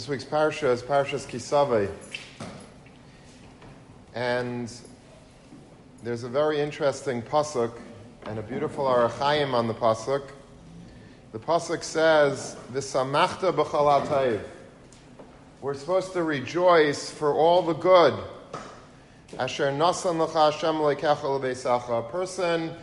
This 0.00 0.08
week's 0.08 0.24
parsha 0.24 0.72
is 0.72 0.82
Parshas 0.82 1.26
Kisave. 1.26 1.90
And 4.14 4.72
there's 6.02 6.24
a 6.24 6.28
very 6.30 6.58
interesting 6.58 7.20
pasuk 7.20 7.78
and 8.24 8.38
a 8.38 8.42
beautiful 8.42 8.86
Ohr 8.86 9.10
HaChaim 9.10 9.52
on 9.52 9.68
the 9.68 9.74
pasuk. 9.74 10.22
The 11.32 11.38
pasuk 11.38 11.82
says, 11.82 12.56
"V'samachta 12.72 13.52
b'chal 13.52 14.40
We're 15.60 15.74
supposed 15.74 16.14
to 16.14 16.22
rejoice 16.22 17.10
for 17.10 17.34
all 17.34 17.60
the 17.60 17.74
good. 17.74 18.14
Asher 19.38 19.70
nasan 19.70 20.18
l'cha 20.18 20.50
Hashem 20.50 20.76
lekecha 20.76 21.98
A 21.98 22.10
person, 22.10 22.74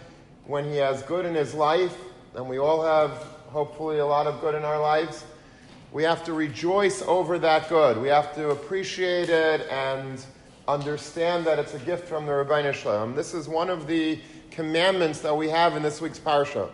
when 0.45 0.65
he 0.65 0.77
has 0.77 1.01
good 1.01 1.25
in 1.25 1.33
his 1.33 1.55
life, 1.55 1.97
and 2.35 2.47
we 2.47 2.59
all 2.59 2.83
have 2.83 3.09
hopefully 3.49 3.97
a 3.97 4.05
lot 4.05 4.27
of 4.27 4.39
good 4.39 4.53
in 4.53 4.63
our 4.63 4.79
lives, 4.79 5.23
we 5.91 6.03
have 6.03 6.23
to 6.25 6.33
rejoice 6.33 7.01
over 7.03 7.39
that 7.39 7.69
good. 7.69 7.97
We 7.97 8.09
have 8.09 8.35
to 8.35 8.49
appreciate 8.49 9.29
it 9.29 9.61
and 9.69 10.23
understand 10.67 11.45
that 11.45 11.59
it's 11.59 11.73
a 11.73 11.79
gift 11.79 12.07
from 12.07 12.25
the 12.25 12.33
Rabbi 12.33 12.71
Shalom. 12.73 13.15
This 13.15 13.33
is 13.33 13.47
one 13.47 13.69
of 13.69 13.87
the 13.87 14.19
commandments 14.51 15.21
that 15.21 15.35
we 15.35 15.47
have 15.49 15.77
in 15.77 15.83
this 15.83 16.01
week's 16.01 16.19
parsha. 16.19 16.69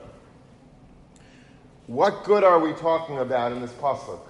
What 1.86 2.24
good 2.24 2.44
are 2.44 2.60
we 2.60 2.74
talking 2.74 3.20
about 3.20 3.52
in 3.52 3.62
this 3.62 3.74
pasuk? 3.74 4.22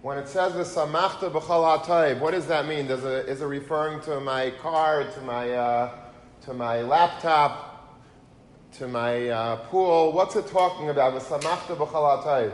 When 0.00 0.16
it 0.16 0.26
says 0.26 0.54
the 0.54 0.62
samachta 0.62 1.30
b'chal 1.30 2.18
what 2.18 2.30
does 2.30 2.46
that 2.46 2.66
mean? 2.66 2.86
Does 2.86 3.04
it, 3.04 3.28
is 3.28 3.42
it 3.42 3.46
referring 3.46 4.00
to 4.02 4.20
my 4.20 4.50
car, 4.62 5.04
to 5.04 5.20
my, 5.20 5.50
uh, 5.50 5.90
to 6.42 6.54
my 6.54 6.80
laptop, 6.82 8.00
to 8.78 8.88
my 8.88 9.28
uh, 9.28 9.56
pool? 9.66 10.12
What's 10.12 10.34
it 10.34 10.46
talking 10.46 10.88
about? 10.88 11.12
The 11.12 11.20
samachta 11.20 11.76
b'chal. 11.76 12.52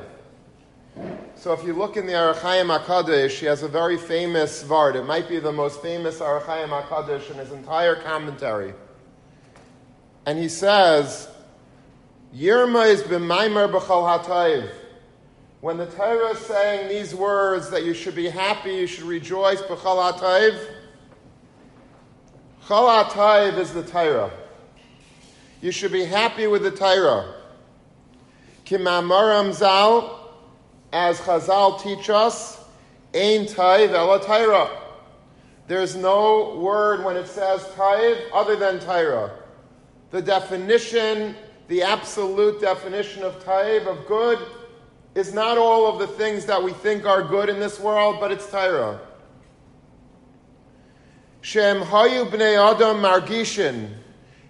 So 1.35 1.53
if 1.53 1.65
you 1.65 1.73
look 1.73 1.97
in 1.97 2.07
the 2.07 2.15
Ohr 2.15 2.35
HaChaim 2.35 2.77
HaKadosh, 2.79 3.39
he 3.39 3.47
has 3.47 3.63
a 3.63 3.69
very 3.69 3.97
famous 3.97 4.65
vart. 4.65 4.97
It 4.97 5.05
might 5.05 5.29
be 5.29 5.39
the 5.39 5.53
most 5.53 5.81
famous 5.81 6.21
Ohr 6.21 6.41
HaChaim 6.41 6.69
HaKadosh 6.69 7.31
in 7.31 7.37
his 7.37 7.53
entire 7.53 7.95
commentary. 7.95 8.75
And 10.27 10.39
he 10.39 10.49
says, 10.49 11.29
Yirma 12.35 12.89
is 12.89 13.03
b'maimer 13.03 13.73
b'chal 13.73 14.23
hatayv. 14.23 14.71
When 15.61 15.77
the 15.77 15.87
Torah 15.87 16.33
is 16.33 16.39
saying 16.41 16.89
these 16.89 17.15
words 17.15 17.71
that 17.71 17.85
you 17.85 17.95
should 17.95 18.15
be 18.15 18.29
happy, 18.29 18.73
you 18.73 18.87
should 18.87 19.05
rejoice 19.05 19.63
b'chal 19.63 20.13
hatayv, 20.13 20.59
chal 22.67 23.05
hatayv 23.05 23.57
is 23.59 23.73
the 23.73 23.83
Torah. 23.83 24.31
You 25.61 25.73
should 25.73 25.93
be 25.93 26.05
happy 26.05 26.47
with 26.47 26.63
the 26.63 26.71
Torah. 26.73 27.35
Kimamaram 28.67 29.53
zal, 29.53 30.17
as 30.92 31.20
Chazal 31.20 31.81
teach 31.83 32.11
us, 32.11 32.58
Ein 33.14 33.47
Taiv 33.47 33.92
Ela 33.92 34.25
Taira. 34.25 34.70
There's 35.67 35.97
no 35.97 36.56
word 36.56 37.05
when 37.05 37.17
it 37.17 37.27
says 37.27 37.62
Taiv 37.77 38.19
other 38.33 38.56
than 38.56 38.80
Taira. 38.80 39.33
The 40.11 40.22
definition, 40.22 41.36
the 41.69 41.83
absolute 41.83 42.61
definition 42.61 43.22
of 43.22 43.45
Taiv, 43.45 43.86
of 43.86 44.06
good, 44.06 44.39
is 45.14 45.34
not 45.34 45.58
all 45.58 45.86
of 45.86 45.98
the 45.98 46.06
things 46.06 46.47
that 46.47 46.63
we 46.63 46.73
think 46.73 47.05
are 47.05 47.23
good 47.23 47.48
in 47.48 47.61
this 47.61 47.79
world, 47.79 48.17
but 48.20 48.33
it's 48.33 48.51
Taira. 48.51 49.01
Shem 51.42 51.83
Hayu 51.83 52.30
Bnei 52.30 52.57
Adam 52.58 52.98
Margishin, 52.98 53.90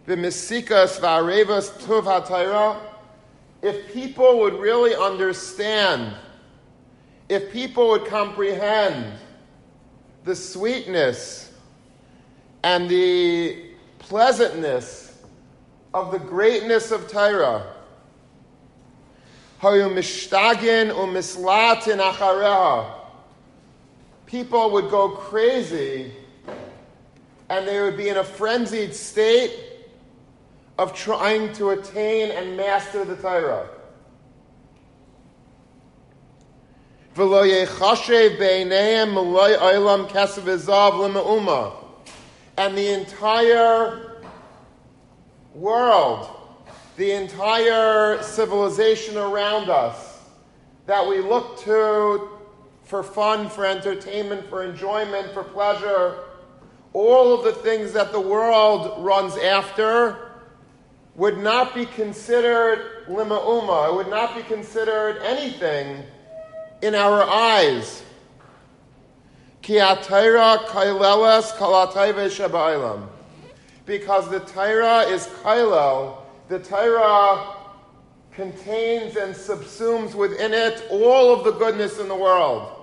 V'Misikas 0.06 1.00
V'Arevas 1.00 1.70
Tuv. 1.80 2.80
If 3.60 3.92
people 3.92 4.38
would 4.38 4.54
really 4.54 4.94
understand 4.94 6.14
if 7.28 7.52
people 7.52 7.88
would 7.88 8.06
comprehend 8.06 9.12
the 10.24 10.34
sweetness 10.34 11.52
and 12.62 12.88
the 12.88 13.64
pleasantness 13.98 15.22
of 15.92 16.10
the 16.12 16.18
greatness 16.18 16.90
of 16.90 17.10
Torah, 17.10 17.74
people 24.26 24.70
would 24.70 24.90
go 24.90 25.08
crazy 25.10 26.12
and 27.50 27.66
they 27.66 27.80
would 27.80 27.96
be 27.96 28.08
in 28.08 28.18
a 28.18 28.24
frenzied 28.24 28.94
state 28.94 29.52
of 30.78 30.94
trying 30.94 31.52
to 31.54 31.70
attain 31.70 32.30
and 32.30 32.56
master 32.56 33.04
the 33.04 33.16
Torah. 33.16 33.68
And 42.56 42.78
the 42.78 42.92
entire 42.92 44.22
world, 45.52 46.28
the 46.96 47.10
entire 47.10 48.22
civilization 48.22 49.16
around 49.16 49.68
us 49.68 50.20
that 50.86 51.04
we 51.04 51.18
look 51.18 51.58
to 51.62 52.28
for 52.84 53.02
fun, 53.02 53.48
for 53.48 53.66
entertainment, 53.66 54.48
for 54.48 54.62
enjoyment, 54.62 55.32
for 55.32 55.42
pleasure, 55.42 56.20
all 56.92 57.34
of 57.34 57.42
the 57.42 57.52
things 57.52 57.92
that 57.94 58.12
the 58.12 58.20
world 58.20 59.04
runs 59.04 59.36
after 59.38 60.30
would 61.16 61.38
not 61.38 61.74
be 61.74 61.84
considered 61.84 63.06
lima 63.08 63.40
uma. 63.40 63.90
It 63.90 63.96
would 63.96 64.08
not 64.08 64.36
be 64.36 64.42
considered 64.44 65.20
anything 65.24 66.04
in 66.82 66.94
our 66.94 67.22
eyes. 67.22 68.02
Because 73.86 74.28
the 74.30 74.40
Torah 74.40 75.00
is 75.00 75.26
kailel, 75.26 76.18
the 76.48 76.58
Torah 76.58 77.54
contains 78.32 79.16
and 79.16 79.34
subsumes 79.34 80.14
within 80.14 80.54
it 80.54 80.86
all 80.90 81.34
of 81.34 81.44
the 81.44 81.50
goodness 81.52 81.98
in 81.98 82.08
the 82.08 82.14
world. 82.14 82.74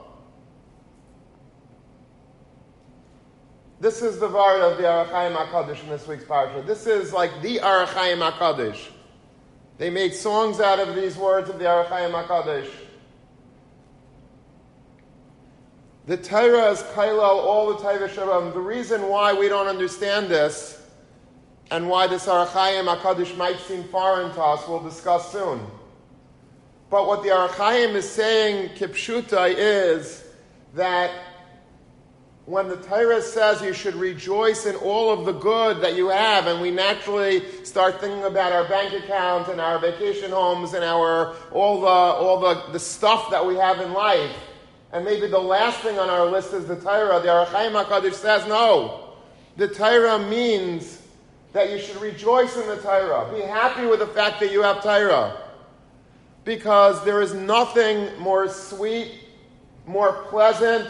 This 3.80 4.02
is 4.02 4.20
the 4.20 4.28
vart 4.28 4.62
of 4.62 4.78
the 4.78 4.88
Ohr 4.88 5.06
HaChaim 5.06 5.36
HaKadosh 5.36 5.84
in 5.84 5.90
this 5.90 6.08
week's 6.08 6.24
parsha. 6.24 6.66
This 6.66 6.88
is 6.88 7.14
like 7.14 7.42
the 7.42 7.60
Ohr 7.60 7.86
HaChaim 7.86 8.32
HaKadosh. 8.32 8.88
They 9.78 9.90
made 9.90 10.14
songs 10.14 10.60
out 10.60 10.80
of 10.80 10.96
these 10.96 11.18
words 11.18 11.50
of 11.50 11.60
the 11.60 11.70
Ohr 11.72 11.86
HaChaim 11.86 12.26
HaKadosh. 12.26 12.70
The 16.08 16.18
Torah 16.18 16.70
is 16.70 16.84
kailal 16.84 17.20
all 17.22 17.74
the 17.74 17.82
Torah 17.82 18.08
Shabbat. 18.08 18.54
The 18.54 18.60
reason 18.60 19.08
why 19.10 19.34
we 19.34 19.50
don't 19.50 19.66
understand 19.66 20.28
this 20.28 20.80
and 21.72 21.90
why 21.90 22.06
this 22.06 22.28
Ohr 22.28 22.46
HaChaim 22.46 22.96
HaKadosh 22.96 23.36
might 23.38 23.60
seem 23.60 23.84
foreign 23.86 24.32
to 24.34 24.42
us, 24.42 24.68
we'll 24.68 24.84
discuss 24.84 25.32
soon. 25.32 25.66
But 26.92 27.08
what 27.08 27.24
the 27.24 27.32
Ohr 27.32 27.48
HaChaim 27.48 27.96
is 27.96 28.08
saying, 28.08 28.70
Kipshuta, 28.76 29.52
is 29.58 30.24
that 30.76 31.10
when 32.46 32.68
the 32.68 32.78
Torah 32.78 33.24
says 33.24 33.64
you 33.64 33.74
should 33.74 33.96
rejoice 33.96 34.68
in 34.68 34.76
all 34.76 35.12
of 35.12 35.26
the 35.26 35.32
good 35.32 35.82
that 35.82 35.96
you 35.96 36.10
have, 36.10 36.46
and 36.46 36.62
we 36.62 36.70
naturally 36.70 37.42
start 37.64 38.00
thinking 38.00 38.24
about 38.26 38.52
our 38.52 38.70
bank 38.70 38.94
account 38.94 39.48
and 39.48 39.60
our 39.60 39.80
vacation 39.80 40.30
homes 40.30 40.76
and 40.76 40.84
our 40.84 41.36
all 41.52 41.82
the 41.82 41.88
all 41.88 42.40
the, 42.40 42.72
the 42.74 42.80
stuff 42.80 43.32
that 43.32 43.44
we 43.44 43.56
have 43.56 43.82
in 43.82 43.94
life, 43.94 44.32
and 44.92 45.04
maybe 45.04 45.28
the 45.28 45.40
last 45.40 45.80
thing 45.80 46.00
on 46.00 46.10
our 46.10 46.26
list 46.26 46.54
is 46.54 46.66
the 46.66 46.76
Torah. 46.76 47.20
The 47.20 47.32
Ohr 47.32 47.46
HaChaim 47.46 47.84
HaKadosh 47.84 48.14
says, 48.14 48.48
no. 48.48 49.16
The 49.58 49.68
Torah 49.68 50.20
means 50.20 51.02
that 51.54 51.70
you 51.70 51.80
should 51.80 51.98
rejoice 52.02 52.56
in 52.58 52.68
the 52.68 52.78
Torah. 52.78 53.32
Be 53.34 53.42
happy 53.42 53.86
with 53.86 54.00
the 54.00 54.08
fact 54.08 54.40
that 54.42 54.52
you 54.52 54.62
have 54.62 54.84
Torah. 54.84 55.42
Because 56.44 57.04
there 57.06 57.22
is 57.22 57.34
nothing 57.34 58.10
more 58.20 58.48
sweet, 58.48 59.12
more 59.86 60.24
pleasant, 60.30 60.90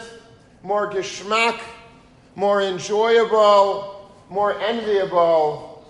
more 0.62 0.90
geschmack, 0.90 1.60
more 2.34 2.62
enjoyable, 2.62 4.12
more 4.28 4.60
enviable 4.60 5.84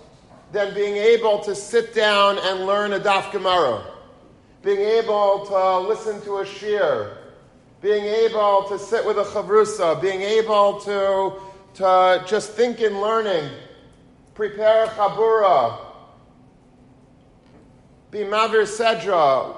than 0.51 0.73
being 0.73 0.95
able 0.95 1.39
to 1.39 1.55
sit 1.55 1.93
down 1.93 2.37
and 2.39 2.65
learn 2.65 2.93
a 2.93 2.99
daf 2.99 3.31
Gemara, 3.31 3.83
being 4.63 4.79
able 4.79 5.45
to 5.45 5.79
listen 5.79 6.21
to 6.21 6.37
a 6.37 6.45
shir, 6.45 7.16
being 7.81 8.03
able 8.03 8.63
to 8.69 8.79
sit 8.79 9.05
with 9.05 9.17
a 9.17 9.23
chavrusa, 9.23 10.01
being 10.01 10.21
able 10.21 10.79
to, 10.81 11.33
to 11.75 12.23
just 12.27 12.53
think 12.53 12.81
in 12.81 12.99
learning, 12.99 13.49
prepare 14.33 14.85
a 14.85 14.87
chabura, 14.87 15.79
be 18.09 18.19
mavir 18.19 18.63
sedra, 18.63 19.57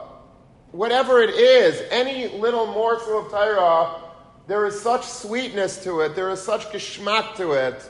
whatever 0.71 1.21
it 1.21 1.30
is, 1.30 1.81
any 1.92 2.27
little 2.39 2.66
morsel 2.68 3.25
of 3.25 3.31
Torah, 3.31 4.01
there 4.48 4.65
is 4.65 4.80
such 4.81 5.06
sweetness 5.06 5.83
to 5.83 6.01
it, 6.01 6.15
there 6.15 6.30
is 6.30 6.42
such 6.42 6.69
geschmack 6.72 7.36
to 7.36 7.54
it. 7.54 7.89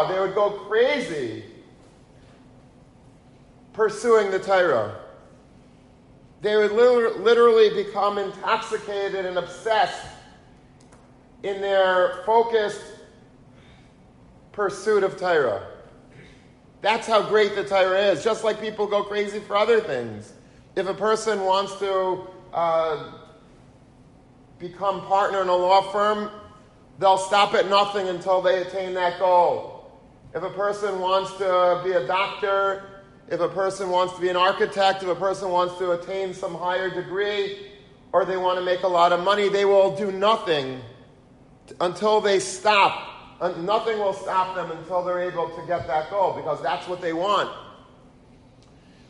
They 0.09 0.19
would 0.19 0.35
go 0.35 0.51
crazy 0.51 1.45
pursuing 3.75 4.31
the 4.31 4.39
Torah. 4.39 4.99
They 6.41 6.57
would 6.57 6.73
literally 6.73 7.85
become 7.85 8.17
intoxicated 8.17 9.27
and 9.27 9.37
obsessed 9.37 10.07
in 11.43 11.61
their 11.61 12.23
focused 12.25 12.81
pursuit 14.53 15.03
of 15.05 15.19
Torah. 15.19 15.67
That's 16.81 17.07
how 17.07 17.29
great 17.29 17.55
the 17.55 17.65
Torah 17.65 18.01
is, 18.13 18.25
just 18.25 18.45
like 18.45 18.63
people 18.63 18.87
go 18.87 19.03
crazy 19.03 19.41
for 19.41 19.59
other 19.59 19.81
things. 19.81 20.33
If 20.75 20.89
a 20.89 20.95
person 20.95 21.45
wants 21.45 21.79
to 21.81 22.27
uh, 22.55 23.13
become 24.59 25.03
partner 25.03 25.43
in 25.43 25.49
a 25.49 25.55
law 25.55 25.93
firm, 25.93 26.31
they'll 27.01 27.19
stop 27.19 27.55
at 27.55 27.69
nothing 27.69 28.07
until 28.07 28.41
they 28.41 28.63
attain 28.63 28.95
that 28.95 29.19
goal. 29.19 29.91
If 30.33 30.45
a 30.45 30.51
person 30.51 31.01
wants 31.01 31.33
to 31.39 31.81
be 31.83 31.91
a 31.91 32.07
doctor, 32.07 32.85
if 33.29 33.41
a 33.41 33.49
person 33.49 33.91
wants 33.91 34.15
to 34.15 34.21
be 34.21 34.29
an 34.29 34.37
architect, 34.37 35.03
if 35.03 35.09
a 35.09 35.15
person 35.17 35.51
wants 35.51 35.77
to 35.79 35.91
attain 35.91 36.33
some 36.33 36.55
higher 36.55 36.89
degree, 36.89 37.67
or 38.13 38.25
they 38.25 38.37
want 38.37 38.59
to 38.59 38.65
make 38.65 38.85
a 38.85 38.89
lot 38.89 39.13
of 39.13 39.25
money, 39.25 39.49
they 39.49 39.65
will 39.65 39.97
do 39.97 40.13
nothing 40.13 40.81
until 41.81 42.21
they 42.21 42.39
stop 42.39 43.11
nothing 43.41 43.99
will 43.99 44.13
stop 44.13 44.55
them 44.55 44.71
until 44.71 45.03
they're 45.03 45.21
able 45.21 45.49
to 45.51 45.67
get 45.67 45.87
that 45.87 46.11
goal 46.11 46.35
because 46.35 46.63
that's 46.63 46.87
what 46.87 47.01
they 47.01 47.13
want. 47.13 47.51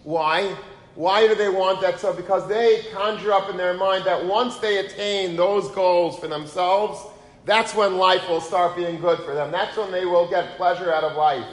Why? 0.04 0.56
Why 0.94 1.26
do 1.26 1.34
they 1.34 1.48
want 1.48 1.80
that 1.80 1.98
so? 1.98 2.12
Because 2.12 2.48
they 2.48 2.84
conjure 2.92 3.32
up 3.32 3.50
in 3.50 3.56
their 3.56 3.74
mind 3.74 4.04
that 4.04 4.24
once 4.24 4.56
they 4.58 4.78
attain 4.78 5.36
those 5.36 5.68
goals 5.72 6.18
for 6.18 6.28
themselves, 6.28 7.00
that's 7.44 7.74
when 7.74 7.96
life 7.96 8.28
will 8.28 8.40
start 8.40 8.76
being 8.76 9.00
good 9.00 9.18
for 9.20 9.34
them. 9.34 9.50
That's 9.50 9.76
when 9.76 9.90
they 9.90 10.04
will 10.04 10.28
get 10.28 10.56
pleasure 10.56 10.92
out 10.92 11.04
of 11.04 11.16
life. 11.16 11.46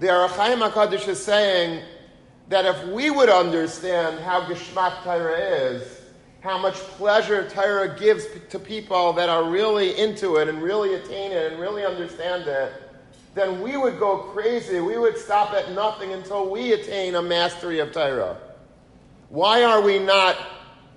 The 0.00 0.10
Ohr 0.10 0.28
HaChaim 0.28 0.70
HaKadosh 0.70 1.08
is 1.08 1.22
saying 1.22 1.82
that 2.48 2.64
if 2.64 2.86
we 2.88 3.10
would 3.10 3.28
understand 3.28 4.20
how 4.20 4.42
Geshmak 4.42 5.02
Torah 5.02 5.38
is, 5.38 6.00
how 6.40 6.56
much 6.56 6.74
pleasure 6.74 7.48
Torah 7.48 7.98
gives 7.98 8.26
to 8.50 8.58
people 8.58 9.12
that 9.14 9.28
are 9.28 9.50
really 9.50 9.98
into 9.98 10.36
it 10.36 10.48
and 10.48 10.62
really 10.62 10.94
attain 10.94 11.32
it 11.32 11.52
and 11.52 11.60
really 11.60 11.84
understand 11.84 12.46
it, 12.46 12.72
then 13.34 13.60
we 13.60 13.76
would 13.76 13.98
go 13.98 14.18
crazy. 14.18 14.80
We 14.80 14.98
would 14.98 15.18
stop 15.18 15.52
at 15.52 15.72
nothing 15.72 16.12
until 16.12 16.48
we 16.48 16.72
attain 16.72 17.16
a 17.16 17.22
mastery 17.22 17.80
of 17.80 17.92
Torah. 17.92 18.38
Why 19.30 19.64
are 19.64 19.82
we 19.82 19.98
not 19.98 20.36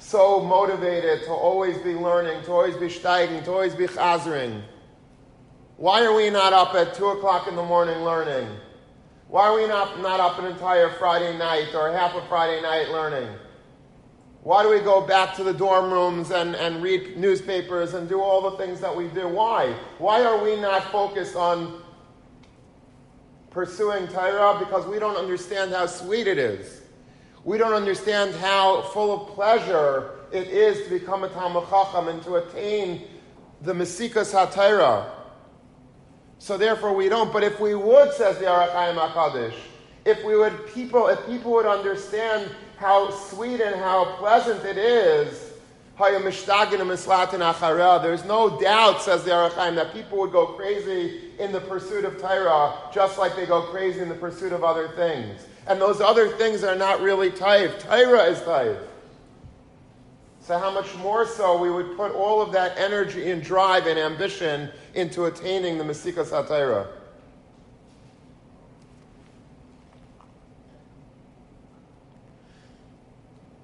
so 0.02 0.42
motivated 0.42 1.24
to 1.24 1.32
always 1.32 1.78
be 1.78 1.94
learning, 1.94 2.44
to 2.44 2.52
always 2.52 2.76
be 2.76 2.88
steiging, 2.88 3.44
to 3.46 3.52
always 3.52 3.76
be 3.76 3.86
chazering? 3.86 4.62
Why 5.78 6.04
are 6.04 6.14
we 6.14 6.30
not 6.30 6.54
up 6.54 6.74
at 6.74 6.96
2 6.96 7.06
o'clock 7.08 7.48
in 7.48 7.56
the 7.56 7.64
morning 7.64 8.04
learning? 8.04 8.48
Why 9.28 9.44
are 9.44 9.56
we 9.56 9.68
not, 9.68 10.02
not 10.02 10.20
up 10.20 10.40
an 10.40 10.46
entire 10.46 10.90
Friday 10.90 11.38
night 11.38 11.74
or 11.74 11.92
half 11.92 12.16
a 12.16 12.28
Friday 12.28 12.62
night 12.62 12.90
learning? 12.90 13.30
Why 14.44 14.64
do 14.64 14.70
we 14.70 14.80
go 14.80 15.02
back 15.02 15.36
to 15.36 15.44
the 15.44 15.54
dorm 15.54 15.94
rooms 15.94 16.32
and, 16.32 16.56
and 16.56 16.82
read 16.82 17.16
newspapers 17.16 17.94
and 17.94 18.10
do 18.10 18.20
all 18.20 18.50
the 18.50 18.58
things 18.58 18.82
that 18.82 18.96
we 18.96 19.08
do? 19.08 19.28
Why? 19.28 19.72
Why 20.00 20.24
are 20.24 20.44
we 20.44 20.60
not 20.60 20.92
focused 20.92 21.36
on 21.36 21.84
pursuing 23.52 24.08
Torah? 24.08 24.58
Because 24.58 24.88
we 24.88 24.98
don't 24.98 25.16
understand 25.16 25.72
how 25.72 25.86
sweet 25.86 26.26
it 26.26 26.40
is. 26.40 26.81
We 27.44 27.58
don't 27.58 27.74
understand 27.74 28.36
how 28.36 28.84
full 28.94 29.12
of 29.24 29.30
pleasure 29.34 30.12
it 30.32 30.48
is 30.48 30.84
to 30.86 30.90
become 30.90 31.24
a 31.24 31.30
Talmud 31.30 31.68
Chacham 31.70 32.08
and 32.08 32.22
to 32.24 32.36
attain 32.36 33.08
the 33.62 33.74
Mesikas 33.74 34.32
HaTorah. 34.34 35.10
So 36.38 36.58
therefore 36.58 36.94
we 36.94 37.10
don't. 37.10 37.34
But 37.34 37.44
if 37.44 37.60
we 37.60 37.76
would, 37.76 38.14
says 38.14 38.38
the 38.38 38.48
Ohr 38.48 38.68
HaChaim 38.68 38.96
HaKadosh, 38.96 39.56
if 40.06 40.24
we 40.24 40.36
would 40.36 40.68
people, 40.74 41.08
if 41.08 41.26
people 41.26 41.52
would 41.52 41.66
understand 41.66 42.50
how 42.78 43.12
sweet 43.12 43.62
and 43.62 43.76
how 43.76 44.16
pleasant 44.18 44.66
it 44.66 44.78
is. 44.78 45.50
There's 46.00 46.48
no 48.26 48.60
doubt, 48.60 49.02
says 49.04 49.24
the 49.24 49.36
Ohr 49.36 49.50
HaChaim, 49.52 49.76
that 49.76 49.94
people 49.94 50.18
would 50.18 50.32
go 50.32 50.48
crazy 50.48 51.30
in 51.38 51.52
the 51.52 51.62
pursuit 51.62 52.06
of 52.06 52.20
Torah, 52.20 52.74
just 52.92 53.20
like 53.20 53.36
they 53.36 53.46
go 53.46 53.62
crazy 53.64 54.00
in 54.00 54.10
the 54.10 54.16
pursuit 54.16 54.52
of 54.52 54.64
other 54.64 54.88
things. 54.90 55.46
And 55.68 55.80
those 55.80 56.02
other 56.02 56.30
things 56.30 56.64
are 56.64 56.76
not 56.76 57.02
really 57.02 57.30
Taif. 57.30 57.80
Torah 57.80 58.24
is 58.24 58.42
Taif. 58.42 58.78
So 60.42 60.58
how 60.58 60.72
much 60.72 60.94
more 60.96 61.26
so 61.26 61.58
we 61.62 61.70
would 61.70 61.96
put 61.96 62.14
all 62.14 62.42
of 62.42 62.52
that 62.54 62.78
energy 62.78 63.30
and 63.30 63.44
drive 63.44 63.86
and 63.86 64.00
ambition 64.00 64.72
into 64.96 65.26
attaining 65.26 65.78
the 65.78 65.84
Mesikas 65.84 66.30
HaTorah. 66.30 66.88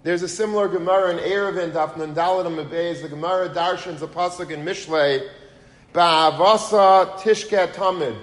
There's 0.04 0.22
a 0.22 0.28
similar 0.30 0.70
Gemara 0.70 1.12
in 1.12 1.18
Eruvin, 1.18 1.72
Daf 1.72 1.96
Nandalit 1.96 2.46
Mebez, 2.46 3.02
the 3.02 3.10
Gemara 3.10 3.50
Darshans, 3.50 4.02
a 4.02 4.08
pasuk 4.08 4.52
in 4.52 4.64
Mishlei, 4.64 5.28
Ba'avasa 5.94 7.18
Tishke 7.18 7.74
Tamid. 7.74 8.16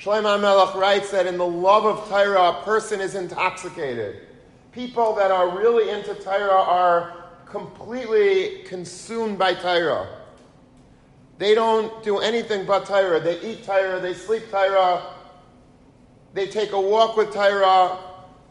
Shlomo 0.00 0.40
Melech 0.40 0.74
writes 0.76 1.10
that 1.10 1.26
in 1.26 1.36
the 1.36 1.46
love 1.46 1.84
of 1.84 2.08
Torah, 2.08 2.58
a 2.58 2.62
person 2.64 3.02
is 3.02 3.14
intoxicated. 3.14 4.26
People 4.72 5.14
that 5.16 5.30
are 5.30 5.58
really 5.58 5.90
into 5.90 6.14
Torah 6.14 6.52
are 6.52 7.28
completely 7.44 8.62
consumed 8.62 9.38
by 9.38 9.52
Torah. 9.52 10.08
They 11.36 11.54
don't 11.54 12.02
do 12.02 12.18
anything 12.18 12.64
but 12.64 12.86
Torah. 12.86 13.20
They 13.20 13.40
eat 13.40 13.64
Torah, 13.64 14.00
they 14.00 14.14
sleep 14.14 14.50
Torah, 14.50 15.02
they 16.32 16.46
take 16.46 16.72
a 16.72 16.80
walk 16.80 17.18
with 17.18 17.32
Torah, 17.34 17.98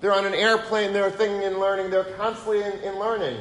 they're 0.01 0.13
on 0.13 0.25
an 0.25 0.35
airplane, 0.35 0.93
they're 0.93 1.09
thinking 1.09 1.43
and 1.45 1.57
learning, 1.57 1.89
they're 1.89 2.13
constantly 2.15 2.61
in, 2.61 2.73
in 2.83 2.99
learning. 2.99 3.37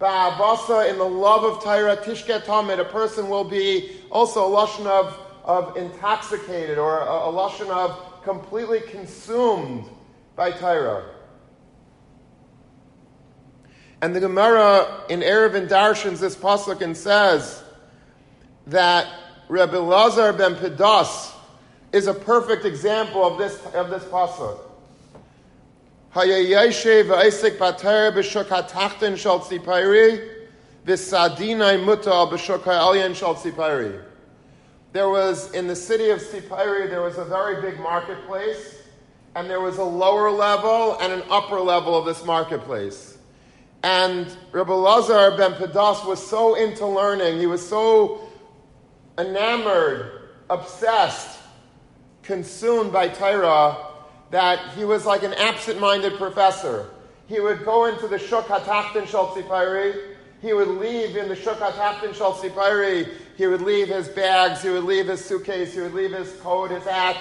Ba'abasa, 0.00 0.88
in 0.88 0.98
the 0.98 1.04
love 1.04 1.42
of 1.42 1.64
Torah, 1.64 1.96
Tishket 1.96 2.42
Tamid, 2.42 2.78
a 2.78 2.84
person 2.84 3.28
will 3.28 3.44
be 3.44 3.96
also 4.10 4.46
a 4.46 4.48
lashon 4.48 4.86
of, 4.86 5.18
of 5.44 5.76
intoxicated 5.76 6.78
or 6.78 7.00
a, 7.00 7.04
a 7.04 7.32
lashon 7.32 7.68
of 7.70 8.22
completely 8.22 8.80
consumed 8.80 9.84
by 10.36 10.50
Torah. 10.50 11.04
And 14.02 14.14
the 14.14 14.20
Gemara 14.20 15.04
in 15.10 15.20
Eruvin 15.20 15.68
Darshans 15.68 16.20
this 16.20 16.36
pasuk 16.36 16.80
and 16.80 16.96
says 16.96 17.62
that 18.66 19.06
Rabbi 19.48 19.76
Lazar 19.76 20.32
ben 20.32 20.54
Pedas 20.54 21.34
is 21.92 22.06
a 22.06 22.14
perfect 22.14 22.64
example 22.64 23.24
of 23.24 23.36
this 23.36 23.60
of 23.74 23.90
this 23.90 24.04
pasuk. 24.04 24.58
Hayayeshe 26.14 27.06
tzipayri. 33.34 34.09
There 34.92 35.08
was, 35.08 35.52
in 35.52 35.68
the 35.68 35.76
city 35.76 36.10
of 36.10 36.20
Sipayri, 36.20 36.90
there 36.90 37.02
was 37.02 37.16
a 37.16 37.24
very 37.24 37.62
big 37.62 37.78
marketplace, 37.78 38.82
and 39.36 39.48
there 39.48 39.60
was 39.60 39.78
a 39.78 39.84
lower 39.84 40.30
level 40.30 40.98
and 41.00 41.12
an 41.12 41.22
upper 41.30 41.60
level 41.60 41.96
of 41.96 42.04
this 42.04 42.24
marketplace. 42.24 43.16
And 43.84 44.26
Rabbi 44.50 44.72
Lazar 44.72 45.36
ben 45.36 45.52
Pedas 45.52 46.04
was 46.06 46.24
so 46.24 46.56
into 46.56 46.86
learning, 46.86 47.38
he 47.38 47.46
was 47.46 47.66
so 47.66 48.28
enamored, 49.16 50.30
obsessed, 50.50 51.38
consumed 52.22 52.92
by 52.92 53.08
Torah, 53.08 53.76
that 54.30 54.74
he 54.74 54.84
was 54.84 55.06
like 55.06 55.22
an 55.22 55.34
absent-minded 55.34 56.14
professor. 56.14 56.90
He 57.26 57.38
would 57.38 57.64
go 57.64 57.84
into 57.84 58.08
the 58.08 58.18
Shuk 58.18 58.46
HaTachtin 58.46 59.06
Shal 59.06 59.28
Tzipari. 59.28 60.16
He 60.42 60.52
would 60.52 60.68
leave 60.68 61.16
in 61.16 61.28
the 61.28 61.36
Shuk 61.36 61.58
HaTachtin 61.58 62.14
Shal 62.14 62.34
Tzipari. 62.34 63.08
He 63.40 63.46
would 63.46 63.62
leave 63.62 63.88
his 63.88 64.06
bags. 64.06 64.62
He 64.62 64.68
would 64.68 64.84
leave 64.84 65.06
his 65.06 65.24
suitcase. 65.24 65.72
He 65.72 65.80
would 65.80 65.94
leave 65.94 66.12
his 66.12 66.30
coat, 66.42 66.70
his 66.70 66.84
hat. 66.84 67.16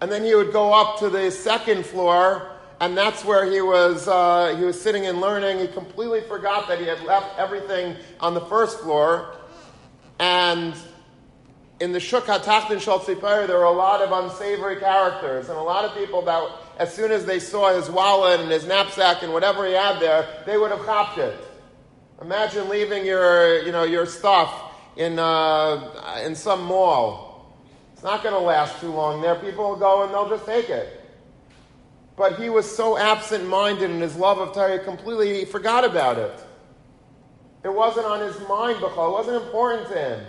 And 0.00 0.10
then 0.10 0.24
he 0.24 0.34
would 0.34 0.54
go 0.54 0.72
up 0.72 1.00
to 1.00 1.10
the 1.10 1.30
second 1.30 1.84
floor, 1.84 2.50
and 2.80 2.96
that's 2.96 3.26
where 3.26 3.44
he 3.44 3.60
was, 3.60 4.08
uh, 4.08 4.56
he 4.58 4.64
was 4.64 4.80
sitting 4.80 5.04
and 5.04 5.20
learning. 5.20 5.58
He 5.58 5.66
completely 5.66 6.22
forgot 6.22 6.66
that 6.68 6.78
he 6.78 6.86
had 6.86 7.02
left 7.02 7.38
everything 7.38 7.94
on 8.20 8.32
the 8.32 8.40
first 8.40 8.80
floor. 8.80 9.36
And 10.18 10.72
in 11.78 11.92
the 11.92 12.00
Shuk 12.00 12.24
HaTachtin 12.24 12.80
Shal 12.80 13.00
Tzipar, 13.00 13.46
there 13.46 13.58
were 13.58 13.64
a 13.64 13.70
lot 13.70 14.00
of 14.00 14.12
unsavory 14.12 14.76
characters, 14.76 15.50
and 15.50 15.58
a 15.58 15.62
lot 15.62 15.84
of 15.84 15.94
people 15.94 16.22
that, 16.22 16.42
as 16.78 16.94
soon 16.94 17.12
as 17.12 17.26
they 17.26 17.38
saw 17.38 17.74
his 17.74 17.90
wallet 17.90 18.40
and 18.40 18.50
his 18.50 18.66
knapsack 18.66 19.22
and 19.22 19.30
whatever 19.30 19.66
he 19.66 19.74
had 19.74 20.00
there, 20.00 20.26
they 20.46 20.56
would 20.56 20.70
have 20.70 20.86
copped 20.86 21.18
it. 21.18 21.36
Imagine 22.22 22.70
leaving 22.70 23.04
your, 23.04 23.62
you 23.62 23.72
know, 23.72 23.82
your 23.82 24.06
stuff 24.06 24.68
in, 24.96 25.18
uh, 25.18 26.22
in 26.24 26.34
some 26.34 26.64
mall. 26.64 27.54
It's 27.92 28.02
not 28.02 28.22
going 28.22 28.34
to 28.34 28.40
last 28.40 28.80
too 28.80 28.90
long 28.90 29.20
there. 29.20 29.34
People 29.34 29.68
will 29.68 29.76
go 29.76 30.04
and 30.04 30.12
they'll 30.12 30.28
just 30.28 30.46
take 30.46 30.68
it. 30.70 31.00
But 32.16 32.38
he 32.38 32.48
was 32.50 32.70
so 32.70 32.98
absent 32.98 33.46
minded 33.46 33.90
in 33.90 34.00
his 34.00 34.16
love 34.16 34.38
of 34.38 34.54
Torah, 34.54 34.78
completely 34.78 35.44
forgot 35.44 35.84
about 35.84 36.18
it. 36.18 36.44
It 37.62 37.72
wasn't 37.72 38.06
on 38.06 38.20
his 38.20 38.38
mind, 38.48 38.78
Bechal. 38.78 39.08
It 39.08 39.12
wasn't 39.12 39.42
important 39.44 39.88
to 39.88 39.94
him. 39.94 40.26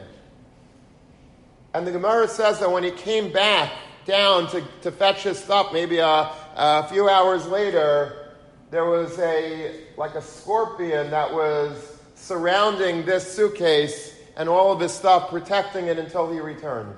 And 1.74 1.88
the 1.88 1.92
Gemara 1.92 2.28
says 2.28 2.60
that 2.60 2.70
when 2.70 2.84
he 2.84 2.92
came 2.92 3.32
back 3.32 3.72
down 4.06 4.50
to, 4.52 4.62
to 4.82 4.92
fetch 4.92 5.24
his 5.24 5.40
stuff, 5.40 5.72
maybe 5.72 6.00
a, 6.00 6.30
a 6.56 6.88
few 6.90 7.08
hours 7.08 7.48
later, 7.48 8.34
there 8.70 8.86
was 8.86 9.18
a 9.20 9.82
like 9.98 10.16
a 10.16 10.22
scorpion 10.22 11.12
that 11.12 11.32
was 11.32 12.00
surrounding 12.16 13.06
this 13.06 13.34
suitcase 13.34 14.11
and 14.42 14.50
all 14.50 14.72
of 14.72 14.80
his 14.80 14.92
stuff, 14.92 15.30
protecting 15.30 15.86
it 15.86 16.00
until 16.00 16.32
he 16.34 16.40
returned. 16.40 16.96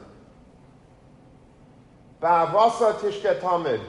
Ba'avasa 2.22 2.94
tishket 3.00 3.42
tamid. 3.42 3.84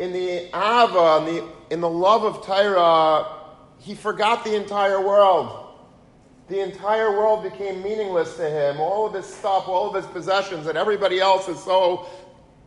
In 0.00 0.12
the 0.12 0.48
ava, 0.48 1.18
in 1.18 1.36
the, 1.36 1.48
in 1.70 1.80
the 1.80 1.88
love 1.88 2.24
of 2.24 2.44
Torah, 2.44 3.28
he 3.78 3.94
forgot 3.94 4.42
the 4.42 4.56
entire 4.56 5.00
world. 5.00 5.68
The 6.48 6.58
entire 6.58 7.12
world 7.12 7.44
became 7.44 7.80
meaningless 7.80 8.36
to 8.38 8.50
him. 8.50 8.80
All 8.80 9.06
of 9.06 9.14
his 9.14 9.24
stuff, 9.24 9.68
all 9.68 9.88
of 9.88 9.94
his 9.94 10.12
possessions 10.12 10.66
that 10.66 10.74
everybody 10.74 11.20
else 11.20 11.46
is 11.46 11.62
so 11.62 12.08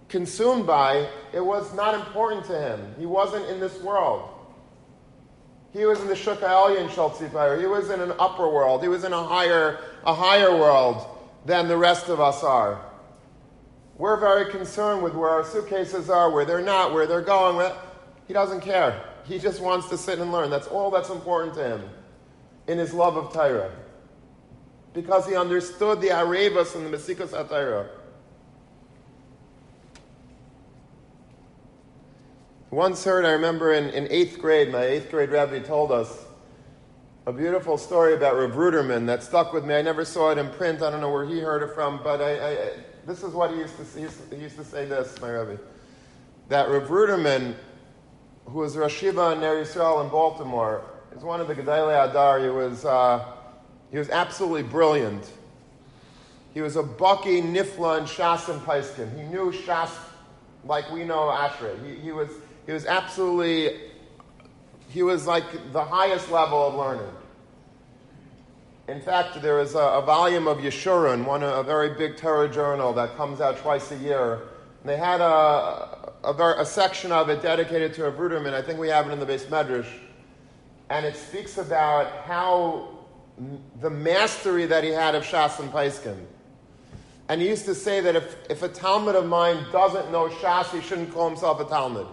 consumed 0.07 0.65
by, 0.65 1.09
it 1.33 1.45
was 1.45 1.73
not 1.73 1.95
important 1.95 2.45
to 2.45 2.57
him. 2.57 2.95
He 2.97 3.05
wasn't 3.05 3.45
in 3.49 3.59
this 3.59 3.77
world. 3.81 4.29
He 5.75 5.85
was 5.85 5.99
in 5.99 6.07
the 6.07 6.13
Shuka 6.13 6.47
Elyon 6.47 6.87
Shaltzipayr. 6.87 7.59
He 7.59 7.65
was 7.65 7.89
in 7.89 7.99
an 7.99 8.13
upper 8.17 8.47
world. 8.47 8.81
He 8.81 8.87
was 8.87 9.03
in 9.03 9.11
a 9.11 9.21
higher, 9.21 9.79
a 10.05 10.13
higher 10.13 10.55
world 10.55 11.05
than 11.45 11.67
the 11.67 11.75
rest 11.75 12.07
of 12.07 12.21
us 12.21 12.45
are. 12.45 12.79
We're 13.97 14.17
very 14.17 14.49
concerned 14.49 15.03
with 15.03 15.13
where 15.15 15.29
our 15.29 15.43
suitcases 15.43 16.09
are, 16.09 16.31
where 16.31 16.45
they're 16.45 16.61
not, 16.61 16.93
where 16.93 17.05
they're 17.05 17.21
going. 17.21 17.73
He 18.25 18.33
doesn't 18.33 18.61
care. 18.61 19.03
He 19.25 19.37
just 19.37 19.59
wants 19.59 19.89
to 19.89 19.97
sit 19.97 20.19
and 20.19 20.31
learn. 20.31 20.49
That's 20.49 20.67
all 20.67 20.91
that's 20.91 21.09
important 21.09 21.55
to 21.55 21.67
him 21.67 21.89
in 22.67 22.77
his 22.77 22.93
love 22.93 23.17
of 23.17 23.33
Torah. 23.33 23.71
Because 24.93 25.27
he 25.27 25.35
understood 25.35 25.99
the 25.99 26.07
Arevas 26.07 26.75
and 26.75 26.85
the 26.85 26.97
Mesikas 26.97 27.31
HaTorah. 27.31 27.89
Once 32.75 33.05
heard, 33.05 33.23
I 33.23 33.31
remember 33.31 33.71
in, 33.71 33.89
in 33.91 34.05
eighth 34.11 34.37
grade, 34.37 34.69
my 34.69 34.83
eighth 34.83 35.09
grade 35.09 35.29
rabbi 35.29 35.59
told 35.59 35.93
us 35.93 36.25
a 37.25 37.31
beautiful 37.31 37.77
story 37.77 38.13
about 38.13 38.35
Rav 38.35 38.51
Ruderman 38.51 39.05
that 39.05 39.23
stuck 39.23 39.53
with 39.53 39.63
me. 39.63 39.75
I 39.75 39.81
never 39.81 40.03
saw 40.03 40.31
it 40.31 40.37
in 40.37 40.49
print. 40.49 40.81
I 40.81 40.91
don't 40.91 40.99
know 40.99 41.09
where 41.09 41.25
he 41.25 41.39
heard 41.39 41.63
it 41.63 41.73
from, 41.73 42.01
but 42.03 42.21
I, 42.21 42.31
I, 42.51 42.69
this 43.07 43.23
is 43.23 43.33
what 43.33 43.51
he 43.51 43.59
used 43.59 43.77
to, 43.77 43.85
he 43.97 44.01
used 44.01 44.19
he 44.29 44.41
used 44.41 44.57
to 44.57 44.65
say 44.65 44.83
this, 44.83 45.21
my 45.21 45.31
rabbi. 45.31 45.55
That 46.49 46.69
Rav 46.69 46.89
Ruderman, 46.89 47.55
who 48.43 48.59
was 48.59 48.75
Rosh 48.75 49.01
Yeshiva 49.01 49.35
in 49.35 49.39
Ner 49.39 49.63
Yisrael 49.63 50.03
in 50.03 50.09
Baltimore, 50.09 50.83
is 51.15 51.23
one 51.23 51.39
of 51.39 51.47
the 51.47 51.55
Gedalei 51.55 52.09
Adar. 52.09 52.41
He 52.41 52.49
was, 52.49 52.83
uh, 52.83 53.25
he 53.89 53.97
was 53.97 54.09
absolutely 54.09 54.63
brilliant. 54.63 55.31
He 56.53 56.59
was 56.59 56.75
a 56.75 56.83
Bucky, 56.83 57.41
Nifla, 57.41 57.99
and 57.99 58.05
Shas 58.05 58.49
and 58.49 58.59
Paiskin. 58.63 59.17
He 59.17 59.23
knew 59.23 59.53
Shas 59.53 59.91
like 60.65 60.91
we 60.91 61.05
know 61.05 61.27
Ashrei. 61.27 61.73
He, 61.85 62.01
he, 62.01 62.11
was, 62.11 62.29
he 62.65 62.71
was 62.71 62.85
absolutely, 62.85 63.79
he 64.89 65.03
was 65.03 65.27
like 65.27 65.71
the 65.71 65.83
highest 65.83 66.31
level 66.31 66.67
of 66.67 66.75
learning. 66.75 67.13
In 68.87 69.01
fact, 69.01 69.41
there 69.41 69.59
is 69.59 69.73
a, 69.73 69.79
a 69.79 70.01
volume 70.01 70.47
of 70.47 70.59
Yeshurun, 70.59 71.25
one 71.25 71.41
a 71.41 71.63
very 71.63 71.95
big 71.95 72.17
Torah 72.17 72.49
journal 72.49 72.93
that 72.93 73.15
comes 73.17 73.41
out 73.41 73.57
twice 73.57 73.91
a 73.91 73.97
year. 73.97 74.43
And 74.81 74.89
they 74.89 74.97
had 74.97 75.21
a, 75.21 76.11
a, 76.23 76.55
a 76.59 76.65
section 76.65 77.11
of 77.11 77.29
it 77.29 77.41
dedicated 77.41 77.95
to 77.95 78.05
a 78.05 78.11
Ruderman. 78.11 78.53
I 78.53 78.61
think 78.61 78.79
we 78.79 78.89
have 78.89 79.07
it 79.07 79.11
in 79.11 79.19
the 79.19 79.25
base 79.25 79.45
Medrash 79.45 79.89
and 80.89 81.05
it 81.05 81.15
speaks 81.15 81.57
about 81.57 82.11
how 82.25 82.89
the 83.81 83.89
mastery 83.89 84.65
that 84.65 84.83
he 84.83 84.91
had 84.91 85.15
of 85.15 85.23
Shas 85.23 85.59
and 85.59 85.71
Paiskin. 85.71 86.17
And 87.27 87.41
he 87.41 87.49
used 87.49 87.65
to 87.65 87.75
say 87.75 88.01
that 88.01 88.15
if, 88.15 88.35
if 88.49 88.63
a 88.63 88.69
Talmud 88.69 89.15
of 89.15 89.25
mine 89.25 89.65
doesn't 89.71 90.11
know 90.11 90.29
Shas, 90.29 90.67
he 90.71 90.81
shouldn't 90.81 91.11
call 91.11 91.27
himself 91.27 91.59
a 91.59 91.65
Talmud. 91.65 92.07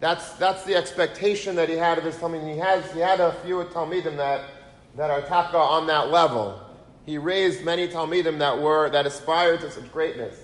That's, 0.00 0.32
that's 0.34 0.64
the 0.64 0.76
expectation 0.76 1.56
that 1.56 1.68
he 1.68 1.74
had 1.74 1.98
of 1.98 2.04
his 2.04 2.16
Talmud. 2.16 2.42
He, 2.42 2.58
has, 2.58 2.90
he 2.92 3.00
had 3.00 3.20
a 3.20 3.32
few 3.44 3.56
Talmidim 3.64 4.16
that, 4.16 4.44
that 4.96 5.10
are 5.10 5.22
taka 5.22 5.56
on 5.58 5.86
that 5.88 6.10
level. 6.10 6.60
He 7.04 7.18
raised 7.18 7.64
many 7.64 7.88
Talmidim 7.88 8.38
that 8.38 8.60
were, 8.60 8.90
that 8.90 9.06
aspired 9.06 9.60
to 9.60 9.70
such 9.70 9.90
greatness. 9.92 10.38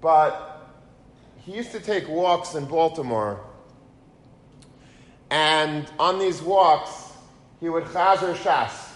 But 0.00 0.72
he 1.36 1.52
used 1.52 1.72
to 1.72 1.80
take 1.80 2.08
walks 2.08 2.54
in 2.54 2.64
Baltimore 2.64 3.44
and 5.30 5.90
on 5.98 6.18
these 6.18 6.40
walks, 6.40 7.12
he 7.60 7.68
would 7.68 7.84
chazer 7.84 8.34
shas. 8.34 8.88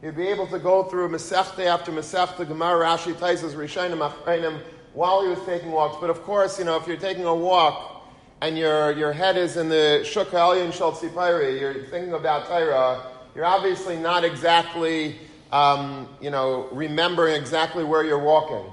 He'd 0.00 0.16
be 0.16 0.28
able 0.28 0.46
to 0.48 0.58
go 0.58 0.84
through 0.84 1.08
Masechta 1.08 1.64
after 1.64 1.90
Masechta, 1.90 2.46
Gemara, 2.46 2.86
Rashi, 2.86 3.14
Taisus, 3.14 3.54
Rishonim, 3.54 4.08
Achreinim, 4.08 4.60
while 4.92 5.22
he 5.22 5.28
was 5.28 5.38
taking 5.46 5.72
walks. 5.72 5.96
But 6.00 6.10
of 6.10 6.22
course, 6.22 6.58
you 6.58 6.64
know, 6.66 6.76
if 6.76 6.86
you're 6.86 6.98
taking 6.98 7.24
a 7.24 7.34
walk 7.34 8.03
and 8.40 8.58
your, 8.58 8.92
your 8.92 9.12
head 9.12 9.36
is 9.36 9.56
in 9.56 9.68
the 9.68 10.02
Shuk 10.04 10.28
Elyon 10.28 10.72
Shal 10.72 10.92
you're 11.58 11.84
thinking 11.84 12.12
about 12.12 12.46
Torah, 12.46 13.06
you're 13.34 13.44
obviously 13.44 13.96
not 13.96 14.24
exactly, 14.24 15.16
um, 15.52 16.08
you 16.20 16.30
know, 16.30 16.68
remembering 16.72 17.34
exactly 17.34 17.84
where 17.84 18.04
you're 18.04 18.22
walking. 18.22 18.64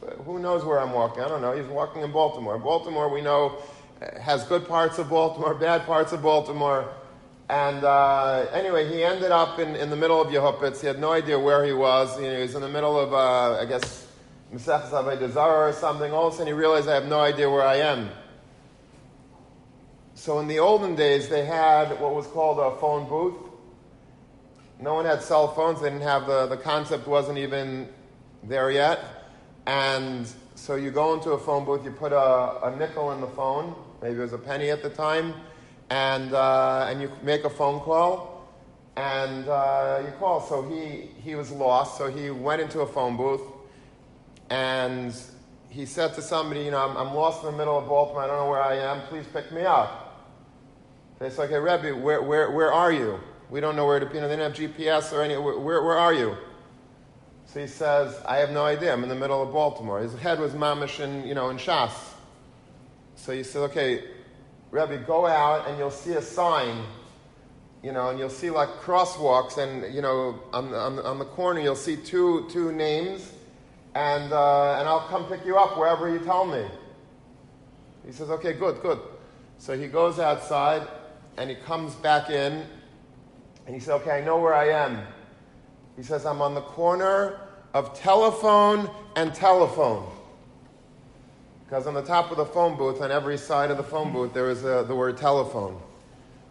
But 0.00 0.14
who 0.24 0.38
knows 0.38 0.64
where 0.64 0.80
I'm 0.80 0.92
walking? 0.92 1.22
I 1.22 1.28
don't 1.28 1.42
know. 1.42 1.52
He's 1.52 1.66
walking 1.66 2.02
in 2.02 2.12
Baltimore. 2.12 2.58
Baltimore, 2.58 3.08
we 3.08 3.20
know 3.20 3.58
has 4.20 4.44
good 4.44 4.68
parts 4.68 4.98
of 4.98 5.08
Baltimore, 5.08 5.54
bad 5.54 5.86
parts 5.86 6.12
of 6.12 6.22
Baltimore. 6.22 6.92
And 7.48 7.84
uh, 7.84 8.46
anyway, 8.52 8.88
he 8.88 9.04
ended 9.04 9.30
up 9.30 9.58
in, 9.58 9.76
in 9.76 9.88
the 9.88 9.96
middle 9.96 10.20
of 10.20 10.28
Yehupitz. 10.28 10.80
He 10.80 10.86
had 10.86 10.98
no 10.98 11.12
idea 11.12 11.38
where 11.38 11.64
he 11.64 11.72
was. 11.72 12.18
You 12.20 12.26
know, 12.26 12.36
he 12.36 12.42
was 12.42 12.54
in 12.54 12.62
the 12.62 12.68
middle 12.68 12.98
of, 12.98 13.12
uh, 13.12 13.60
I 13.60 13.64
guess, 13.64 14.06
Mesech 14.52 14.90
Avodah 14.90 15.36
or 15.36 15.72
something. 15.72 16.12
All 16.12 16.28
of 16.28 16.34
a 16.34 16.36
sudden, 16.36 16.48
he 16.48 16.52
realized, 16.52 16.88
I 16.88 16.94
have 16.94 17.06
no 17.06 17.20
idea 17.20 17.48
where 17.48 17.62
I 17.62 17.76
am. 17.76 18.10
So 20.16 20.38
in 20.38 20.48
the 20.48 20.58
olden 20.58 20.94
days, 20.94 21.28
they 21.28 21.44
had 21.44 22.00
what 22.00 22.14
was 22.14 22.26
called 22.26 22.58
a 22.58 22.74
phone 22.80 23.06
booth. 23.06 23.34
No 24.80 24.94
one 24.94 25.04
had 25.04 25.22
cell 25.22 25.48
phones. 25.54 25.82
They 25.82 25.90
didn't 25.90 26.04
have 26.04 26.26
the, 26.26 26.46
the 26.46 26.56
concept 26.56 27.06
wasn't 27.06 27.36
even 27.36 27.90
there 28.42 28.70
yet. 28.70 28.98
And 29.66 30.26
so 30.54 30.76
you 30.76 30.90
go 30.90 31.12
into 31.12 31.32
a 31.32 31.38
phone 31.38 31.66
booth, 31.66 31.84
you 31.84 31.90
put 31.90 32.12
a, 32.12 32.64
a 32.64 32.74
nickel 32.78 33.12
in 33.12 33.20
the 33.20 33.26
phone, 33.26 33.74
maybe 34.00 34.16
it 34.16 34.22
was 34.22 34.32
a 34.32 34.38
penny 34.38 34.70
at 34.70 34.82
the 34.82 34.88
time, 34.88 35.34
and, 35.90 36.32
uh, 36.32 36.86
and 36.88 37.02
you 37.02 37.12
make 37.22 37.44
a 37.44 37.50
phone 37.50 37.80
call, 37.80 38.48
and 38.96 39.46
uh, 39.48 40.02
you 40.02 40.12
call. 40.12 40.40
So 40.40 40.62
he, 40.62 41.10
he 41.20 41.34
was 41.34 41.50
lost, 41.50 41.98
so 41.98 42.10
he 42.10 42.30
went 42.30 42.62
into 42.62 42.80
a 42.80 42.86
phone 42.86 43.18
booth, 43.18 43.42
and 44.48 45.14
he 45.68 45.84
said 45.84 46.14
to 46.14 46.22
somebody, 46.22 46.62
you 46.62 46.70
know, 46.70 46.88
I'm, 46.88 46.96
I'm 46.96 47.14
lost 47.14 47.44
in 47.44 47.50
the 47.50 47.58
middle 47.58 47.76
of 47.76 47.86
Baltimore, 47.86 48.22
I 48.22 48.26
don't 48.26 48.38
know 48.38 48.50
where 48.50 48.62
I 48.62 48.76
am, 48.76 49.02
please 49.08 49.26
pick 49.30 49.52
me 49.52 49.62
up. 49.62 50.04
They 51.18 51.30
said, 51.30 51.50
okay, 51.50 51.58
Rebbe, 51.58 51.96
where, 51.96 52.22
where, 52.22 52.50
where 52.50 52.72
are 52.72 52.92
you? 52.92 53.20
We 53.48 53.60
don't 53.60 53.76
know 53.76 53.86
where 53.86 54.00
to, 54.00 54.06
you 54.06 54.20
know, 54.20 54.28
they 54.28 54.36
didn't 54.36 54.56
have 54.56 54.70
GPS 54.70 55.12
or 55.12 55.22
any, 55.22 55.36
where, 55.36 55.58
where 55.58 55.98
are 55.98 56.12
you? 56.12 56.36
So 57.46 57.60
he 57.60 57.66
says, 57.66 58.20
I 58.26 58.36
have 58.36 58.50
no 58.50 58.64
idea. 58.64 58.92
I'm 58.92 59.02
in 59.02 59.08
the 59.08 59.14
middle 59.14 59.42
of 59.42 59.52
Baltimore. 59.52 60.00
His 60.00 60.14
head 60.18 60.38
was 60.38 60.52
mamish 60.52 61.00
in, 61.00 61.26
you 61.26 61.34
know, 61.34 61.48
in 61.48 61.56
Shas. 61.56 61.92
So 63.14 63.32
he 63.32 63.42
said, 63.42 63.60
okay, 63.70 64.04
Rebbe, 64.70 64.98
go 64.98 65.26
out 65.26 65.68
and 65.68 65.78
you'll 65.78 65.90
see 65.90 66.12
a 66.12 66.22
sign, 66.22 66.84
you 67.82 67.92
know, 67.92 68.10
and 68.10 68.18
you'll 68.18 68.28
see 68.28 68.50
like 68.50 68.68
crosswalks 68.80 69.56
and, 69.56 69.94
you 69.94 70.02
know, 70.02 70.40
on, 70.52 70.74
on, 70.74 70.98
on 70.98 71.18
the 71.18 71.24
corner 71.24 71.60
you'll 71.60 71.76
see 71.76 71.96
two, 71.96 72.46
two 72.50 72.72
names 72.72 73.32
and, 73.94 74.32
uh, 74.32 74.78
and 74.78 74.86
I'll 74.86 75.06
come 75.08 75.24
pick 75.24 75.46
you 75.46 75.56
up 75.56 75.78
wherever 75.78 76.10
you 76.10 76.18
tell 76.18 76.44
me. 76.44 76.66
He 78.04 78.12
says, 78.12 78.28
okay, 78.28 78.52
good, 78.52 78.82
good. 78.82 78.98
So 79.58 79.78
he 79.78 79.86
goes 79.86 80.18
outside 80.18 80.86
and 81.38 81.50
he 81.50 81.56
comes 81.56 81.94
back 81.94 82.30
in 82.30 82.64
and 83.66 83.74
he 83.74 83.80
says, 83.80 84.00
okay, 84.00 84.12
I 84.12 84.24
know 84.24 84.38
where 84.38 84.54
I 84.54 84.68
am. 84.68 85.02
He 85.96 86.02
says, 86.02 86.24
I'm 86.24 86.40
on 86.40 86.54
the 86.54 86.60
corner 86.60 87.40
of 87.74 87.98
telephone 87.98 88.88
and 89.16 89.34
telephone. 89.34 90.10
Because 91.64 91.86
on 91.86 91.94
the 91.94 92.02
top 92.02 92.30
of 92.30 92.36
the 92.36 92.44
phone 92.44 92.76
booth, 92.76 93.00
on 93.00 93.10
every 93.10 93.36
side 93.36 93.70
of 93.70 93.76
the 93.76 93.82
phone 93.82 94.12
booth, 94.12 94.32
there 94.32 94.50
is 94.50 94.64
a, 94.64 94.84
the 94.86 94.94
word 94.94 95.16
telephone. 95.16 95.80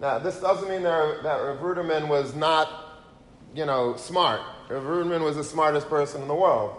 Now, 0.01 0.19
this 0.19 0.39
doesn't 0.41 0.67
mean 0.67 0.83
that, 0.83 1.23
that 1.23 1.37
Rav 1.37 1.59
Ruderman 1.59 2.09
was 2.09 2.35
not, 2.35 3.05
you 3.55 3.65
know, 3.65 3.95
smart. 3.95 4.41
Rav 4.69 4.83
Ruderman 4.83 5.23
was 5.23 5.37
the 5.37 5.43
smartest 5.43 5.87
person 5.87 6.21
in 6.21 6.27
the 6.27 6.35
world. 6.35 6.75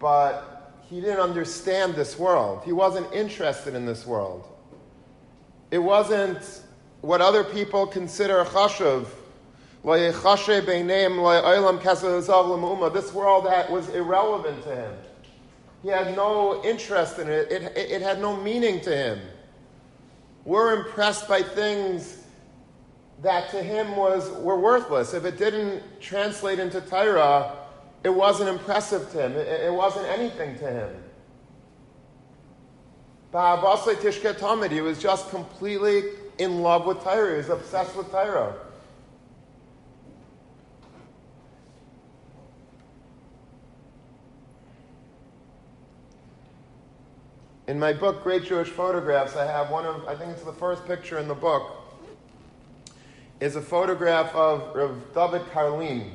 But 0.00 0.80
he 0.88 1.00
didn't 1.00 1.20
understand 1.20 1.94
this 1.94 2.18
world. 2.18 2.62
He 2.64 2.72
wasn't 2.72 3.12
interested 3.12 3.74
in 3.74 3.86
this 3.86 4.04
world. 4.04 4.48
It 5.72 5.78
wasn't 5.78 6.60
what 7.00 7.20
other 7.22 7.42
people 7.42 7.86
consider 7.86 8.44
chashuv 8.44 9.06
this 12.92 13.12
world 13.14 13.46
that 13.46 13.70
was 13.70 13.88
irrelevant 13.88 14.62
to 14.64 14.76
him. 14.76 14.94
He 15.82 15.88
had 15.88 16.14
no 16.14 16.62
interest 16.62 17.18
in 17.18 17.28
it. 17.28 17.50
It, 17.50 17.62
it, 17.62 17.90
it 17.90 18.02
had 18.02 18.20
no 18.20 18.36
meaning 18.36 18.82
to 18.82 18.94
him. 18.94 19.20
We're 20.44 20.84
impressed 20.84 21.26
by 21.26 21.42
things 21.42 22.18
that 23.22 23.50
to 23.52 23.62
him 23.62 23.96
was 23.96 24.30
were 24.40 24.60
worthless. 24.60 25.14
If 25.14 25.24
it 25.24 25.38
didn't 25.38 25.82
translate 26.00 26.58
into 26.58 26.82
Torah, 26.82 27.56
it 28.04 28.10
wasn't 28.10 28.50
impressive 28.50 29.10
to 29.12 29.26
him. 29.26 29.32
It, 29.32 29.48
it 29.48 29.72
wasn't 29.72 30.06
anything 30.06 30.58
to 30.58 30.70
him. 30.70 31.02
Ba'abasle 33.32 33.94
Tishke 33.94 34.34
Tamid, 34.34 34.70
he 34.70 34.82
was 34.82 34.98
just 34.98 35.30
completely 35.30 36.02
in 36.38 36.62
love 36.62 36.84
with 36.84 37.02
Torah. 37.02 37.30
He 37.30 37.36
was 37.38 37.48
obsessed 37.48 37.96
with 37.96 38.10
Torah. 38.10 38.54
In 47.68 47.78
my 47.78 47.94
book, 47.94 48.22
Great 48.22 48.44
Jewish 48.44 48.68
Photographs, 48.68 49.34
I 49.34 49.46
have 49.46 49.70
one 49.70 49.86
of, 49.86 50.06
I 50.06 50.14
think 50.14 50.32
it's 50.32 50.42
the 50.42 50.52
first 50.52 50.84
picture 50.84 51.18
in 51.18 51.26
the 51.26 51.34
book, 51.34 51.70
is 53.40 53.56
a 53.56 53.62
photograph 53.62 54.34
of 54.34 54.74
Rav 54.74 55.00
David 55.14 55.46
Karlin. 55.52 56.10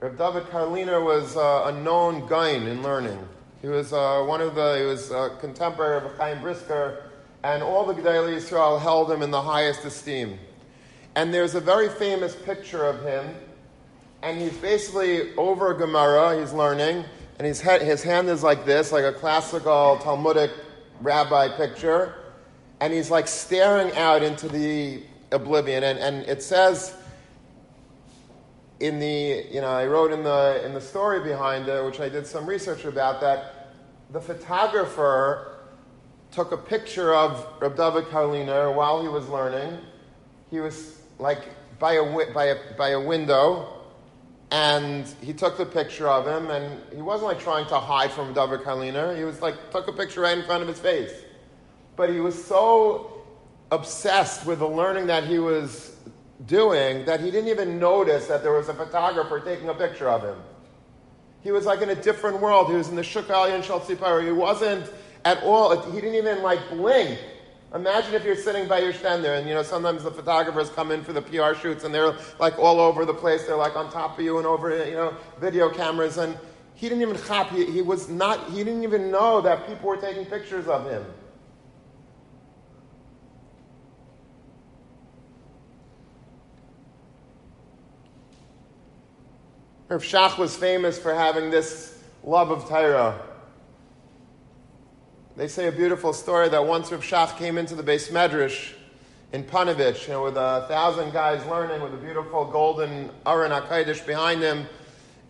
Rav 0.00 0.18
David 0.18 0.44
Karliner 0.50 1.04
was 1.04 1.36
uh, 1.36 1.66
a 1.66 1.72
known 1.80 2.26
guy 2.26 2.48
in 2.48 2.82
learning. 2.82 3.28
He 3.62 3.68
was 3.68 3.92
uh, 3.92 4.24
one 4.26 4.40
of 4.40 4.54
the, 4.54 4.78
he 4.78 4.84
was 4.84 5.10
a 5.10 5.36
contemporary 5.38 6.04
of 6.04 6.16
Chaim 6.16 6.40
Brisker, 6.40 7.10
and 7.42 7.62
all 7.62 7.84
the 7.84 7.94
Gedolei 7.94 8.36
Yisrael 8.36 8.80
held 8.80 9.10
him 9.10 9.22
in 9.22 9.30
the 9.30 9.42
highest 9.42 9.84
esteem. 9.84 10.38
And 11.14 11.32
there's 11.32 11.54
a 11.54 11.60
very 11.60 11.88
famous 11.88 12.34
picture 12.34 12.86
of 12.86 13.02
him, 13.02 13.34
and 14.22 14.40
he's 14.40 14.56
basically 14.58 15.34
over 15.36 15.74
Gemara, 15.74 16.38
he's 16.40 16.52
learning, 16.52 17.04
and 17.38 17.46
his, 17.46 17.60
head, 17.60 17.82
his 17.82 18.02
hand 18.02 18.28
is 18.28 18.42
like 18.42 18.64
this, 18.64 18.92
like 18.92 19.04
a 19.04 19.12
classical 19.12 19.98
Talmudic 20.02 20.50
rabbi 21.00 21.48
picture, 21.56 22.14
and 22.80 22.92
he's 22.92 23.10
like 23.10 23.28
staring 23.28 23.94
out 23.96 24.22
into 24.22 24.48
the 24.48 25.02
oblivion. 25.32 25.84
And, 25.84 25.98
and 25.98 26.26
it 26.26 26.42
says 26.42 26.94
in 28.80 28.98
the, 28.98 29.46
you 29.50 29.60
know, 29.60 29.68
I 29.68 29.86
wrote 29.86 30.10
in 30.10 30.22
the, 30.22 30.62
in 30.64 30.72
the 30.72 30.80
story 30.80 31.20
behind 31.20 31.68
it, 31.68 31.84
which 31.84 32.00
I 32.00 32.08
did 32.08 32.26
some 32.26 32.46
research 32.46 32.86
about, 32.86 33.20
that 33.20 33.68
the 34.10 34.20
photographer 34.20 35.58
took 36.32 36.52
a 36.52 36.56
picture 36.56 37.14
of 37.14 37.46
Reb 37.60 37.76
David 37.76 38.04
while 38.06 39.02
he 39.02 39.08
was 39.08 39.28
learning. 39.28 39.78
He 40.50 40.60
was 40.60 41.00
like 41.18 41.42
by 41.78 41.94
a, 41.94 42.32
by 42.32 42.44
a, 42.46 42.56
by 42.78 42.90
a 42.90 43.00
window, 43.00 43.68
and 44.50 45.06
he 45.20 45.32
took 45.32 45.58
the 45.58 45.66
picture 45.66 46.08
of 46.08 46.26
him, 46.26 46.50
and 46.50 46.80
he 46.94 47.02
wasn't 47.02 47.28
like 47.28 47.40
trying 47.40 47.66
to 47.66 47.78
hide 47.78 48.10
from 48.10 48.32
David 48.32 48.60
Karliner. 48.60 49.16
He 49.16 49.24
was 49.24 49.42
like, 49.42 49.70
took 49.70 49.88
a 49.88 49.92
picture 49.92 50.22
right 50.22 50.38
in 50.38 50.44
front 50.44 50.62
of 50.62 50.68
his 50.68 50.80
face. 50.80 51.12
But 51.96 52.10
he 52.10 52.20
was 52.20 52.42
so 52.42 53.24
obsessed 53.70 54.46
with 54.46 54.58
the 54.60 54.68
learning 54.68 55.06
that 55.08 55.24
he 55.24 55.38
was 55.38 55.89
doing 56.46 57.04
that 57.04 57.20
he 57.20 57.30
didn't 57.30 57.48
even 57.48 57.78
notice 57.78 58.26
that 58.26 58.42
there 58.42 58.52
was 58.52 58.68
a 58.68 58.74
photographer 58.74 59.40
taking 59.40 59.68
a 59.68 59.74
picture 59.74 60.08
of 60.08 60.22
him. 60.22 60.36
He 61.42 61.52
was 61.52 61.66
like 61.66 61.80
in 61.80 61.90
a 61.90 61.94
different 61.94 62.40
world. 62.40 62.68
He 62.68 62.74
was 62.74 62.88
in 62.88 62.96
the 62.96 63.02
Shukalian 63.02 63.62
Shaltzipar. 63.62 64.24
He 64.24 64.32
wasn't 64.32 64.90
at 65.24 65.42
all, 65.42 65.78
he 65.90 66.00
didn't 66.00 66.14
even 66.14 66.42
like 66.42 66.60
blink 66.70 67.18
Imagine 67.72 68.14
if 68.14 68.24
you're 68.24 68.34
sitting 68.34 68.66
by 68.66 68.80
your 68.80 68.92
stender 68.92 69.38
and, 69.38 69.48
you 69.48 69.54
know, 69.54 69.62
sometimes 69.62 70.02
the 70.02 70.10
photographers 70.10 70.70
come 70.70 70.90
in 70.90 71.04
for 71.04 71.12
the 71.12 71.22
PR 71.22 71.54
shoots 71.54 71.84
and 71.84 71.94
they're 71.94 72.16
like 72.40 72.58
all 72.58 72.80
over 72.80 73.04
the 73.04 73.14
place. 73.14 73.46
They're 73.46 73.56
like 73.56 73.76
on 73.76 73.92
top 73.92 74.18
of 74.18 74.24
you 74.24 74.38
and 74.38 74.46
over, 74.46 74.84
you 74.84 74.94
know, 74.94 75.14
video 75.38 75.70
cameras. 75.70 76.18
And 76.18 76.36
he 76.74 76.88
didn't 76.88 77.02
even 77.02 77.16
chop. 77.28 77.50
He, 77.50 77.64
he 77.66 77.80
was 77.80 78.08
not, 78.08 78.50
he 78.50 78.64
didn't 78.64 78.82
even 78.82 79.12
know 79.12 79.40
that 79.42 79.68
people 79.68 79.88
were 79.88 79.96
taking 79.96 80.26
pictures 80.26 80.66
of 80.66 80.90
him. 80.90 81.04
Rav 89.90 90.04
Shach 90.04 90.38
was 90.38 90.54
famous 90.54 91.00
for 91.00 91.12
having 91.12 91.50
this 91.50 91.98
love 92.22 92.52
of 92.52 92.68
Torah. 92.68 93.20
They 95.36 95.48
say 95.48 95.66
a 95.66 95.72
beautiful 95.72 96.12
story 96.12 96.48
that 96.48 96.64
once 96.64 96.92
Rav 96.92 97.02
Shach 97.02 97.36
came 97.36 97.58
into 97.58 97.74
the 97.74 97.82
base 97.82 98.08
medrash 98.08 98.72
in 99.32 99.42
Panovich, 99.42 100.06
you 100.06 100.12
know, 100.12 100.22
with 100.22 100.36
a 100.36 100.64
thousand 100.68 101.12
guys 101.12 101.44
learning, 101.46 101.82
with 101.82 101.92
a 101.92 101.96
beautiful 101.96 102.44
golden 102.44 103.10
Aron 103.26 103.50
HaKadosh 103.50 104.06
behind 104.06 104.40
him. 104.40 104.68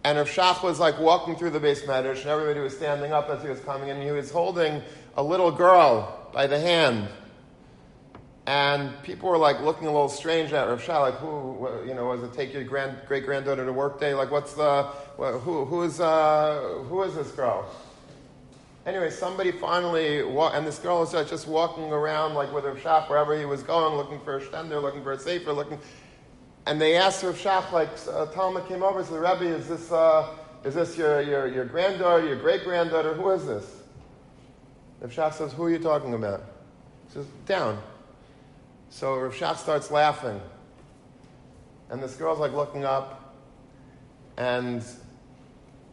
And 0.05 0.19
Rav 0.19 0.29
Shach 0.29 0.63
was 0.63 0.79
like 0.79 0.99
walking 1.01 1.37
through 1.37 1.51
the 1.51 1.61
base 1.61 1.85
medrash, 1.85 2.21
and 2.21 2.27
everybody 2.27 2.61
was 2.61 2.77
standing 2.77 3.13
up 3.13 3.31
as 3.31 3.43
he 3.43 3.49
was 3.49 3.61
coming 3.61 3.89
in, 3.89 3.97
and 3.97 4.05
he 4.05 4.13
was 4.13 4.31
holding 4.31 4.83
a 5.17 5.23
little 5.23 5.51
girl 5.51 6.29
by 6.35 6.47
the 6.47 6.61
hand. 6.61 7.09
And 8.51 9.01
people 9.05 9.29
were 9.29 9.39
like 9.39 9.61
looking 9.61 9.87
a 9.87 9.93
little 9.93 10.09
strange 10.09 10.53
at 10.53 10.67
Rav 10.67 10.83
Shach, 10.83 11.01
like, 11.01 11.15
who, 11.19 11.69
you 11.87 11.95
know, 11.95 12.07
was 12.07 12.25
it 12.25 12.33
take 12.33 12.53
your 12.53 12.65
grand, 12.65 12.97
great 13.07 13.25
granddaughter 13.25 13.65
to 13.65 13.73
work 13.73 14.01
day? 14.01 14.13
Like, 14.13 14.33
what's 14.33 14.55
the, 14.55 14.83
who, 15.17 15.65
who, 15.65 15.83
is, 15.85 16.01
uh, 16.01 16.83
who 16.89 17.01
is 17.05 17.15
this 17.15 17.31
girl? 17.31 17.71
Anyway, 18.87 19.09
somebody 19.09 19.53
finally, 19.53 20.25
wa- 20.25 20.51
and 20.53 20.67
this 20.67 20.81
girl 20.81 20.99
was 20.99 21.13
just 21.13 21.47
walking 21.47 21.93
around 21.93 22.35
like 22.35 22.53
with 22.53 22.65
her 22.65 22.75
shach 22.75 23.09
wherever 23.09 23.39
he 23.39 23.45
was 23.45 23.63
going, 23.63 23.95
looking 23.97 24.19
for 24.19 24.39
a 24.39 24.41
stender, 24.41 24.83
looking 24.83 25.05
for 25.05 25.13
a 25.13 25.19
sefer, 25.21 25.53
looking. 25.53 25.79
And 26.67 26.81
they 26.81 26.97
asked 26.97 27.23
her 27.23 27.33
shach, 27.33 27.71
like, 27.71 27.91
uh, 28.13 28.27
Talmud 28.33 28.67
came 28.67 28.83
over 28.83 28.99
and 28.99 29.07
said, 29.07 29.21
Rebbe, 29.21 29.45
is 29.45 29.69
this, 29.69 29.93
uh, 29.93 30.27
is 30.65 30.75
this 30.75 30.99
your, 30.99 31.21
your, 31.21 31.47
your 31.47 31.67
granddaughter, 31.67 32.27
your 32.27 32.41
great 32.41 32.65
granddaughter? 32.65 33.15
Who 33.15 33.31
is 33.31 33.47
this? 33.47 33.77
Rav 35.01 35.13
Shach 35.13 35.35
says, 35.35 35.53
Who 35.53 35.63
are 35.63 35.71
you 35.71 35.79
talking 35.79 36.15
about? 36.15 36.43
He 37.07 37.15
says, 37.15 37.27
Down. 37.47 37.81
So 38.91 39.17
Rav 39.17 39.35
Shach 39.35 39.57
starts 39.57 39.91
laughing. 39.91 40.41
And 41.89 42.03
this 42.03 42.17
girl's 42.17 42.39
like 42.39 42.53
looking 42.53 42.85
up. 42.85 43.35
And 44.37 44.85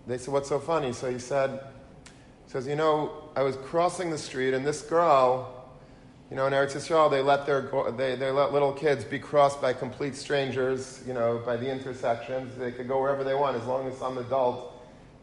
they 0.06 0.18
said, 0.18 0.34
What's 0.34 0.50
so 0.50 0.60
funny? 0.60 0.94
So 0.94 1.10
he 1.10 1.20
said, 1.20 1.60
says, 2.48 2.66
you 2.66 2.76
know, 2.76 3.12
I 3.36 3.44
was 3.44 3.56
crossing 3.58 4.10
the 4.10 4.18
street 4.18 4.54
and 4.54 4.66
this 4.66 4.82
girl, 4.82 5.54
you 6.30 6.36
know, 6.36 6.48
in 6.48 6.54
Eretz 6.54 6.76
Yisrael, 6.76 7.10
they 7.10 7.22
let 7.22 7.46
their 7.46 7.70
they, 7.96 8.16
they 8.16 8.32
let 8.32 8.52
little 8.52 8.74
kids 8.74 9.06
be 9.06 9.20
crossed 9.20 9.62
by 9.62 9.74
complete 9.74 10.16
strangers, 10.16 11.04
you 11.06 11.14
know, 11.14 11.42
by 11.46 11.56
the 11.56 11.70
intersections. 11.70 12.58
They 12.58 12.72
could 12.72 12.88
go 12.88 13.00
wherever 13.02 13.24
they 13.24 13.36
want 13.36 13.56
as 13.56 13.66
long 13.66 13.88
as 13.88 13.98
some 13.98 14.18
adult, 14.18 14.74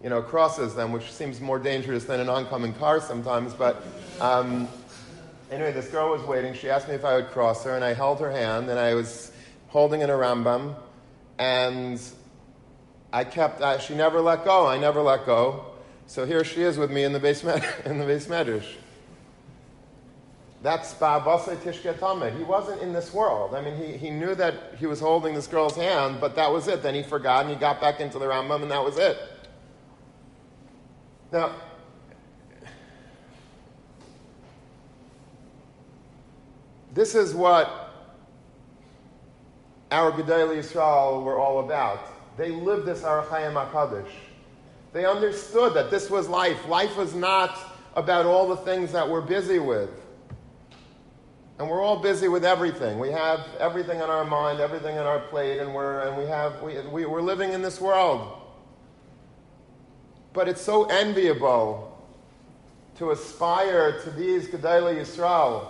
you 0.03 0.11
know, 0.11 0.23
crosses 0.23 0.75
them, 0.75 0.93
which 0.93 1.13
seems 1.13 1.41
more 1.41 1.59
dangerous 1.59 2.05
than 2.05 2.21
an 2.21 2.29
oncoming 2.29 2.75
car 2.75 3.01
sometimes. 3.01 3.53
But 3.53 3.83
um, 4.21 4.69
anyway, 5.51 5.73
this 5.73 5.89
girl 5.89 6.11
was 6.11 6.23
waiting. 6.23 6.55
She 6.55 6.71
asked 6.71 6.89
me 6.89 6.95
if 6.95 7.05
I 7.05 7.17
would 7.17 7.29
cross 7.29 7.65
her, 7.65 7.75
and 7.75 7.85
I 7.85 7.95
held 7.95 8.21
her 8.21 8.31
hand, 8.31 8.69
and 8.69 8.79
I 8.79 8.95
was 8.95 9.33
holding 9.69 10.01
in 10.01 10.11
a 10.11 10.15
Rambam, 10.15 10.75
and 11.39 12.01
I 13.13 13.25
kept. 13.25 13.63
She 13.83 13.95
never 13.95 14.21
let 14.21 14.45
go. 14.45 14.67
I 14.67 14.79
never 14.79 15.03
let 15.03 15.27
go. 15.27 15.67
So 16.07 16.27
here 16.27 16.45
she 16.45 16.63
is 16.63 16.77
with 16.77 16.91
me 16.91 17.05
in 17.05 17.13
the 17.13 17.21
base, 17.21 17.43
in 17.85 17.99
the 17.99 18.05
base 18.05 18.27
medrash. 18.27 18.75
That's 20.65 20.95
Ba'abasai 20.95 21.57
Tishke 21.59 22.39
He 22.39 22.43
wasn't 22.43 22.81
in 22.81 22.95
this 22.95 23.13
world. 23.13 23.55
I 23.55 23.61
mean, 23.61 23.77
he, 23.77 23.99
he 23.99 24.09
knew 24.09 24.35
that 24.35 24.55
he 24.79 24.87
was 24.87 24.99
holding 24.99 25.35
this 25.35 25.47
girl's 25.47 25.77
hand, 25.77 26.23
but 26.23 26.35
that 26.37 26.51
was 26.51 26.69
it. 26.69 26.83
Then 26.83 26.95
he 26.95 27.03
forgot 27.03 27.43
and 27.43 27.51
he 27.51 27.57
got 27.57 27.83
back 27.83 28.01
into 28.01 28.19
the 28.19 28.25
Rambam 28.25 28.63
and 28.63 28.71
that 28.71 28.83
was 28.83 28.97
it. 28.97 29.19
Now, 31.33 31.55
this 36.95 37.15
is 37.15 37.35
what 37.35 37.81
our 39.91 40.13
Gedolei 40.13 40.59
Yisrael 40.59 41.23
were 41.23 41.39
all 41.39 41.61
about. 41.61 42.37
They 42.37 42.51
lived 42.51 42.87
this 42.87 43.05
Ohr 43.05 43.25
HaChaim 43.25 43.71
HaKadosh. 43.71 44.11
They 44.93 45.05
understood 45.05 45.75
that 45.75 45.91
this 45.91 46.09
was 46.09 46.29
life. 46.29 46.69
Life 46.69 46.97
was 46.97 47.15
not 47.15 47.59
about 47.97 48.27
all 48.27 48.49
the 48.49 48.57
things 48.57 48.93
that 48.93 49.09
we're 49.09 49.21
busy 49.21 49.59
with. 49.59 49.91
And 51.59 51.69
we're 51.69 51.83
all 51.83 51.99
busy 52.01 52.29
with 52.29 52.45
everything. 52.45 52.99
We 52.99 53.11
have 53.13 53.41
everything 53.61 54.03
on 54.03 54.11
our 54.11 54.25
mind, 54.25 54.61
everything 54.61 54.99
on 54.99 55.07
our 55.07 55.21
plate, 55.21 55.61
and 55.61 55.73
we're, 55.73 56.01
and 56.01 56.17
we 56.17 56.25
have, 56.27 56.63
we, 56.63 56.81
we, 56.81 57.07
we're 57.07 57.23
living 57.23 57.53
in 57.53 57.63
this 57.63 57.81
world. 57.81 58.41
But 60.33 60.49
it's 60.49 60.61
so 60.61 60.85
enviable 60.87 61.97
to 62.97 63.13
aspire 63.13 64.01
to 64.01 64.11
these 64.11 64.49
Gedolei 64.49 64.97
Yisrael, 64.97 65.69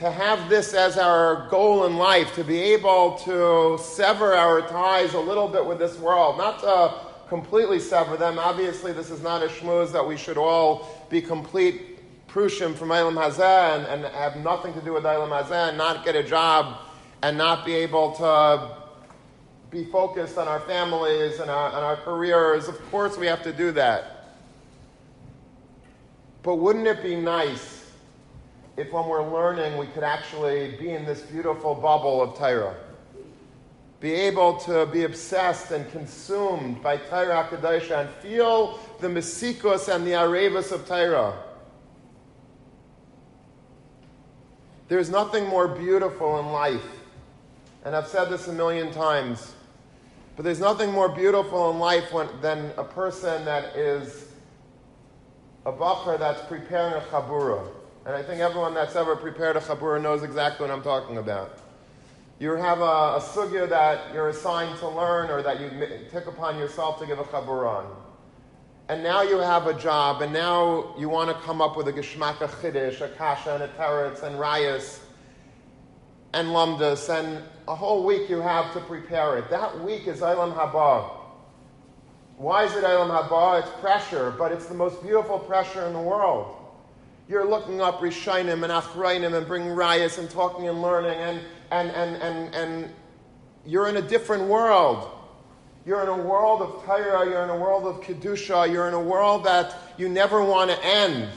to 0.00 0.10
have 0.10 0.48
this 0.48 0.72
as 0.72 0.96
our 0.96 1.46
goal 1.50 1.84
in 1.84 1.98
life, 1.98 2.34
to 2.34 2.42
be 2.42 2.58
able 2.58 3.18
to 3.18 3.78
sever 3.82 4.32
our 4.34 4.62
ties 4.62 5.12
a 5.12 5.20
little 5.20 5.46
bit 5.46 5.64
with 5.64 5.78
this 5.78 5.98
world, 5.98 6.38
not 6.38 6.58
to 6.60 6.94
completely 7.28 7.78
sever 7.78 8.16
them. 8.16 8.38
Obviously, 8.38 8.94
this 8.94 9.10
is 9.10 9.22
not 9.22 9.42
a 9.42 9.46
shmooze 9.46 9.92
that 9.92 10.06
we 10.06 10.16
should 10.16 10.38
all 10.38 10.88
be 11.10 11.20
complete 11.20 11.98
prushim 12.28 12.74
from 12.74 12.88
Eilam 12.88 13.14
Hazeh 13.14 13.76
and, 13.76 14.04
and, 14.04 14.14
have 14.14 14.36
nothing 14.36 14.72
to 14.72 14.80
do 14.80 14.94
with 14.94 15.04
Eilam 15.04 15.28
Hazeh 15.28 15.68
and 15.68 15.76
not 15.76 16.02
get 16.02 16.16
a 16.16 16.22
job 16.22 16.78
and 17.22 17.36
not 17.36 17.66
be 17.66 17.74
able 17.74 18.12
to 18.12 18.76
be 19.70 19.84
focused 19.84 20.38
on 20.38 20.48
our 20.48 20.60
families 20.60 21.40
and 21.40 21.50
our, 21.50 21.68
and 21.68 21.84
our 21.84 21.96
careers. 21.96 22.68
Of 22.68 22.80
course, 22.90 23.18
we 23.18 23.26
have 23.26 23.42
to 23.42 23.52
do 23.52 23.70
that. 23.72 24.38
But 26.42 26.54
wouldn't 26.54 26.86
it 26.86 27.02
be 27.02 27.16
nice 27.16 27.79
if 28.80 28.92
when 28.92 29.06
we're 29.06 29.30
learning 29.30 29.76
we 29.76 29.86
could 29.88 30.02
actually 30.02 30.74
be 30.80 30.90
in 30.90 31.04
this 31.04 31.20
beautiful 31.20 31.74
bubble 31.74 32.22
of 32.22 32.36
Torah. 32.38 32.74
Be 34.00 34.12
able 34.12 34.56
to 34.60 34.86
be 34.86 35.04
obsessed 35.04 35.70
and 35.70 35.90
consumed 35.92 36.82
by 36.82 36.96
Torah 36.96 37.46
Kadosha 37.50 38.00
and 38.00 38.10
feel 38.16 38.78
the 39.00 39.08
Mesikos 39.08 39.94
and 39.94 40.06
the 40.06 40.12
Arevas 40.12 40.72
of 40.72 40.88
Torah. 40.88 41.36
There's 44.88 45.10
nothing 45.10 45.46
more 45.46 45.68
beautiful 45.68 46.40
in 46.40 46.46
life. 46.46 46.86
And 47.84 47.94
I've 47.94 48.08
said 48.08 48.30
this 48.30 48.48
a 48.48 48.52
million 48.52 48.90
times. 48.90 49.52
But 50.36 50.44
there's 50.44 50.60
nothing 50.60 50.90
more 50.90 51.08
beautiful 51.08 51.70
in 51.70 51.78
life 51.78 52.12
when, 52.12 52.28
than 52.40 52.72
a 52.78 52.84
person 52.84 53.44
that 53.44 53.76
is 53.76 54.28
a 55.66 55.72
bacher 55.72 56.18
that's 56.18 56.40
preparing 56.46 56.94
a 56.94 57.00
chabura. 57.06 57.68
And 58.06 58.14
I 58.14 58.22
think 58.22 58.40
everyone 58.40 58.72
that's 58.72 58.96
ever 58.96 59.14
prepared 59.14 59.56
a 59.56 59.60
chabura 59.60 60.00
knows 60.00 60.22
exactly 60.22 60.66
what 60.66 60.74
I'm 60.74 60.82
talking 60.82 61.18
about. 61.18 61.58
You 62.38 62.52
have 62.52 62.80
a, 62.80 62.82
a 62.82 63.20
sugya 63.20 63.68
that 63.68 64.14
you're 64.14 64.30
assigned 64.30 64.78
to 64.78 64.88
learn 64.88 65.30
or 65.30 65.42
that 65.42 65.60
you 65.60 65.70
take 66.10 66.26
upon 66.26 66.58
yourself 66.58 66.98
to 67.00 67.06
give 67.06 67.18
a 67.18 67.24
chabura 67.24 67.68
on. 67.68 67.96
And 68.88 69.02
now 69.02 69.22
you 69.22 69.36
have 69.38 69.66
a 69.66 69.74
job, 69.74 70.22
and 70.22 70.32
now 70.32 70.96
you 70.98 71.08
want 71.08 71.28
to 71.28 71.40
come 71.44 71.60
up 71.60 71.76
with 71.76 71.86
a 71.88 71.92
geshmak, 71.92 72.40
a 72.40 73.04
a 73.04 73.08
kasha, 73.10 73.54
and 73.54 73.62
a 73.62 73.68
teretz, 73.68 74.22
and 74.22 74.36
rayas, 74.36 74.98
and 76.32 76.48
lumdus, 76.48 77.08
and 77.08 77.44
a 77.68 77.74
whole 77.74 78.04
week 78.04 78.28
you 78.28 78.40
have 78.40 78.72
to 78.72 78.80
prepare 78.80 79.38
it. 79.38 79.48
That 79.50 79.78
week 79.84 80.08
is 80.08 80.22
Eilam 80.22 80.54
Haba. 80.54 81.08
Why 82.36 82.64
is 82.64 82.74
it 82.74 82.82
Eilam 82.82 83.10
Haba? 83.10 83.60
It's 83.60 83.70
pressure, 83.80 84.34
but 84.36 84.50
it's 84.50 84.66
the 84.66 84.74
most 84.74 85.02
beautiful 85.02 85.38
pressure 85.38 85.86
in 85.86 85.92
the 85.92 86.00
world. 86.00 86.56
You're 87.30 87.48
looking 87.48 87.80
up 87.80 88.00
Rishainim 88.00 88.64
and 88.64 88.72
Achrainim 88.72 89.34
and 89.34 89.46
bringing 89.46 89.68
rayas 89.68 90.18
and 90.18 90.28
talking 90.28 90.68
and 90.68 90.82
learning, 90.82 91.16
and, 91.16 91.40
and, 91.70 91.88
and, 91.92 92.16
and, 92.16 92.54
and 92.56 92.90
you're 93.64 93.86
in 93.88 93.98
a 93.98 94.02
different 94.02 94.48
world. 94.48 95.08
You're 95.86 96.02
in 96.02 96.08
a 96.08 96.16
world 96.16 96.60
of 96.60 96.84
Torah, 96.84 97.30
you're 97.30 97.44
in 97.44 97.50
a 97.50 97.56
world 97.56 97.84
of 97.86 98.00
Kedusha, 98.00 98.68
you're 98.72 98.88
in 98.88 98.94
a 98.94 99.00
world 99.00 99.44
that 99.44 99.76
you 99.96 100.08
never 100.08 100.42
want 100.42 100.72
to 100.72 100.84
end. 100.84 101.28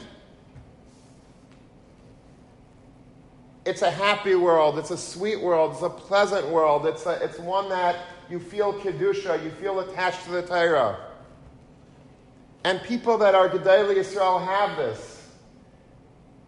It's 3.64 3.82
a 3.82 3.90
happy 3.90 4.34
world, 4.34 4.80
it's 4.80 4.90
a 4.90 4.98
sweet 4.98 5.40
world, 5.40 5.74
it's 5.74 5.82
a 5.82 5.90
pleasant 5.90 6.48
world, 6.48 6.86
it's, 6.86 7.06
a, 7.06 7.22
it's 7.22 7.38
one 7.38 7.68
that 7.68 7.94
you 8.28 8.40
feel 8.40 8.72
Kedusha, 8.80 9.40
you 9.44 9.50
feel 9.52 9.78
attached 9.78 10.24
to 10.24 10.32
the 10.32 10.42
Torah. 10.42 10.98
And 12.64 12.82
people 12.82 13.16
that 13.18 13.36
are 13.36 13.48
Gedali 13.48 13.94
Yisrael 13.94 14.44
have 14.44 14.76
this. 14.76 15.13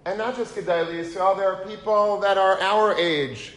And 0.07 0.19
not 0.19 0.37
just 0.37 0.55
Gedali 0.55 1.05
Yisrael, 1.05 1.37
there 1.37 1.53
are 1.53 1.67
people 1.67 2.21
that 2.21 2.39
are 2.39 2.61
our 2.61 2.97
age, 2.97 3.55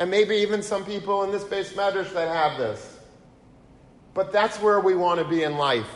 and 0.00 0.10
maybe 0.10 0.34
even 0.34 0.60
some 0.60 0.84
people 0.84 1.22
in 1.22 1.30
this 1.30 1.44
base 1.44 1.72
medrash 1.72 2.12
that 2.14 2.26
have 2.26 2.58
this. 2.58 2.98
But 4.12 4.32
that's 4.32 4.60
where 4.60 4.80
we 4.80 4.96
want 4.96 5.20
to 5.20 5.24
be 5.24 5.44
in 5.44 5.56
life. 5.56 5.86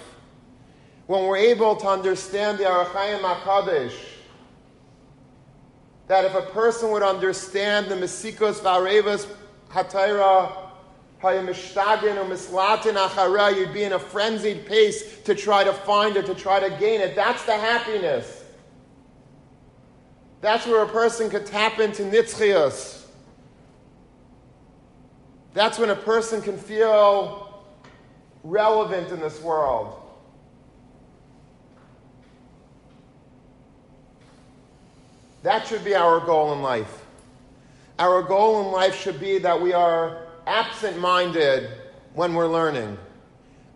When 1.08 1.24
we're 1.24 1.38
able 1.38 1.74
to 1.74 1.88
understand 1.88 2.58
the 2.58 2.70
Ohr 2.70 2.84
HaChaim 2.84 3.22
HaKadosh, 3.22 3.96
that 6.06 6.24
if 6.24 6.34
a 6.36 6.42
person 6.42 6.92
would 6.92 7.02
understand 7.02 7.88
the 7.88 7.96
Mesikos 7.96 8.60
Varevas 8.60 9.26
Hatayra 9.68 10.70
Hayamishtagan 11.20 12.16
or 12.16 12.24
Mislatin 12.24 13.56
you'd 13.56 13.74
be 13.74 13.82
in 13.82 13.94
a 13.94 13.98
frenzied 13.98 14.64
pace 14.64 15.20
to 15.22 15.34
try 15.34 15.64
to 15.64 15.72
find 15.72 16.16
it, 16.16 16.24
to 16.26 16.36
try 16.36 16.60
to 16.60 16.70
gain 16.78 17.00
it. 17.00 17.16
That's 17.16 17.44
the 17.44 17.56
happiness. 17.56 18.37
That's 20.40 20.66
where 20.66 20.82
a 20.82 20.88
person 20.88 21.30
could 21.30 21.46
tap 21.46 21.80
into 21.80 22.02
Nitzchias. 22.02 23.04
That's 25.54 25.78
when 25.78 25.90
a 25.90 25.96
person 25.96 26.40
can 26.40 26.56
feel 26.56 27.64
relevant 28.44 29.10
in 29.10 29.20
this 29.20 29.40
world. 29.40 30.00
That 35.42 35.66
should 35.66 35.84
be 35.84 35.94
our 35.94 36.20
goal 36.20 36.52
in 36.52 36.62
life. 36.62 37.04
Our 37.98 38.22
goal 38.22 38.60
in 38.60 38.72
life 38.72 38.94
should 38.94 39.18
be 39.18 39.38
that 39.38 39.60
we 39.60 39.72
are 39.72 40.26
absent 40.46 40.98
minded 40.98 41.70
when 42.14 42.34
we're 42.34 42.48
learning. 42.48 42.96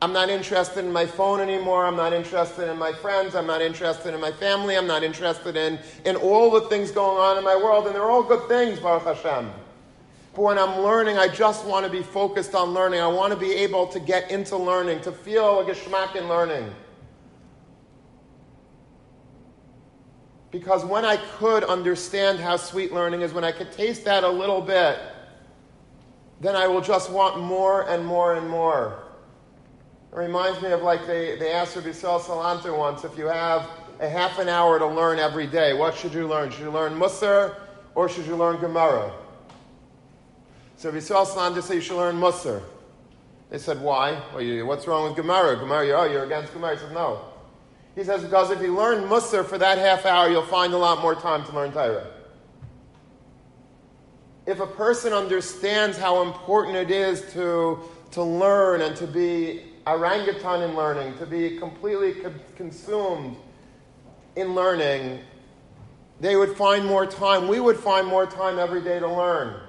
I'm 0.02 0.12
not 0.12 0.30
interested 0.30 0.84
in 0.84 0.90
my 0.90 1.06
phone 1.06 1.38
anymore. 1.38 1.86
I'm 1.86 1.94
not 1.94 2.12
interested 2.12 2.68
in 2.68 2.76
my 2.76 2.92
friends. 2.92 3.36
I'm 3.36 3.46
not 3.46 3.62
interested 3.62 4.12
in 4.12 4.20
my 4.20 4.32
family. 4.32 4.76
I'm 4.76 4.88
not 4.88 5.04
interested 5.04 5.56
in, 5.56 5.78
in 6.04 6.16
all 6.16 6.50
the 6.50 6.62
things 6.62 6.90
going 6.90 7.18
on 7.18 7.38
in 7.38 7.44
my 7.44 7.54
world. 7.54 7.86
And 7.86 7.94
they're 7.94 8.10
all 8.10 8.24
good 8.24 8.48
things, 8.48 8.80
Baruch 8.80 9.04
Hashem. 9.04 9.48
But 10.34 10.42
when 10.42 10.58
I'm 10.58 10.80
learning, 10.80 11.18
I 11.18 11.28
just 11.28 11.64
want 11.64 11.86
to 11.86 11.92
be 11.92 12.02
focused 12.02 12.56
on 12.56 12.70
learning. 12.70 12.98
I 12.98 13.06
want 13.06 13.32
to 13.32 13.38
be 13.38 13.52
able 13.52 13.86
to 13.86 14.00
get 14.00 14.28
into 14.28 14.56
learning, 14.56 15.02
to 15.02 15.12
feel 15.12 15.60
a 15.60 15.64
geschmack 15.64 16.16
in 16.16 16.26
learning. 16.26 16.68
Because 20.50 20.84
when 20.84 21.04
I 21.04 21.16
could 21.38 21.62
understand 21.62 22.40
how 22.40 22.56
sweet 22.56 22.92
learning 22.92 23.20
is, 23.20 23.32
when 23.32 23.44
I 23.44 23.52
could 23.52 23.70
taste 23.70 24.04
that 24.06 24.24
a 24.24 24.28
little 24.28 24.62
bit, 24.62 24.98
then 26.40 26.56
I 26.56 26.66
will 26.66 26.80
just 26.80 27.08
want 27.08 27.38
more 27.38 27.88
and 27.88 28.04
more 28.04 28.34
and 28.34 28.50
more. 28.50 29.01
It 30.12 30.16
reminds 30.16 30.60
me 30.60 30.70
of 30.72 30.82
like 30.82 31.06
they, 31.06 31.36
they 31.38 31.52
asked 31.52 31.74
Rabbi 31.74 31.88
Salanter 31.88 32.76
once 32.76 33.02
if 33.04 33.16
you 33.16 33.26
have 33.26 33.66
a 33.98 34.08
half 34.08 34.38
an 34.38 34.48
hour 34.48 34.78
to 34.78 34.86
learn 34.86 35.18
every 35.18 35.46
day, 35.46 35.72
what 35.72 35.96
should 35.96 36.12
you 36.12 36.28
learn? 36.28 36.50
Should 36.50 36.60
you 36.60 36.70
learn 36.70 36.94
Musar 36.94 37.54
or 37.94 38.08
should 38.10 38.26
you 38.26 38.36
learn 38.36 38.60
Gemara? 38.60 39.12
So 40.76 40.90
Islam 40.90 41.54
just 41.54 41.68
say 41.68 41.76
you 41.76 41.80
should 41.80 41.96
learn 41.96 42.16
Musar. 42.16 42.62
They 43.48 43.58
said, 43.58 43.80
why? 43.80 44.20
Well, 44.32 44.42
you, 44.42 44.66
what's 44.66 44.86
wrong 44.86 45.04
with 45.04 45.16
Gemara? 45.16 45.56
Gemara, 45.56 45.88
oh, 45.92 46.04
you're 46.04 46.24
against 46.24 46.52
Gemara. 46.52 46.74
He 46.74 46.80
said, 46.80 46.92
no. 46.92 47.20
He 47.94 48.04
says, 48.04 48.22
because 48.22 48.50
if 48.50 48.60
you 48.60 48.74
learn 48.74 49.04
Musar 49.04 49.46
for 49.46 49.58
that 49.58 49.78
half 49.78 50.04
hour, 50.04 50.28
you'll 50.28 50.44
find 50.44 50.74
a 50.74 50.78
lot 50.78 51.00
more 51.00 51.14
time 51.14 51.44
to 51.44 51.52
learn 51.52 51.72
Torah. 51.72 52.06
If 54.44 54.60
a 54.60 54.66
person 54.66 55.12
understands 55.12 55.96
how 55.96 56.22
important 56.22 56.76
it 56.76 56.90
is 56.90 57.32
to, 57.32 57.78
to 58.10 58.22
learn 58.22 58.80
and 58.80 58.96
to 58.96 59.06
be 59.06 59.71
orangutan 59.86 60.62
in 60.62 60.76
learning, 60.76 61.16
to 61.18 61.26
be 61.26 61.58
completely 61.58 62.14
co- 62.14 62.32
consumed 62.56 63.36
in 64.36 64.54
learning, 64.54 65.20
they 66.20 66.36
would 66.36 66.56
find 66.56 66.84
more 66.86 67.06
time. 67.06 67.48
We 67.48 67.60
would 67.60 67.76
find 67.76 68.06
more 68.06 68.26
time 68.26 68.58
every 68.58 68.82
day 68.82 68.98
to 68.98 69.08
learn. 69.08 69.60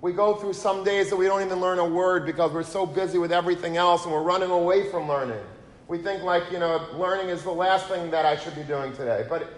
We 0.00 0.12
go 0.12 0.34
through 0.34 0.54
some 0.54 0.82
days 0.82 1.10
that 1.10 1.16
we 1.16 1.26
don't 1.26 1.42
even 1.42 1.60
learn 1.60 1.78
a 1.78 1.86
word 1.86 2.26
because 2.26 2.52
we're 2.52 2.64
so 2.64 2.86
busy 2.86 3.18
with 3.18 3.32
everything 3.32 3.76
else 3.76 4.04
and 4.04 4.12
we're 4.12 4.22
running 4.22 4.50
away 4.50 4.90
from 4.90 5.08
learning. 5.08 5.40
We 5.86 5.98
think 5.98 6.22
like, 6.22 6.50
you 6.50 6.58
know, 6.58 6.88
learning 6.96 7.28
is 7.28 7.42
the 7.42 7.52
last 7.52 7.86
thing 7.86 8.10
that 8.10 8.24
I 8.24 8.36
should 8.36 8.56
be 8.56 8.62
doing 8.62 8.92
today. 8.92 9.26
But 9.28 9.52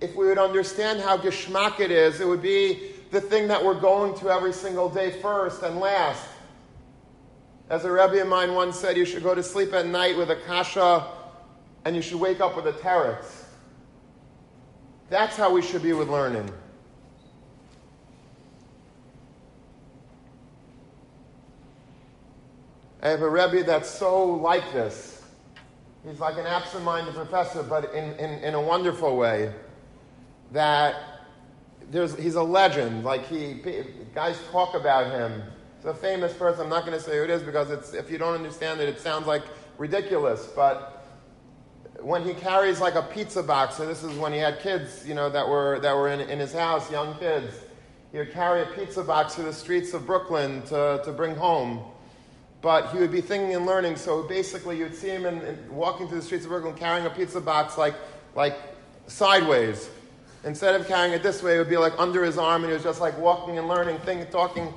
if 0.00 0.14
we 0.14 0.26
would 0.26 0.38
understand 0.38 1.00
how 1.00 1.16
geschmack 1.16 1.80
it 1.80 1.90
is, 1.90 2.20
it 2.20 2.28
would 2.28 2.42
be 2.42 2.92
the 3.10 3.20
thing 3.20 3.48
that 3.48 3.64
we're 3.64 3.80
going 3.80 4.16
to 4.20 4.30
every 4.30 4.52
single 4.52 4.88
day 4.88 5.20
first 5.22 5.62
and 5.62 5.80
last. 5.80 6.28
As 7.68 7.84
a 7.84 7.90
Rebbe 7.90 8.22
of 8.22 8.28
mine 8.28 8.54
once 8.54 8.78
said, 8.78 8.96
you 8.96 9.04
should 9.04 9.24
go 9.24 9.34
to 9.34 9.42
sleep 9.42 9.72
at 9.72 9.86
night 9.86 10.16
with 10.16 10.30
a 10.30 10.36
kasha 10.36 11.06
and 11.84 11.96
you 11.96 12.02
should 12.02 12.20
wake 12.20 12.40
up 12.40 12.54
with 12.54 12.66
a 12.66 12.72
teretz. 12.72 13.44
That's 15.10 15.36
how 15.36 15.52
we 15.52 15.62
should 15.62 15.82
be 15.82 15.92
with 15.92 16.08
learning. 16.08 16.50
I 23.02 23.08
have 23.10 23.22
a 23.22 23.28
Rebbe 23.28 23.62
that's 23.62 23.88
so 23.88 24.24
like 24.24 24.72
this. 24.72 25.22
He's 26.08 26.20
like 26.20 26.38
an 26.38 26.46
absent 26.46 26.84
minded 26.84 27.14
professor, 27.14 27.62
but 27.62 27.92
in, 27.94 28.12
in, 28.14 28.30
in 28.44 28.54
a 28.54 28.60
wonderful 28.60 29.16
way. 29.16 29.52
That 30.52 30.94
there's, 31.90 32.16
he's 32.16 32.36
a 32.36 32.42
legend. 32.42 33.04
Like, 33.04 33.26
he, 33.26 33.60
guys 34.14 34.38
talk 34.50 34.74
about 34.74 35.12
him. 35.12 35.42
He's 35.86 35.94
a 35.94 35.98
famous 35.98 36.32
person. 36.32 36.62
I'm 36.62 36.68
not 36.68 36.84
going 36.84 36.98
to 36.98 37.04
say 37.04 37.16
who 37.16 37.22
it 37.22 37.30
is 37.30 37.44
because 37.44 37.70
it's, 37.70 37.94
if 37.94 38.10
you 38.10 38.18
don't 38.18 38.34
understand 38.34 38.80
it, 38.80 38.88
it 38.88 38.98
sounds 38.98 39.28
like 39.28 39.42
ridiculous. 39.78 40.44
But 40.46 41.06
when 42.00 42.24
he 42.24 42.34
carries 42.34 42.80
like 42.80 42.96
a 42.96 43.02
pizza 43.02 43.40
box, 43.40 43.76
so 43.76 43.86
this 43.86 44.02
is 44.02 44.18
when 44.18 44.32
he 44.32 44.40
had 44.40 44.58
kids, 44.58 45.06
you 45.06 45.14
know, 45.14 45.30
that 45.30 45.48
were, 45.48 45.78
that 45.78 45.94
were 45.94 46.08
in, 46.08 46.20
in 46.22 46.40
his 46.40 46.52
house, 46.52 46.90
young 46.90 47.16
kids, 47.18 47.54
he 48.10 48.18
would 48.18 48.32
carry 48.32 48.62
a 48.62 48.66
pizza 48.66 49.04
box 49.04 49.36
through 49.36 49.44
the 49.44 49.52
streets 49.52 49.94
of 49.94 50.04
Brooklyn 50.06 50.60
to, 50.62 51.00
to 51.04 51.12
bring 51.12 51.36
home 51.36 51.84
but 52.62 52.90
he 52.90 52.98
would 52.98 53.12
be 53.12 53.20
thinking 53.20 53.54
and 53.54 53.64
learning. 53.64 53.94
So 53.94 54.24
basically, 54.24 54.78
you'd 54.78 54.94
see 54.94 55.10
him 55.10 55.24
in, 55.24 55.40
in, 55.42 55.72
walking 55.72 56.08
through 56.08 56.18
the 56.18 56.24
streets 56.24 56.46
of 56.46 56.50
Brooklyn 56.50 56.74
carrying 56.74 57.06
a 57.06 57.10
pizza 57.10 57.40
box 57.40 57.78
like, 57.78 57.94
like 58.34 58.56
sideways. 59.06 59.88
Instead 60.42 60.74
of 60.74 60.88
carrying 60.88 61.12
it 61.12 61.22
this 61.22 61.44
way, 61.44 61.54
it 61.54 61.58
would 61.58 61.68
be 61.68 61.76
like 61.76 61.92
under 61.96 62.24
his 62.24 62.38
arm, 62.38 62.62
and 62.62 62.70
he 62.70 62.74
was 62.74 62.82
just 62.82 63.00
like 63.00 63.16
walking 63.18 63.58
and 63.58 63.68
learning, 63.68 63.98
thinking, 63.98 64.26
talking. 64.32 64.74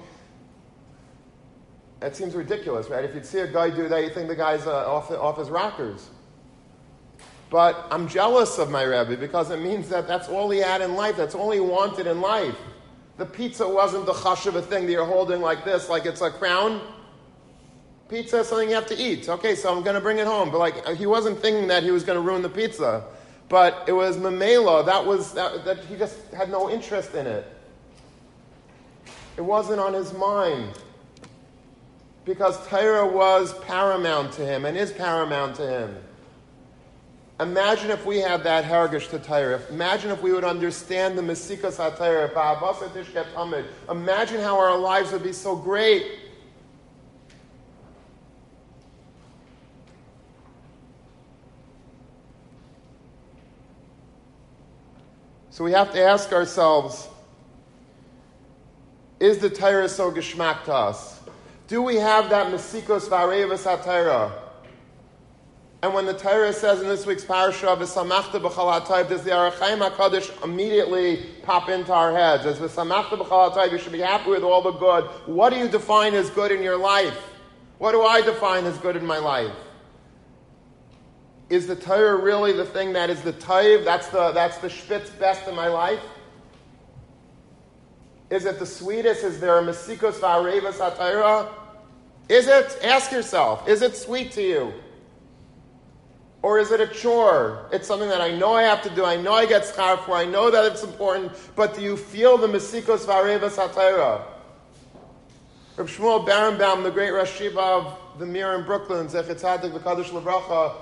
It 2.01 2.15
seems 2.15 2.33
ridiculous, 2.33 2.89
right? 2.89 3.03
If 3.03 3.13
you'd 3.13 3.25
see 3.25 3.39
a 3.39 3.47
guy 3.47 3.69
do 3.69 3.89
that, 3.89 4.03
you 4.03 4.09
think 4.09 4.29
the 4.29 4.35
guy's 4.35 4.65
uh, 4.65 4.89
off, 4.89 5.11
off 5.11 5.37
his 5.37 5.49
rockers. 5.49 6.09
But 7.49 7.87
I'm 7.91 8.07
jealous 8.07 8.57
of 8.57 8.69
my 8.69 8.83
Rebbe 8.83 9.17
because 9.17 9.49
it 9.51 9.59
means 9.59 9.89
that 9.89 10.07
that's 10.07 10.29
all 10.29 10.49
he 10.49 10.59
had 10.59 10.81
in 10.81 10.95
life. 10.95 11.17
That's 11.17 11.35
all 11.35 11.51
he 11.51 11.59
wanted 11.59 12.07
in 12.07 12.21
life. 12.21 12.55
The 13.17 13.25
pizza 13.25 13.67
wasn't 13.67 14.05
the 14.05 14.13
hush 14.13 14.45
of 14.45 14.55
a 14.55 14.61
thing 14.61 14.85
that 14.85 14.91
you're 14.91 15.05
holding 15.05 15.41
like 15.41 15.65
this, 15.65 15.89
like 15.89 16.05
it's 16.05 16.21
a 16.21 16.29
crown. 16.29 16.79
Pizza 18.07 18.39
is 18.39 18.47
something 18.47 18.69
you 18.69 18.75
have 18.75 18.87
to 18.87 18.97
eat. 18.97 19.27
Okay, 19.27 19.55
so 19.55 19.75
I'm 19.75 19.83
going 19.83 19.95
to 19.95 20.01
bring 20.01 20.19
it 20.19 20.27
home. 20.27 20.51
But 20.51 20.59
like 20.59 20.87
he 20.95 21.05
wasn't 21.05 21.39
thinking 21.39 21.67
that 21.67 21.83
he 21.83 21.91
was 21.91 22.03
going 22.03 22.15
to 22.15 22.21
ruin 22.21 22.41
the 22.41 22.49
pizza. 22.49 23.03
But 23.49 23.83
it 23.87 23.93
was 23.93 24.15
mamela. 24.15 24.85
That 24.85 25.05
was 25.05 25.33
that, 25.33 25.65
that 25.65 25.83
he 25.85 25.95
just 25.95 26.31
had 26.33 26.49
no 26.49 26.69
interest 26.69 27.13
in 27.13 27.27
it. 27.27 27.45
It 29.37 29.41
wasn't 29.41 29.79
on 29.79 29.93
his 29.93 30.13
mind 30.13 30.79
because 32.29 32.63
Torah 32.67 33.07
was 33.07 33.57
paramount 33.61 34.33
to 34.33 34.45
him 34.45 34.65
and 34.65 34.77
is 34.77 34.91
paramount 34.91 35.55
to 35.55 35.67
him. 35.67 35.97
Imagine 37.39 37.89
if 37.89 38.05
we 38.05 38.19
had 38.19 38.43
that 38.43 38.65
hergish 38.65 39.09
to 39.09 39.17
Torah. 39.17 39.59
Imagine 39.71 40.11
if 40.11 40.21
we 40.21 40.31
would 40.31 40.43
understand 40.43 41.17
the 41.17 41.23
Mesikas 41.23 41.77
HaTorah. 41.77 43.65
Imagine 43.89 44.41
how 44.41 44.59
our 44.59 44.77
lives 44.77 45.11
would 45.11 45.23
be 45.23 45.33
so 45.33 45.55
great. 45.55 46.05
So 55.49 55.63
we 55.63 55.71
have 55.71 55.91
to 55.93 56.03
ask 56.03 56.31
ourselves, 56.31 57.07
is 59.19 59.39
the 59.39 59.49
Torah 59.49 59.89
so 59.89 60.11
geschmack 60.11 60.65
to 60.65 60.73
us? 60.75 61.18
Do 61.69 61.83
we 61.83 61.97
have 61.97 62.31
that 62.31 62.51
Mesikos 62.51 63.07
Varevas 63.07 63.63
HaTorah? 63.63 64.31
And 65.83 65.93
when 65.93 66.07
the 66.07 66.15
Torah 66.15 66.51
says 66.51 66.81
in 66.81 66.87
this 66.87 67.05
week's 67.05 67.23
parasha, 67.23 67.67
"V'samachta 67.67 68.41
b'chal 68.41 69.07
does 69.07 69.23
the 69.23 69.37
Ohr 69.37 69.51
HaChaim 69.51 69.87
Hakadosh 69.87 70.43
immediately 70.43 71.27
pop 71.43 71.69
into 71.69 71.93
our 71.93 72.11
heads? 72.11 72.47
As 72.47 72.57
"V'samachta 72.57 73.19
b'chal 73.19 73.71
you 73.71 73.77
should 73.77 73.91
be 73.91 73.99
happy 73.99 74.31
with 74.31 74.41
all 74.41 74.63
the 74.63 74.71
good. 74.71 75.03
What 75.27 75.51
do 75.51 75.59
you 75.59 75.67
define 75.67 76.15
as 76.15 76.31
good 76.31 76.51
in 76.51 76.63
your 76.63 76.75
life? 76.75 77.15
What 77.77 77.91
do 77.91 78.01
I 78.01 78.21
define 78.21 78.65
as 78.65 78.75
good 78.79 78.95
in 78.95 79.05
my 79.05 79.19
life? 79.19 79.53
Is 81.51 81.67
the 81.67 81.75
Torah 81.75 82.15
really 82.15 82.51
the 82.51 82.65
thing 82.65 82.93
that 82.93 83.11
is 83.11 83.21
the 83.21 83.33
Taiv? 83.33 83.85
That's 83.85 84.07
the 84.07 84.31
that's 84.31 84.57
the 84.57 84.71
spitz 84.71 85.11
best 85.11 85.47
in 85.47 85.55
my 85.55 85.67
life. 85.67 86.01
Is 88.31 88.45
it 88.45 88.57
the 88.57 88.65
sweetest? 88.65 89.23
Is 89.23 89.39
there 89.39 89.59
a 89.59 89.63
Mesikos 89.63 90.19
V'arevas 90.19 90.79
HaTorah? 90.79 91.58
Is 92.29 92.47
it? 92.47 92.79
Ask 92.83 93.11
yourself. 93.11 93.67
Is 93.67 93.81
it 93.81 93.97
sweet 93.97 94.31
to 94.33 94.41
you? 94.41 94.73
Or 96.41 96.59
is 96.59 96.71
it 96.71 96.79
a 96.79 96.87
chore? 96.87 97.67
It's 97.73 97.87
something 97.87 98.07
that 98.07 98.21
I 98.21 98.31
know 98.31 98.53
I 98.53 98.63
have 98.63 98.81
to 98.83 98.89
do. 98.91 99.03
I 99.03 99.17
know 99.17 99.33
I 99.33 99.45
get 99.45 99.63
schar 99.63 99.99
for. 100.05 100.13
I 100.13 100.25
know 100.25 100.49
that 100.49 100.71
it's 100.71 100.83
important. 100.83 101.33
But 101.55 101.75
do 101.75 101.81
you 101.81 101.97
feel 101.97 102.37
the 102.37 102.47
mesikos 102.47 103.05
v'arevas 103.05 103.55
hatayra? 103.55 104.23
Reb 105.75 105.87
Shmuel 105.87 106.25
Berenbaum, 106.25 106.83
the 106.83 106.91
great 106.91 107.11
Rosh 107.11 107.41
of 107.57 107.97
the 108.19 108.25
Mir 108.25 108.53
in 108.53 108.65
Brooklyn, 108.65 109.07
Zechetzadik 109.07 109.71
v'kadosh 109.71 110.09
levracha, 110.09 110.75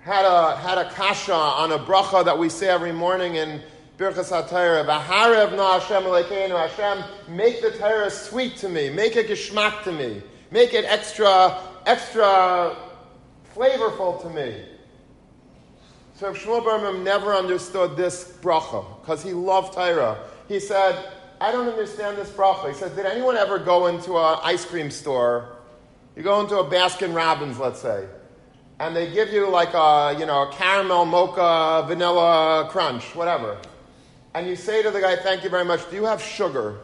had 0.00 0.24
a 0.24 0.56
had 0.56 0.76
a 0.78 0.90
kasha 0.90 1.32
on 1.32 1.72
a 1.72 1.78
bracha 1.78 2.24
that 2.24 2.38
we 2.38 2.48
say 2.48 2.68
every 2.68 2.92
morning 2.92 3.36
in 3.36 3.62
Birchas 3.96 4.30
HaTorah. 4.30 4.86
V'harev 4.86 5.56
na 5.56 5.78
Hashem 5.78 6.04
Hashem, 6.50 7.04
make 7.28 7.62
the 7.62 7.70
Torah 7.70 8.10
sweet 8.10 8.56
to 8.56 8.68
me. 8.68 8.90
Make 8.90 9.16
it 9.16 9.28
geschmack 9.28 9.82
to 9.84 9.92
me. 9.92 10.22
Make 10.50 10.74
it 10.74 10.84
extra 10.84 11.58
extra 11.86 12.76
flavorful 13.54 14.20
to 14.22 14.30
me. 14.30 14.64
So 16.14 16.32
Shmuel 16.34 16.62
Berenbaum 16.62 17.02
never 17.02 17.34
understood 17.34 17.96
this 17.96 18.36
bracha 18.42 18.84
because 19.00 19.22
he 19.22 19.32
loved 19.32 19.72
Torah. 19.72 20.18
He 20.48 20.60
said, 20.60 21.12
I 21.40 21.50
don't 21.50 21.68
understand 21.68 22.18
this 22.18 22.28
bracha. 22.30 22.68
He 22.68 22.74
said, 22.74 22.94
Did 22.94 23.06
anyone 23.06 23.36
ever 23.36 23.58
go 23.58 23.86
into 23.86 24.18
an 24.18 24.38
ice 24.42 24.64
cream 24.64 24.90
store? 24.90 25.56
You 26.16 26.22
go 26.22 26.40
into 26.40 26.58
a 26.58 26.64
Baskin 26.64 27.14
Robbins, 27.14 27.58
let's 27.58 27.80
say, 27.80 28.06
and 28.80 28.94
they 28.94 29.10
give 29.10 29.32
you 29.32 29.48
like 29.48 29.72
a, 29.72 30.16
you 30.18 30.26
know, 30.26 30.48
a 30.48 30.52
caramel, 30.52 31.06
mocha, 31.06 31.86
vanilla 31.86 32.68
crunch, 32.70 33.14
whatever. 33.14 33.56
And 34.34 34.46
you 34.46 34.56
say 34.56 34.82
to 34.82 34.90
the 34.90 35.00
guy, 35.00 35.16
Thank 35.16 35.44
you 35.44 35.48
very 35.48 35.64
much. 35.64 35.88
Do 35.88 35.96
you 35.96 36.04
have 36.04 36.20
sugar? 36.20 36.80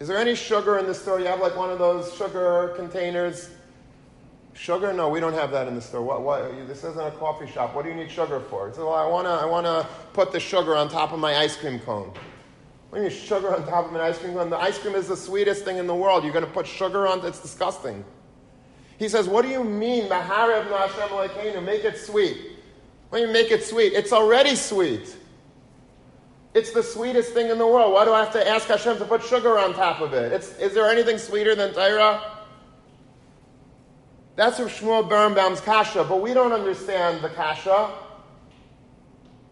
Is 0.00 0.08
there 0.08 0.18
any 0.18 0.34
sugar 0.34 0.78
in 0.78 0.86
the 0.86 0.94
store? 0.94 1.18
You 1.18 1.26
have 1.26 1.40
like 1.40 1.56
one 1.56 1.70
of 1.70 1.78
those 1.78 2.14
sugar 2.14 2.72
containers 2.76 3.50
Sugar? 4.58 4.92
No, 4.92 5.08
we 5.08 5.20
don't 5.20 5.34
have 5.34 5.52
that 5.52 5.68
in 5.68 5.76
the 5.76 5.80
store. 5.80 6.02
What, 6.02 6.22
what, 6.22 6.66
this 6.66 6.78
isn't 6.78 6.98
a 6.98 7.12
coffee 7.12 7.46
shop. 7.46 7.76
What 7.76 7.84
do 7.84 7.90
you 7.90 7.94
need 7.94 8.10
sugar 8.10 8.40
for? 8.40 8.66
He 8.68 8.74
said, 8.74 8.82
well, 8.82 8.94
I 8.94 9.06
want 9.06 9.26
to 9.26 9.30
I 9.30 9.44
wanna 9.44 9.86
put 10.12 10.32
the 10.32 10.40
sugar 10.40 10.74
on 10.74 10.88
top 10.88 11.12
of 11.12 11.20
my 11.20 11.36
ice 11.36 11.56
cream 11.56 11.78
cone. 11.78 12.12
What 12.90 12.98
do 12.98 13.04
you 13.04 13.10
sugar 13.10 13.54
on 13.54 13.64
top 13.68 13.86
of 13.86 13.94
an 13.94 14.00
ice 14.00 14.18
cream 14.18 14.34
cone? 14.34 14.50
The 14.50 14.56
ice 14.56 14.76
cream 14.76 14.96
is 14.96 15.06
the 15.06 15.16
sweetest 15.16 15.64
thing 15.64 15.76
in 15.76 15.86
the 15.86 15.94
world. 15.94 16.24
You're 16.24 16.32
going 16.32 16.44
to 16.44 16.50
put 16.50 16.66
sugar 16.66 17.06
on 17.06 17.20
it? 17.20 17.24
It's 17.26 17.40
disgusting. 17.40 18.04
He 18.98 19.08
says, 19.08 19.28
what 19.28 19.42
do 19.42 19.48
you 19.48 19.62
mean, 19.62 20.08
make 21.60 21.84
it 21.84 21.96
sweet? 21.96 22.36
When 23.10 23.22
you 23.22 23.28
make 23.28 23.52
it 23.52 23.62
sweet, 23.62 23.92
it's 23.92 24.12
already 24.12 24.56
sweet. 24.56 25.16
It's 26.54 26.72
the 26.72 26.82
sweetest 26.82 27.32
thing 27.32 27.50
in 27.50 27.58
the 27.58 27.66
world. 27.66 27.92
Why 27.92 28.04
do 28.04 28.12
I 28.12 28.20
have 28.20 28.32
to 28.32 28.48
ask 28.48 28.68
Hashem 28.68 28.98
to 28.98 29.04
put 29.04 29.22
sugar 29.22 29.58
on 29.58 29.74
top 29.74 30.00
of 30.00 30.12
it? 30.14 30.32
It's, 30.32 30.56
is 30.58 30.74
there 30.74 30.86
anything 30.86 31.18
sweeter 31.18 31.54
than 31.54 31.74
Torah? 31.74 32.38
That's 34.36 34.56
from 34.56 34.68
Shmuel 34.68 35.08
Berenbaum's 35.08 35.60
kasha, 35.60 36.04
but 36.04 36.22
we 36.22 36.32
don't 36.32 36.52
understand 36.52 37.22
the 37.22 37.28
kasha. 37.28 37.90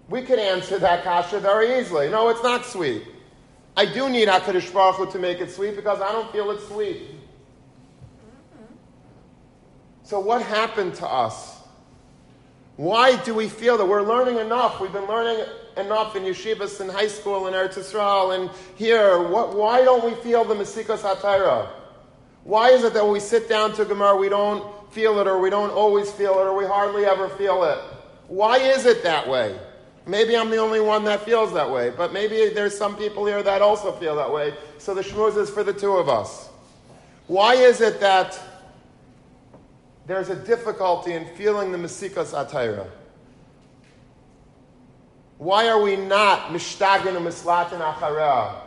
We 0.08 0.22
could 0.22 0.38
answer 0.38 0.78
that 0.78 1.02
kasha 1.02 1.40
very 1.40 1.80
easily. 1.80 2.08
No, 2.08 2.28
it's 2.28 2.42
not 2.42 2.64
sweet. 2.64 3.02
I 3.76 3.84
do 3.84 4.08
need 4.08 4.28
HaKadosh 4.28 4.72
Baruch 4.72 4.96
Hu 4.96 5.10
to 5.10 5.18
make 5.18 5.40
it 5.40 5.50
sweet 5.50 5.76
because 5.76 6.00
I 6.00 6.12
don't 6.12 6.30
feel 6.32 6.50
it's 6.52 6.66
sweet. 6.68 7.02
So 10.04 10.20
what 10.20 10.40
happened 10.40 10.94
to 10.94 11.06
us? 11.06 11.58
Why 12.76 13.16
do 13.22 13.34
we 13.34 13.48
feel 13.48 13.76
that 13.78 13.86
we're 13.86 14.02
learning 14.02 14.38
enough? 14.38 14.80
We've 14.80 14.92
been 14.92 15.08
learning 15.08 15.44
enough 15.76 16.16
in 16.16 16.22
yeshivas 16.22 16.80
in 16.80 16.88
high 16.88 17.08
school 17.08 17.46
in 17.46 17.54
Eretz 17.54 17.74
Yisrael 17.74 18.38
and 18.38 18.50
here. 18.76 19.28
What, 19.28 19.54
why 19.54 19.82
don't 19.82 20.04
we 20.04 20.14
feel 20.22 20.44
the 20.44 20.54
Mesikas 20.54 21.00
HaTorah? 21.00 21.68
Why 22.44 22.70
is 22.70 22.84
it 22.84 22.94
that 22.94 23.02
when 23.02 23.12
we 23.12 23.20
sit 23.20 23.48
down 23.48 23.72
to 23.74 23.84
Gemara, 23.84 24.16
we 24.16 24.28
don't 24.28 24.64
feel 24.92 25.18
it, 25.18 25.26
or 25.26 25.40
we 25.40 25.50
don't 25.50 25.70
always 25.70 26.10
feel 26.12 26.32
it, 26.38 26.42
or 26.42 26.56
we 26.56 26.64
hardly 26.64 27.04
ever 27.04 27.28
feel 27.28 27.64
it? 27.64 27.78
Why 28.28 28.58
is 28.58 28.86
it 28.86 29.02
that 29.02 29.28
way? 29.28 29.58
Maybe 30.06 30.36
I'm 30.36 30.50
the 30.50 30.58
only 30.58 30.80
one 30.80 31.04
that 31.04 31.24
feels 31.24 31.52
that 31.54 31.68
way, 31.68 31.90
but 31.90 32.12
maybe 32.12 32.50
there's 32.50 32.76
some 32.78 32.96
people 32.96 33.26
here 33.26 33.42
that 33.42 33.60
also 33.60 33.90
feel 33.92 34.14
that 34.16 34.32
way. 34.32 34.54
So 34.78 34.94
the 34.94 35.02
shmooze 35.02 35.36
is 35.36 35.50
for 35.50 35.64
the 35.64 35.72
two 35.72 35.94
of 35.94 36.08
us. 36.08 36.48
Why 37.26 37.54
is 37.54 37.80
it 37.80 37.98
that 38.00 38.38
there's 40.06 40.28
a 40.28 40.36
difficulty 40.36 41.12
in 41.14 41.26
feeling 41.34 41.72
the 41.72 41.78
Mesikas 41.78 42.32
Atayra? 42.32 42.88
Why 45.38 45.68
are 45.68 45.80
we 45.80 45.96
not 45.96 46.48
mishtagin 46.48 47.16
and 47.16 47.26
mislatin 47.26 47.80
achareh? 47.80 48.62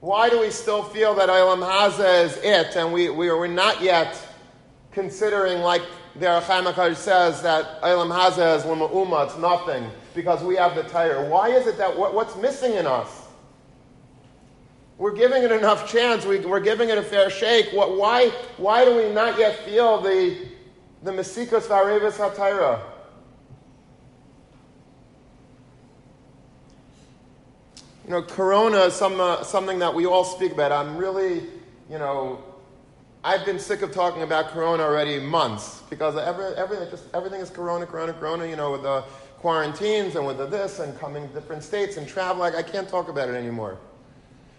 Why 0.00 0.28
do 0.28 0.40
we 0.40 0.50
still 0.50 0.82
feel 0.82 1.14
that 1.14 1.28
Olam 1.28 1.66
Haza 1.66 2.24
is 2.24 2.36
it, 2.36 2.76
and 2.76 2.92
we, 2.92 3.08
we 3.08 3.28
are 3.30 3.48
not 3.48 3.82
yet 3.82 4.16
considering, 4.92 5.62
like 5.62 5.82
the 6.16 6.26
Ohr 6.26 6.40
HaChaim 6.40 6.94
says, 6.94 7.42
that 7.42 7.80
Olam 7.82 8.14
Haza 8.14 8.56
is 8.58 8.64
Lama 8.64 9.24
it's 9.24 9.38
nothing, 9.38 9.90
because 10.14 10.42
we 10.44 10.54
have 10.56 10.74
the 10.74 10.82
Torah. 10.84 11.26
Why 11.28 11.48
is 11.48 11.66
it 11.66 11.78
that 11.78 11.96
what, 11.96 12.14
what's 12.14 12.36
missing 12.36 12.74
in 12.74 12.86
us? 12.86 13.26
We're 14.98 15.14
giving 15.14 15.42
it 15.42 15.52
enough 15.52 15.90
chance. 15.90 16.24
We, 16.24 16.44
are 16.44 16.60
giving 16.60 16.88
it 16.88 16.96
a 16.96 17.02
fair 17.02 17.28
shake. 17.28 17.70
What, 17.72 17.96
why, 17.96 18.28
why 18.56 18.84
do 18.84 18.96
we 18.96 19.12
not 19.12 19.38
yet 19.38 19.58
feel 19.64 20.00
the, 20.00 20.46
the 21.02 21.10
Mesikos 21.10 21.62
Varevis 21.62 22.12
HaTorah? 22.12 22.80
You 28.06 28.12
know, 28.12 28.22
Corona 28.22 28.82
is 28.82 28.94
some, 28.94 29.20
uh, 29.20 29.42
something 29.42 29.80
that 29.80 29.92
we 29.92 30.06
all 30.06 30.22
speak 30.22 30.52
about. 30.52 30.70
I'm 30.70 30.96
really, 30.96 31.42
you 31.90 31.98
know, 31.98 32.40
I've 33.24 33.44
been 33.44 33.58
sick 33.58 33.82
of 33.82 33.90
talking 33.90 34.22
about 34.22 34.50
Corona 34.50 34.84
already 34.84 35.18
months 35.18 35.82
because 35.90 36.16
every, 36.16 36.44
everything, 36.54 36.88
just, 36.88 37.02
everything 37.12 37.40
is 37.40 37.50
Corona, 37.50 37.84
Corona, 37.84 38.12
Corona, 38.12 38.46
you 38.46 38.54
know, 38.54 38.70
with 38.70 38.84
the 38.84 39.00
quarantines 39.38 40.14
and 40.14 40.24
with 40.24 40.38
the 40.38 40.46
this 40.46 40.78
and 40.78 40.96
coming 41.00 41.26
to 41.26 41.34
different 41.34 41.64
states 41.64 41.96
and 41.96 42.06
travel. 42.06 42.38
Like, 42.38 42.54
I 42.54 42.62
can't 42.62 42.88
talk 42.88 43.08
about 43.08 43.28
it 43.28 43.34
anymore. 43.34 43.76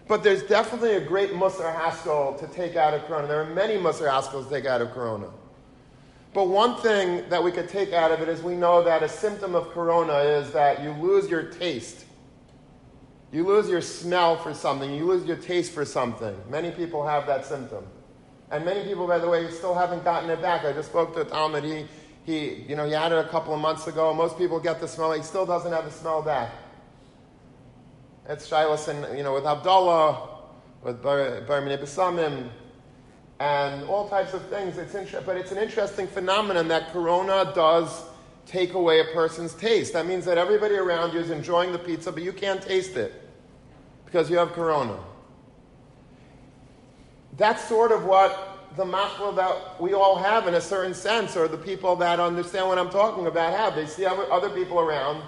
But 0.08 0.22
there's 0.22 0.42
definitely 0.42 0.96
a 0.96 1.00
great 1.00 1.30
Musar 1.30 1.74
Haskell 1.74 2.34
to 2.34 2.46
take 2.48 2.76
out 2.76 2.92
of 2.92 3.02
Corona. 3.06 3.28
There 3.28 3.40
are 3.40 3.54
many 3.54 3.78
Musar 3.78 4.10
Haskells 4.10 4.44
to 4.44 4.50
take 4.50 4.66
out 4.66 4.82
of 4.82 4.90
Corona. 4.90 5.30
But 6.34 6.48
one 6.48 6.76
thing 6.82 7.26
that 7.30 7.42
we 7.42 7.50
could 7.50 7.70
take 7.70 7.94
out 7.94 8.12
of 8.12 8.20
it 8.20 8.28
is 8.28 8.42
we 8.42 8.56
know 8.56 8.84
that 8.84 9.02
a 9.02 9.08
symptom 9.08 9.54
of 9.54 9.70
Corona 9.70 10.18
is 10.18 10.50
that 10.52 10.82
you 10.82 10.92
lose 10.92 11.30
your 11.30 11.44
taste 11.44 12.04
you 13.32 13.44
lose 13.46 13.68
your 13.68 13.82
smell 13.82 14.36
for 14.36 14.54
something, 14.54 14.92
you 14.94 15.04
lose 15.04 15.24
your 15.24 15.36
taste 15.36 15.72
for 15.72 15.84
something. 15.84 16.34
Many 16.48 16.70
people 16.70 17.06
have 17.06 17.26
that 17.26 17.44
symptom. 17.44 17.84
And 18.50 18.64
many 18.64 18.82
people, 18.84 19.06
by 19.06 19.18
the 19.18 19.28
way, 19.28 19.50
still 19.50 19.74
haven't 19.74 20.04
gotten 20.04 20.30
it 20.30 20.40
back. 20.40 20.64
I 20.64 20.72
just 20.72 20.88
spoke 20.88 21.14
to 21.14 21.20
a 21.20 21.24
Talmud. 21.24 21.64
He, 21.64 21.86
He, 22.24 22.64
you 22.68 22.76
know, 22.76 22.86
he 22.86 22.92
had 22.92 23.12
it 23.12 23.18
a 23.18 23.28
couple 23.28 23.54
of 23.54 23.60
months 23.60 23.86
ago. 23.86 24.12
Most 24.14 24.36
people 24.38 24.58
get 24.60 24.80
the 24.80 24.88
smell. 24.88 25.12
He 25.12 25.22
still 25.22 25.46
doesn't 25.46 25.72
have 25.72 25.84
the 25.84 25.90
smell 25.90 26.22
back. 26.22 26.50
It's 28.28 28.48
Shilas 28.48 28.88
and, 28.88 29.16
you 29.16 29.24
know, 29.24 29.32
with 29.34 29.46
Abdullah, 29.46 30.28
with 30.82 31.02
Bar, 31.02 31.40
Bar 31.42 31.62
and 33.40 33.84
all 33.88 34.08
types 34.08 34.34
of 34.34 34.42
things. 34.48 34.78
It's 34.78 34.94
inter- 34.94 35.22
but 35.24 35.36
it's 35.36 35.52
an 35.52 35.58
interesting 35.58 36.06
phenomenon 36.06 36.68
that 36.68 36.92
Corona 36.92 37.52
does 37.54 38.04
take 38.48 38.72
away 38.72 39.00
a 39.00 39.04
person's 39.04 39.54
taste. 39.54 39.92
That 39.92 40.06
means 40.06 40.24
that 40.24 40.38
everybody 40.38 40.74
around 40.74 41.12
you 41.12 41.20
is 41.20 41.30
enjoying 41.30 41.70
the 41.70 41.78
pizza, 41.78 42.10
but 42.10 42.22
you 42.22 42.32
can't 42.32 42.62
taste 42.62 42.96
it 42.96 43.12
because 44.06 44.30
you 44.30 44.38
have 44.38 44.52
Corona. 44.52 44.98
That's 47.36 47.62
sort 47.68 47.92
of 47.92 48.04
what 48.04 48.74
the 48.76 48.84
machla 48.84 49.36
that 49.36 49.80
we 49.80 49.92
all 49.92 50.16
have 50.16 50.48
in 50.48 50.54
a 50.54 50.60
certain 50.60 50.94
sense, 50.94 51.36
or 51.36 51.46
the 51.46 51.58
people 51.58 51.94
that 51.96 52.20
understand 52.20 52.68
what 52.68 52.78
I'm 52.78 52.90
talking 52.90 53.26
about 53.26 53.52
have. 53.52 53.74
They 53.74 53.86
see 53.86 54.06
other 54.06 54.50
people 54.50 54.80
around 54.80 55.22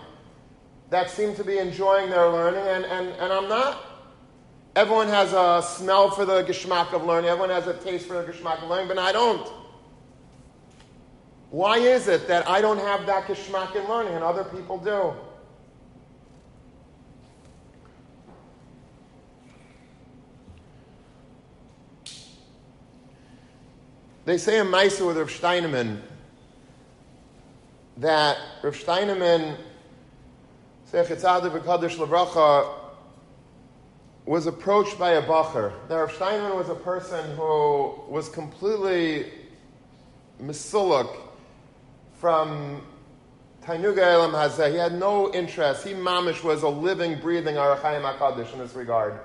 that 0.88 1.10
seem 1.10 1.34
to 1.36 1.44
be 1.44 1.58
enjoying 1.58 2.10
their 2.10 2.28
learning, 2.28 2.66
and, 2.66 2.84
and, 2.84 3.08
and 3.08 3.32
I'm 3.32 3.48
not. 3.48 3.86
Everyone 4.76 5.08
has 5.08 5.32
a 5.32 5.62
smell 5.66 6.10
for 6.10 6.24
the 6.24 6.42
geschmack 6.44 6.92
of 6.92 7.04
learning, 7.04 7.30
everyone 7.30 7.50
has 7.50 7.66
a 7.66 7.74
taste 7.74 8.06
for 8.06 8.22
the 8.22 8.32
geschmack 8.32 8.62
of 8.62 8.70
learning, 8.70 8.88
but 8.88 8.98
I 8.98 9.12
don't. 9.12 9.59
Why 11.50 11.78
is 11.78 12.06
it 12.06 12.28
that 12.28 12.48
I 12.48 12.60
don't 12.60 12.78
have 12.78 13.06
that 13.06 13.26
geschmack 13.26 13.74
in 13.74 13.88
learning 13.88 14.14
and 14.14 14.22
other 14.22 14.44
people 14.44 14.78
do? 14.78 15.12
They 24.24 24.38
say 24.38 24.60
in 24.60 24.68
Maisa 24.68 25.04
with 25.04 25.16
Rav 25.16 25.28
Steinemann 25.28 26.02
that 27.96 28.38
Rav 28.62 28.76
Steinemann, 28.76 29.56
say, 30.84 31.02
Chitzad, 31.02 31.42
the 31.42 31.50
Bechadish 31.50 31.96
Lavracha, 31.96 32.76
was 34.24 34.46
approached 34.46 35.00
by 35.00 35.12
a 35.12 35.22
bacher. 35.22 35.72
Now, 35.88 36.02
Rav 36.02 36.12
Steinman 36.12 36.54
was 36.54 36.68
a 36.68 36.76
person 36.76 37.36
who 37.36 38.04
was 38.08 38.28
completely 38.28 39.32
misuluk 40.40 41.29
from 42.20 42.82
Tainuga 43.62 44.02
Elam 44.02 44.32
Hazeh. 44.32 44.70
He 44.70 44.76
had 44.76 44.92
no 44.92 45.32
interest. 45.32 45.86
He, 45.86 45.94
mamish, 45.94 46.44
was 46.44 46.62
a 46.62 46.68
living, 46.68 47.18
breathing 47.18 47.56
Ohr 47.56 47.74
HaChaim 47.76 48.18
HaKadosh 48.18 48.52
in 48.52 48.58
this 48.58 48.74
regard. 48.74 49.18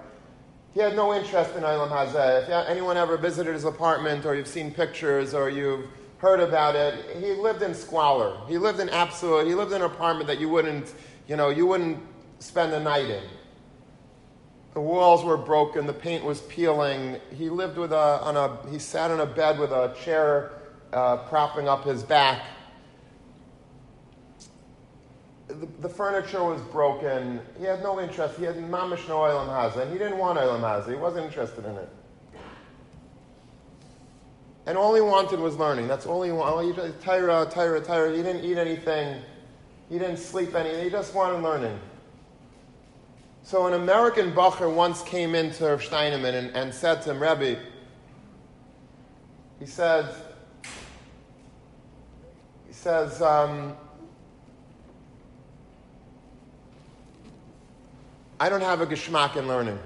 He 0.74 0.80
had 0.80 0.96
no 0.96 1.14
interest 1.14 1.56
in 1.56 1.64
Olam 1.64 1.90
Hazeh. 1.90 2.44
If 2.44 2.70
anyone 2.70 2.96
ever 2.96 3.18
visited 3.18 3.54
his 3.54 3.66
apartment, 3.66 4.26
or 4.26 4.34
you've 4.34 4.48
seen 4.48 4.74
pictures, 4.74 5.34
or 5.34 5.50
you've 5.50 5.88
heard 6.20 6.40
about 6.40 6.76
it, 6.76 7.18
he 7.18 7.34
lived 7.34 7.62
in 7.62 7.74
squalor. 7.74 8.38
He 8.48 8.58
lived 8.58 8.80
in 8.80 8.88
absolute. 8.90 9.46
He 9.46 9.56
lived 9.56 9.74
in 9.74 9.82
an 9.82 9.92
apartment 9.92 10.28
that 10.28 10.40
you 10.40 10.48
wouldn't, 10.48 10.94
you 11.28 11.36
know, 11.36 11.50
you 11.50 11.66
wouldn't 11.66 12.00
spend 12.40 12.72
the 12.72 12.80
night 12.80 13.10
in. 13.10 13.24
The 14.74 14.82
walls 14.82 15.24
were 15.24 15.38
broken. 15.38 15.86
The 15.86 15.94
paint 15.94 16.24
was 16.24 16.42
peeling. 16.42 17.18
He 17.34 17.50
lived 17.50 17.78
with 17.78 17.92
a 17.92 18.22
on 18.22 18.38
a. 18.38 18.70
He 18.70 18.80
sat 18.80 19.12
on 19.12 19.22
a 19.22 19.26
bed 19.26 19.60
with 19.60 19.72
a 19.72 19.96
chair 20.02 20.52
uh, 20.92 21.18
propping 21.18 21.70
up 21.70 21.86
his 21.86 22.04
back 22.04 22.42
the, 25.48 25.68
the, 25.82 25.90
furniture 25.90 26.44
was 26.44 26.62
broken. 26.62 27.40
He 27.60 27.66
had 27.66 27.84
no 27.84 28.00
interest. 28.00 28.38
He 28.38 28.46
had 28.46 28.56
mamish 28.56 29.08
no 29.08 29.20
oilam 29.20 29.48
haza. 29.48 29.92
He 29.92 29.98
didn't 29.98 30.18
want 30.18 30.40
oilam 30.40 30.62
haza. 30.62 30.90
He 30.90 30.96
wasn't 30.96 31.26
interested 31.26 31.66
in 31.66 31.76
it. 31.76 31.90
And 34.66 34.78
all 34.78 34.96
he 34.96 35.02
wanted 35.02 35.40
was 35.40 35.58
learning. 35.58 35.88
That's 35.88 36.08
all 36.08 36.24
he 36.24 36.32
wanted. 36.32 37.00
Tyra, 37.00 37.52
Tyra, 37.52 37.82
Tyra. 37.82 38.16
He 38.16 38.24
didn't 38.24 38.44
eat 38.44 38.58
anything. 38.58 39.22
He 39.90 40.00
didn't 40.00 40.18
sleep 40.18 40.56
anything. 40.56 40.84
He 40.84 40.90
just 40.90 41.14
wanted 41.14 41.44
learning. 41.44 41.80
So 43.44 43.68
an 43.68 43.74
American 43.74 44.32
bacher 44.32 44.74
once 44.74 45.04
came 45.04 45.36
into 45.36 45.64
Steinemann 45.64 46.34
and, 46.34 46.56
and 46.56 46.74
said 46.74 47.04
to 47.04 47.12
him, 47.12 47.22
Rebbe, 47.22 47.60
he 49.60 49.68
said, 49.68 50.12
he 52.66 52.74
says, 52.74 53.22
um, 53.22 53.76
I 58.40 58.50
don't 58.50 58.62
have 58.62 58.82
a 58.82 58.86
geschmack 58.86 59.38
in 59.38 59.48
learning. 59.48 59.80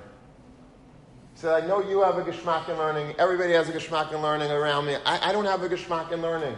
He 1.34 1.42
said, 1.42 1.64
I 1.64 1.68
know 1.68 1.82
you 1.82 2.02
have 2.02 2.18
a 2.18 2.24
geschmack 2.24 2.68
in 2.70 2.78
learning. 2.78 3.16
Everybody 3.20 3.54
has 3.54 3.70
a 3.70 3.72
geschmack 3.72 4.12
in 4.12 4.22
learning 4.22 4.52
around 4.52 4.86
me. 4.86 4.96
I, 5.06 5.30
I 5.30 5.32
don't 5.32 5.46
have 5.46 5.62
a 5.62 5.70
geschmack 5.70 6.12
in 6.12 6.22
learning. 6.22 6.56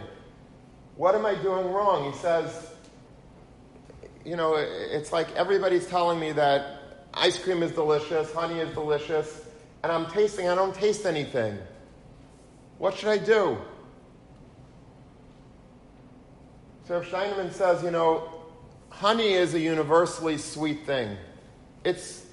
What 0.96 1.14
am 1.14 1.26
I 1.26 1.34
doing 1.34 1.70
wrong? 1.70 2.10
He 2.10 2.18
says, 2.18 2.70
you 4.24 4.36
know, 4.36 4.54
it's 4.56 5.12
like 5.12 5.34
everybody's 5.36 5.86
telling 5.86 6.18
me 6.18 6.32
that 6.32 7.06
ice 7.14 7.38
cream 7.38 7.62
is 7.62 7.72
delicious, 7.72 8.32
honey 8.32 8.60
is 8.60 8.72
delicious, 8.74 9.44
and 9.82 9.92
I'm 9.92 10.06
tasting, 10.10 10.48
I 10.48 10.54
don't 10.54 10.74
taste 10.74 11.06
anything. 11.06 11.58
What 12.78 12.96
should 12.96 13.08
I 13.08 13.18
do? 13.18 13.58
So 16.84 17.00
Steinemann 17.00 17.52
says, 17.52 17.82
you 17.82 17.90
know, 17.90 18.28
honey 18.90 19.32
is 19.32 19.54
a 19.54 19.60
universally 19.60 20.38
sweet 20.38 20.84
thing. 20.84 21.16
It's, 21.84 22.26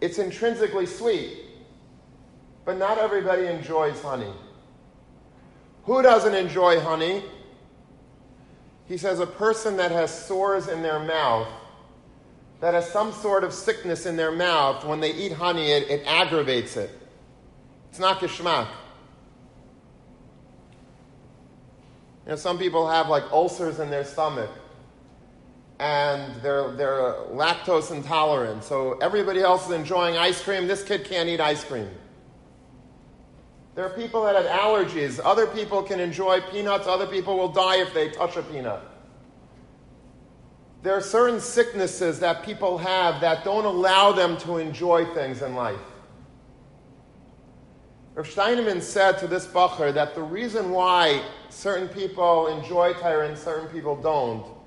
it's 0.00 0.18
intrinsically 0.18 0.86
sweet, 0.86 1.38
but 2.64 2.78
not 2.78 2.98
everybody 2.98 3.46
enjoys 3.46 4.00
honey. 4.02 4.32
Who 5.84 6.02
doesn't 6.02 6.34
enjoy 6.34 6.80
honey? 6.80 7.22
He 8.86 8.96
says 8.96 9.20
a 9.20 9.26
person 9.26 9.76
that 9.76 9.90
has 9.90 10.26
sores 10.26 10.68
in 10.68 10.82
their 10.82 10.98
mouth, 10.98 11.48
that 12.60 12.74
has 12.74 12.88
some 12.90 13.12
sort 13.12 13.44
of 13.44 13.52
sickness 13.52 14.06
in 14.06 14.16
their 14.16 14.32
mouth, 14.32 14.84
when 14.84 15.00
they 15.00 15.12
eat 15.12 15.32
honey, 15.32 15.70
it, 15.70 15.88
it 15.88 16.06
aggravates 16.06 16.76
it. 16.76 16.90
It's 17.90 17.98
not 17.98 18.20
geschmack. 18.20 18.68
You 22.24 22.30
know, 22.30 22.36
some 22.36 22.58
people 22.58 22.88
have 22.88 23.08
like 23.08 23.24
ulcers 23.32 23.80
in 23.80 23.90
their 23.90 24.04
stomach 24.04 24.50
and 25.82 26.40
they're, 26.42 26.70
they're 26.70 27.14
lactose 27.32 27.90
intolerant. 27.90 28.62
So 28.62 28.98
everybody 28.98 29.40
else 29.40 29.66
is 29.66 29.72
enjoying 29.72 30.16
ice 30.16 30.40
cream. 30.40 30.68
This 30.68 30.84
kid 30.84 31.04
can't 31.04 31.28
eat 31.28 31.40
ice 31.40 31.64
cream. 31.64 31.90
There 33.74 33.84
are 33.84 33.90
people 33.90 34.22
that 34.22 34.36
have 34.36 34.44
allergies. 34.44 35.18
Other 35.24 35.48
people 35.48 35.82
can 35.82 35.98
enjoy 35.98 36.40
peanuts. 36.40 36.86
Other 36.86 37.08
people 37.08 37.36
will 37.36 37.48
die 37.48 37.78
if 37.78 37.92
they 37.92 38.10
touch 38.10 38.36
a 38.36 38.42
peanut. 38.42 38.80
There 40.84 40.94
are 40.94 41.00
certain 41.00 41.40
sicknesses 41.40 42.20
that 42.20 42.44
people 42.44 42.78
have 42.78 43.20
that 43.20 43.42
don't 43.42 43.64
allow 43.64 44.12
them 44.12 44.36
to 44.38 44.58
enjoy 44.58 45.12
things 45.14 45.42
in 45.42 45.56
life. 45.56 45.80
Rav 48.14 48.28
Steinemann 48.28 48.80
said 48.80 49.18
to 49.18 49.26
this 49.26 49.48
bacher 49.48 49.92
that 49.94 50.14
the 50.14 50.22
reason 50.22 50.70
why 50.70 51.24
certain 51.48 51.88
people 51.88 52.46
enjoy 52.46 52.92
Torah 52.92 53.26
and 53.26 53.36
certain 53.36 53.68
people 53.68 53.96
don't 53.96 54.61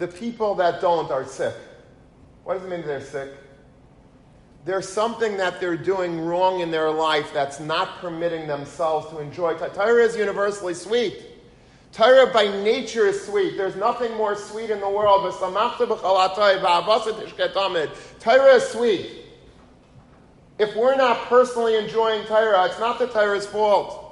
the 0.00 0.08
people 0.08 0.56
that 0.56 0.80
don't 0.80 1.10
are 1.10 1.26
sick. 1.26 1.54
What 2.44 2.54
does 2.54 2.64
it 2.64 2.70
mean 2.70 2.82
they're 2.84 3.02
sick? 3.02 3.30
There's 4.64 4.88
something 4.88 5.36
that 5.36 5.60
they're 5.60 5.76
doing 5.76 6.20
wrong 6.20 6.60
in 6.60 6.70
their 6.70 6.90
life 6.90 7.32
that's 7.32 7.60
not 7.60 7.98
permitting 7.98 8.46
themselves 8.46 9.10
to 9.10 9.20
enjoy. 9.20 9.54
Torah 9.54 10.02
is 10.02 10.16
universally 10.16 10.74
sweet. 10.74 11.18
Torah 11.92 12.32
by 12.32 12.44
nature 12.62 13.06
is 13.06 13.24
sweet. 13.24 13.56
There's 13.56 13.76
nothing 13.76 14.16
more 14.16 14.34
sweet 14.36 14.70
in 14.70 14.80
the 14.80 14.88
world. 14.88 15.30
Torah 18.20 18.54
is 18.54 18.68
sweet. 18.68 19.10
If 20.58 20.76
we're 20.76 20.96
not 20.96 21.26
personally 21.26 21.76
enjoying 21.76 22.24
Torah, 22.24 22.66
it's 22.66 22.80
not 22.80 22.98
the 22.98 23.06
Torah's 23.06 23.46
fault. 23.46 24.09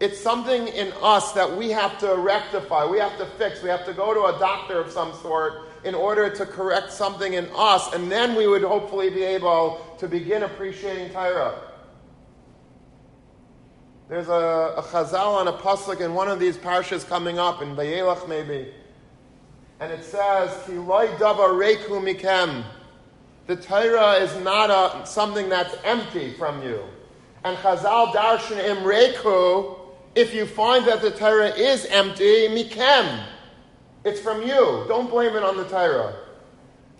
It's 0.00 0.18
something 0.18 0.68
in 0.68 0.94
us 1.02 1.32
that 1.32 1.54
we 1.54 1.68
have 1.70 1.98
to 1.98 2.16
rectify, 2.16 2.86
we 2.86 2.98
have 2.98 3.18
to 3.18 3.26
fix, 3.26 3.62
we 3.62 3.68
have 3.68 3.84
to 3.84 3.92
go 3.92 4.14
to 4.14 4.34
a 4.34 4.38
doctor 4.38 4.80
of 4.80 4.90
some 4.90 5.12
sort 5.20 5.68
in 5.84 5.94
order 5.94 6.34
to 6.34 6.46
correct 6.46 6.90
something 6.90 7.34
in 7.34 7.46
us, 7.54 7.92
and 7.92 8.10
then 8.10 8.34
we 8.34 8.46
would 8.46 8.62
hopefully 8.62 9.10
be 9.10 9.22
able 9.22 9.94
to 9.98 10.08
begin 10.08 10.42
appreciating 10.42 11.10
Torah. 11.10 11.60
There's 14.08 14.28
a, 14.28 14.74
a 14.78 14.82
chazal 14.82 15.34
on 15.34 15.48
a 15.48 15.52
pasuk 15.52 16.00
in 16.00 16.14
one 16.14 16.28
of 16.28 16.40
these 16.40 16.56
parshas 16.56 17.06
coming 17.06 17.38
up, 17.38 17.60
in 17.60 17.76
Vayelach 17.76 18.26
maybe, 18.26 18.72
and 19.80 19.92
it 19.92 20.02
says, 20.02 20.50
Ki 20.66 20.72
loy 20.72 21.08
dava 21.18 21.48
reku 21.48 22.02
mikem. 22.02 22.64
The 23.46 23.56
Torah 23.56 24.14
is 24.14 24.34
not 24.42 24.70
a, 24.70 25.06
something 25.06 25.50
that's 25.50 25.76
empty 25.84 26.32
from 26.32 26.62
you. 26.62 26.84
And 27.44 27.56
chazal 27.58 28.12
darshan 28.12 28.62
im 28.64 28.78
reku, 28.78 29.79
if 30.14 30.34
you 30.34 30.46
find 30.46 30.86
that 30.86 31.02
the 31.02 31.10
Torah 31.10 31.50
is 31.50 31.86
empty, 31.86 32.48
mikem. 32.48 33.24
It's 34.04 34.20
from 34.20 34.42
you. 34.42 34.84
Don't 34.88 35.10
blame 35.10 35.36
it 35.36 35.42
on 35.42 35.56
the 35.56 35.64
Torah. 35.64 36.14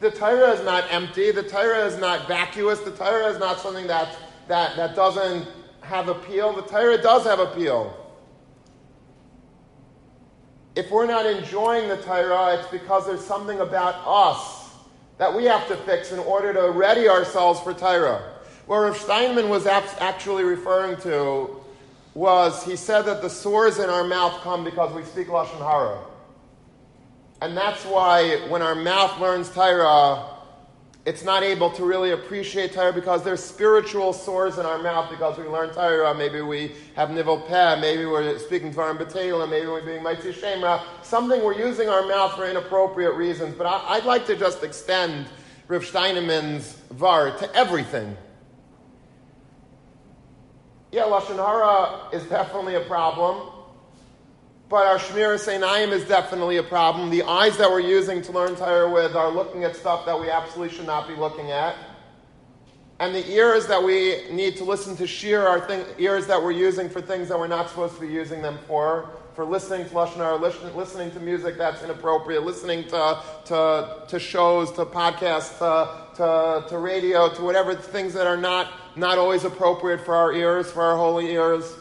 The 0.00 0.10
Torah 0.10 0.50
is 0.52 0.64
not 0.64 0.84
empty. 0.92 1.30
The 1.30 1.42
Torah 1.42 1.84
is 1.86 1.98
not 1.98 2.28
vacuous. 2.28 2.80
The 2.80 2.92
Torah 2.92 3.26
is 3.26 3.38
not 3.38 3.58
something 3.60 3.86
that, 3.86 4.16
that, 4.48 4.76
that 4.76 4.94
doesn't 4.94 5.48
have 5.82 6.08
appeal. 6.08 6.52
The 6.54 6.62
Torah 6.62 7.00
does 7.00 7.24
have 7.24 7.38
appeal. 7.38 7.96
if 10.76 10.90
we're 10.90 11.06
not 11.06 11.26
enjoying 11.26 11.88
the 11.88 11.96
Torah, 11.98 12.58
it's 12.58 12.68
because 12.68 13.06
there's 13.06 13.24
something 13.24 13.60
about 13.60 13.96
us 14.06 14.70
that 15.18 15.34
we 15.34 15.44
have 15.44 15.66
to 15.68 15.76
fix 15.76 16.12
in 16.12 16.18
order 16.20 16.54
to 16.54 16.70
ready 16.70 17.08
ourselves 17.08 17.60
for 17.60 17.74
Torah. 17.74 18.22
What 18.66 18.78
Rav 18.78 18.96
Steinman 18.96 19.48
was 19.48 19.66
actually 19.66 20.44
referring 20.44 20.96
to 21.02 21.59
was 22.14 22.64
he 22.64 22.76
said 22.76 23.02
that 23.02 23.22
the 23.22 23.30
sores 23.30 23.78
in 23.78 23.88
our 23.88 24.04
mouth 24.04 24.40
come 24.42 24.64
because 24.64 24.92
we 24.94 25.04
speak 25.04 25.28
Lashon 25.28 25.58
Hara. 25.58 25.98
And 27.40 27.56
that's 27.56 27.84
why 27.84 28.36
when 28.48 28.62
our 28.62 28.74
mouth 28.74 29.18
learns 29.20 29.48
Torah, 29.50 30.26
it's 31.06 31.24
not 31.24 31.42
able 31.42 31.70
to 31.70 31.84
really 31.84 32.10
appreciate 32.10 32.74
Torah 32.74 32.92
because 32.92 33.24
there's 33.24 33.42
spiritual 33.42 34.12
sores 34.12 34.58
in 34.58 34.66
our 34.66 34.78
mouth 34.82 35.08
because 35.10 35.38
we 35.38 35.44
learn 35.44 35.70
Torah. 35.70 36.14
Maybe 36.14 36.42
we 36.42 36.72
have 36.94 37.10
nivel 37.10 37.40
peh, 37.40 37.80
maybe 37.80 38.04
we're 38.04 38.38
speaking 38.38 38.72
Dvarim 38.72 38.98
B'Teilah, 38.98 39.48
maybe 39.48 39.66
we're 39.66 39.84
being 39.84 40.02
Mitzvah 40.02 40.34
Shemra. 40.34 40.82
Something 41.02 41.42
we're 41.42 41.58
using 41.58 41.88
our 41.88 42.06
mouth 42.06 42.34
for 42.34 42.46
inappropriate 42.46 43.14
reasons. 43.14 43.54
But 43.54 43.66
I, 43.66 43.96
would 43.96 44.04
like 44.04 44.26
to 44.26 44.36
just 44.36 44.62
extend 44.62 45.26
Rav 45.68 45.82
Steinemann's 45.82 46.74
var 46.90 47.30
to 47.38 47.54
everything. 47.54 48.14
Yeah, 50.92 51.02
Lashon 51.02 51.36
Hara 51.36 52.08
is 52.12 52.24
definitely 52.28 52.74
a 52.74 52.80
problem. 52.80 53.48
But 54.68 54.86
our 54.86 54.98
Shmiras 54.98 55.48
Einayim 55.48 55.92
is 55.92 56.04
definitely 56.06 56.56
a 56.56 56.62
problem. 56.62 57.10
The 57.10 57.22
eyes 57.22 57.56
that 57.58 57.70
we're 57.70 57.80
using 57.80 58.22
to 58.22 58.32
learn 58.32 58.56
Torah 58.56 58.90
with 58.90 59.14
are 59.14 59.30
looking 59.30 59.64
at 59.64 59.76
stuff 59.76 60.06
that 60.06 60.18
we 60.18 60.30
absolutely 60.30 60.76
should 60.76 60.86
not 60.86 61.08
be 61.08 61.14
looking 61.14 61.50
at. 61.50 61.76
And 62.98 63.14
the 63.14 63.28
ears 63.30 63.66
that 63.68 63.82
we 63.82 64.30
need 64.30 64.56
to 64.56 64.64
listen 64.64 64.96
to 64.96 65.06
Shir 65.06 65.46
are 65.46 65.60
thing, 65.60 65.84
ears 65.98 66.26
that 66.26 66.42
we're 66.42 66.52
using 66.52 66.88
for 66.88 67.00
things 67.00 67.28
that 67.28 67.38
we're 67.38 67.46
not 67.46 67.68
supposed 67.68 67.94
to 67.94 68.00
be 68.00 68.08
using 68.08 68.42
them 68.42 68.58
for. 68.66 69.10
For 69.34 69.44
listening 69.44 69.88
to 69.88 69.94
Lashon 69.94 70.16
Hara, 70.16 70.36
listening, 70.36 70.76
listening 70.76 71.10
to 71.12 71.20
music 71.20 71.56
that's 71.56 71.82
inappropriate, 71.82 72.44
listening 72.44 72.84
to, 72.88 73.22
to, 73.46 74.04
to 74.08 74.18
shows, 74.18 74.70
to 74.72 74.84
podcasts, 74.84 75.58
to, 75.58 76.16
to, 76.16 76.68
to 76.68 76.78
radio, 76.78 77.32
to 77.32 77.42
whatever 77.42 77.74
things 77.74 78.12
that 78.14 78.26
are 78.26 78.36
not, 78.36 78.70
not 78.96 79.18
always 79.18 79.44
appropriate 79.44 80.00
for 80.00 80.14
our 80.14 80.32
ears, 80.32 80.70
for 80.70 80.82
our 80.82 80.96
holy 80.96 81.30
ears. 81.30 81.74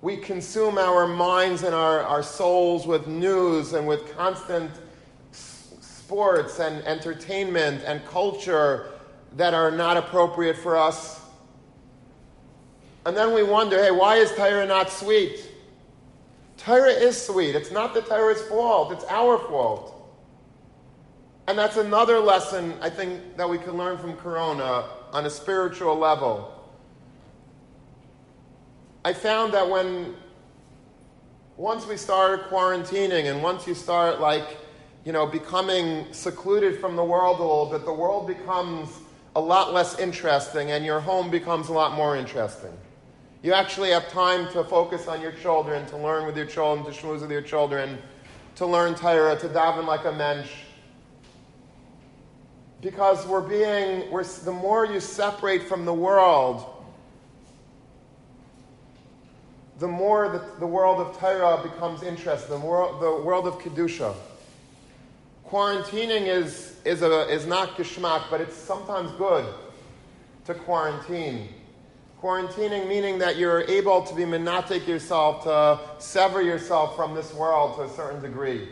we 0.00 0.16
consume 0.16 0.78
our 0.78 1.06
minds 1.06 1.64
and 1.64 1.74
our, 1.74 2.00
our 2.00 2.22
souls 2.22 2.86
with 2.86 3.06
news 3.06 3.72
and 3.72 3.86
with 3.86 4.14
constant 4.16 4.70
sports 5.32 6.60
and 6.60 6.84
entertainment 6.84 7.82
and 7.84 8.04
culture 8.06 8.92
that 9.36 9.54
are 9.54 9.70
not 9.70 9.96
appropriate 9.96 10.56
for 10.56 10.76
us. 10.76 11.20
And 13.06 13.16
then 13.16 13.34
we 13.34 13.42
wonder, 13.42 13.82
hey, 13.82 13.90
why 13.90 14.16
is 14.16 14.30
Torah 14.32 14.66
not 14.66 14.90
sweet? 14.90 15.50
Torah 16.56 16.90
is 16.90 17.20
sweet. 17.20 17.54
It's 17.54 17.70
not 17.70 17.94
the 17.94 18.02
Torah's 18.02 18.42
fault, 18.42 18.92
it's 18.92 19.04
our 19.08 19.38
fault. 19.38 19.94
And 21.48 21.58
that's 21.58 21.78
another 21.78 22.20
lesson 22.20 22.74
I 22.82 22.90
think 22.90 23.38
that 23.38 23.48
we 23.48 23.56
can 23.56 23.78
learn 23.78 23.96
from 23.96 24.14
Corona 24.16 24.84
on 25.14 25.24
a 25.24 25.30
spiritual 25.30 25.96
level. 25.96 26.54
I 29.02 29.14
found 29.14 29.54
that 29.54 29.66
when 29.66 30.14
once 31.56 31.86
we 31.86 31.96
started 31.96 32.44
quarantining 32.50 33.30
and 33.30 33.42
once 33.42 33.66
you 33.66 33.72
start 33.72 34.20
like 34.20 34.58
you 35.06 35.12
know 35.12 35.24
becoming 35.24 36.04
secluded 36.12 36.78
from 36.80 36.96
the 36.96 37.04
world 37.04 37.38
a 37.38 37.42
little 37.42 37.66
bit 37.66 37.86
the 37.86 37.94
world 37.94 38.26
becomes 38.26 38.90
a 39.34 39.40
lot 39.40 39.72
less 39.72 39.98
interesting 39.98 40.72
and 40.72 40.84
your 40.84 41.00
home 41.00 41.30
becomes 41.30 41.68
a 41.68 41.72
lot 41.72 41.94
more 41.94 42.14
interesting 42.14 42.72
you 43.42 43.52
actually 43.54 43.90
have 43.90 44.06
time 44.10 44.46
to 44.52 44.62
focus 44.62 45.08
on 45.08 45.20
your 45.20 45.32
children 45.32 45.84
to 45.86 45.96
learn 45.96 46.26
with 46.26 46.36
your 46.36 46.46
children 46.46 46.84
to 46.84 46.92
schmooze 46.92 47.22
with 47.22 47.30
your 47.30 47.42
children 47.42 47.98
to 48.54 48.66
learn 48.66 48.94
Torah, 48.94 49.36
to 49.38 49.48
daven 49.48 49.86
like 49.86 50.04
a 50.04 50.12
mensch 50.12 50.50
because 52.80 53.26
we're 53.26 53.40
being 53.40 54.10
we're, 54.10 54.24
the 54.24 54.52
more 54.52 54.86
you 54.86 55.00
separate 55.00 55.64
from 55.64 55.84
the 55.84 55.94
world 55.94 56.78
the 59.78 59.88
more 59.88 60.28
that 60.28 60.58
the 60.58 60.66
world 60.66 61.00
of 61.00 61.18
Torah 61.18 61.62
becomes 61.62 62.02
interesting, 62.02 62.50
the 62.50 62.66
world, 62.66 63.00
the 63.00 63.24
world 63.24 63.46
of 63.46 63.58
Kedusha. 63.58 64.14
Quarantining 65.46 66.26
is, 66.26 66.76
is, 66.84 67.02
a, 67.02 67.32
is 67.32 67.46
not 67.46 67.76
geschmack, 67.76 68.24
but 68.28 68.40
it's 68.40 68.56
sometimes 68.56 69.10
good 69.12 69.46
to 70.46 70.54
quarantine. 70.54 71.48
Quarantining 72.20 72.88
meaning 72.88 73.18
that 73.20 73.36
you're 73.36 73.62
able 73.62 74.02
to 74.02 74.14
be 74.14 74.24
menatic 74.24 74.86
yourself, 74.86 75.44
to 75.44 75.78
sever 76.02 76.42
yourself 76.42 76.96
from 76.96 77.14
this 77.14 77.32
world 77.32 77.76
to 77.76 77.82
a 77.82 77.88
certain 77.90 78.20
degree. 78.20 78.68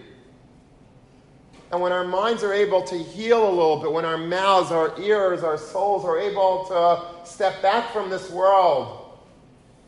And 1.73 1.81
when 1.81 1.93
our 1.93 2.05
minds 2.05 2.45
are 2.45 2.53
able 2.53 2.83
to 2.83 2.97
heal 2.97 3.49
a 3.49 3.51
little 3.51 3.81
bit, 3.81 3.91
when 3.93 4.05
our 4.05 4.19
mouths, 4.19 4.71
our 4.71 4.99
ears, 5.01 5.43
our 5.43 5.59
souls 5.59 6.05
are 6.05 6.19
able 6.19 6.65
to 6.67 7.29
step 7.29 7.61
back 7.61 7.93
from 7.93 8.09
this 8.09 8.31
world, 8.31 9.03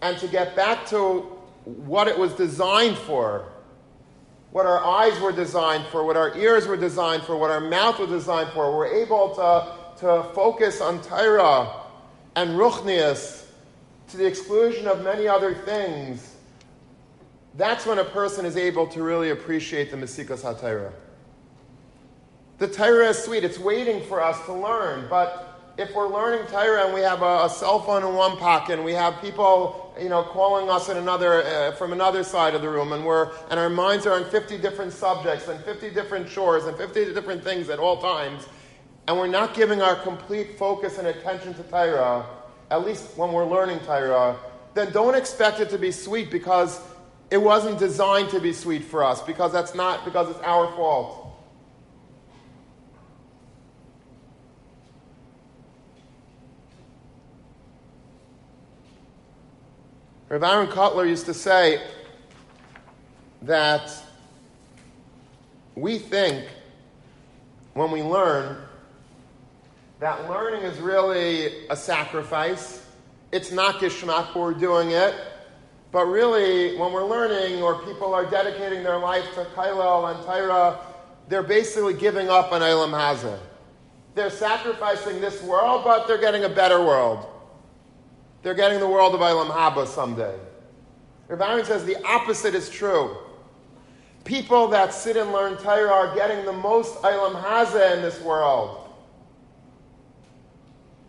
and 0.01 0.19
to 0.19 0.29
get 0.29 0.55
back 0.57 0.87
to 0.87 1.21
what 1.65 2.09
it 2.09 2.19
was 2.19 2.33
designed 2.35 2.97
for, 2.97 3.49
what 4.51 4.65
our 4.65 4.85
eyes 4.85 5.19
were 5.21 5.33
designed 5.33 5.85
for, 5.87 6.05
what 6.05 6.17
our 6.17 6.37
ears 6.37 6.67
were 6.67 6.77
designed 6.77 7.23
for, 7.23 7.37
what 7.37 7.51
our 7.51 7.61
mouth 7.61 7.99
was 7.99 8.09
designed 8.09 8.51
for. 8.51 8.77
We're 8.77 8.95
able 9.03 9.35
to, 9.35 10.01
to 10.01 10.23
focus 10.35 10.81
on 10.81 11.03
Torah 11.03 11.71
and 12.37 12.51
Ruchnias 12.51 13.47
to 14.09 14.17
the 14.17 14.27
exclusion 14.27 14.87
of 14.87 15.03
many 15.03 15.29
other 15.29 15.55
things. 15.55 16.35
That's 17.57 17.85
when 17.85 17.99
a 17.99 18.05
person 18.05 18.47
is 18.47 18.57
able 18.57 18.87
to 18.89 19.03
really 19.03 19.31
appreciate 19.31 19.91
the 19.91 19.97
Mesikas 19.97 20.43
HaTorah. 20.43 20.93
The 22.59 22.67
Torah 22.67 23.11
is 23.11 23.23
sweet. 23.23 23.45
It's 23.45 23.59
waiting 23.59 24.03
for 24.03 24.21
us 24.21 24.45
to 24.47 24.53
learn, 24.53 25.07
but 25.09 25.61
if 25.77 25.95
we're 25.95 26.09
learning 26.09 26.45
Torah 26.49 26.87
and 26.87 26.93
we 26.93 27.03
have 27.03 27.23
a, 27.23 27.45
a, 27.45 27.49
cell 27.49 27.79
phone 27.79 28.03
in 28.03 28.13
one 28.17 28.37
pocket 28.37 28.75
and 28.75 28.85
we 28.85 28.95
have 28.95 29.21
people, 29.23 29.95
you 29.97 30.09
know, 30.09 30.25
calling 30.25 30.69
us 30.69 30.89
in 30.89 30.97
another, 30.97 31.45
uh, 31.45 31.71
from 31.77 31.93
another 31.93 32.25
side 32.25 32.57
of 32.57 32.63
the 32.63 32.69
room 32.69 32.93
and 32.93 33.05
we're, 33.05 33.31
and 33.51 33.61
our 33.61 33.71
minds 33.71 34.07
are 34.07 34.15
on 34.15 34.29
50 34.29 34.59
different 34.59 34.93
subjects 34.93 35.47
and 35.47 35.63
50 35.65 35.91
different 35.91 36.29
chores 36.29 36.65
and 36.65 36.77
50 36.77 37.15
different 37.15 37.45
things 37.45 37.71
at 37.71 37.79
all 37.79 38.03
times, 38.03 38.49
and 39.07 39.17
we're 39.17 39.29
not 39.29 39.55
giving 39.55 39.81
our 39.81 39.95
complete 39.95 40.59
focus 40.59 40.99
and 40.99 41.07
attention 41.07 41.55
to 41.55 41.63
Torah, 41.63 42.27
at 42.73 42.85
least 42.85 43.17
when 43.17 43.31
we're 43.31 43.49
learning 43.49 43.79
Torah, 43.87 44.37
then 44.75 44.91
don't 44.91 45.15
expect 45.15 45.61
it 45.61 45.71
to 45.71 45.79
be 45.79 45.93
sweet 45.93 46.29
because 46.29 46.81
it 47.31 47.39
wasn't 47.39 47.79
designed 47.79 48.31
to 48.31 48.41
be 48.41 48.53
sweet 48.53 48.83
for 48.83 49.05
us 49.05 49.23
because 49.23 49.53
that's 49.53 49.77
not, 49.77 50.05
because 50.05 50.29
it's 50.29 50.41
our 50.41 50.67
fault. 50.75 51.18
Rav 60.29 60.43
Aaron 60.43 60.67
Kotler 60.67 61.09
used 61.09 61.25
to 61.25 61.33
say 61.33 61.81
that 63.41 63.91
we 65.75 65.99
think 65.99 66.47
when 67.73 67.91
we 67.91 68.03
learn 68.03 68.59
that 70.01 70.29
learning 70.29 70.65
is 70.65 70.79
really 70.81 71.67
a 71.71 71.77
sacrifice. 71.77 72.85
It's 73.33 73.51
not 73.51 73.77
gishmak 73.77 74.35
we're 74.35 74.53
doing 74.53 74.91
it, 74.91 75.15
but 75.93 76.05
really 76.05 76.77
when 76.77 76.93
we're 76.93 77.07
learning 77.07 77.63
or 77.63 77.83
people 77.87 78.13
are 78.13 78.27
dedicating 78.27 78.83
their 78.83 78.99
life 78.99 79.25
to 79.35 79.45
Kailal 79.57 80.15
and 80.15 80.27
Taira, 80.27 80.79
they're 81.31 81.43
basically 81.43 81.95
giving 81.95 82.29
up 82.29 82.53
on 82.53 82.61
Eilam 82.61 82.91
Hazeh. 82.91 83.39
They're 84.15 84.29
sacrificing 84.29 85.23
this 85.23 85.43
world, 85.43 85.85
but 85.85 86.07
they're 86.07 86.19
getting 86.19 86.45
a 86.45 86.51
better 86.51 86.85
world. 86.85 87.27
They're 88.43 88.55
getting 88.55 88.81
the 88.81 88.89
world 88.89 89.15
of 89.15 89.21
Ilam 89.21 89.51
Haba 89.51 89.87
someday. 89.87 90.35
Rav 91.29 91.41
Aaron 91.41 91.65
says 91.65 91.85
the 91.85 92.03
opposite 92.05 92.55
is 92.55 92.71
true. 92.71 93.17
People 94.25 94.69
that 94.69 94.95
sit 94.95 95.17
and 95.17 95.33
learn 95.33 95.57
Torah 95.57 95.91
are 95.91 96.15
getting 96.15 96.45
the 96.45 96.53
most 96.53 96.97
Ilam 97.03 97.41
Haza 97.43 97.97
in 97.97 98.03
this 98.03 98.21
world. 98.21 98.89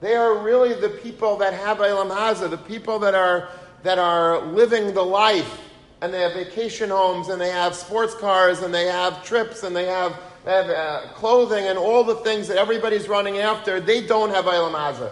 They 0.02 0.16
are 0.16 0.38
really 0.38 0.74
the 0.74 0.90
people 0.90 1.38
that 1.38 1.54
have 1.54 1.78
Ilam 1.78 2.10
Haza, 2.10 2.50
the 2.50 2.58
people 2.58 3.00
that 3.00 3.14
are, 3.14 3.50
that 3.84 4.00
are 4.00 4.42
living 4.48 4.94
the 4.94 5.04
life, 5.04 5.60
and 6.02 6.14
they 6.14 6.22
have 6.22 6.34
vacation 6.34 6.90
homes, 6.90 7.28
and 7.28 7.40
they 7.40 7.50
have 7.50 7.76
sports 7.76 8.16
cars, 8.16 8.62
and 8.62 8.74
they 8.74 8.86
have 8.86 9.24
trips, 9.26 9.64
and 9.64 9.76
they 9.76 9.86
have, 9.86 10.18
they 10.46 10.52
have 10.52 10.70
uh, 10.70 11.08
clothing, 11.14 11.66
and 11.68 11.78
all 11.78 12.06
the 12.06 12.16
things 12.16 12.48
that 12.48 12.58
everybody's 12.58 13.10
running 13.10 13.40
after. 13.40 13.82
They 13.82 14.06
don't 14.06 14.30
have 14.30 14.46
Ilam 14.46 14.74
Haza. 14.74 15.12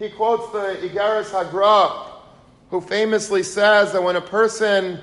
He 0.00 0.08
quotes 0.08 0.50
the 0.50 0.88
Igaris 0.88 1.28
Hagra, 1.28 2.06
who 2.70 2.80
famously 2.80 3.42
says 3.42 3.92
that 3.92 4.02
when 4.02 4.16
a 4.16 4.20
person 4.22 4.98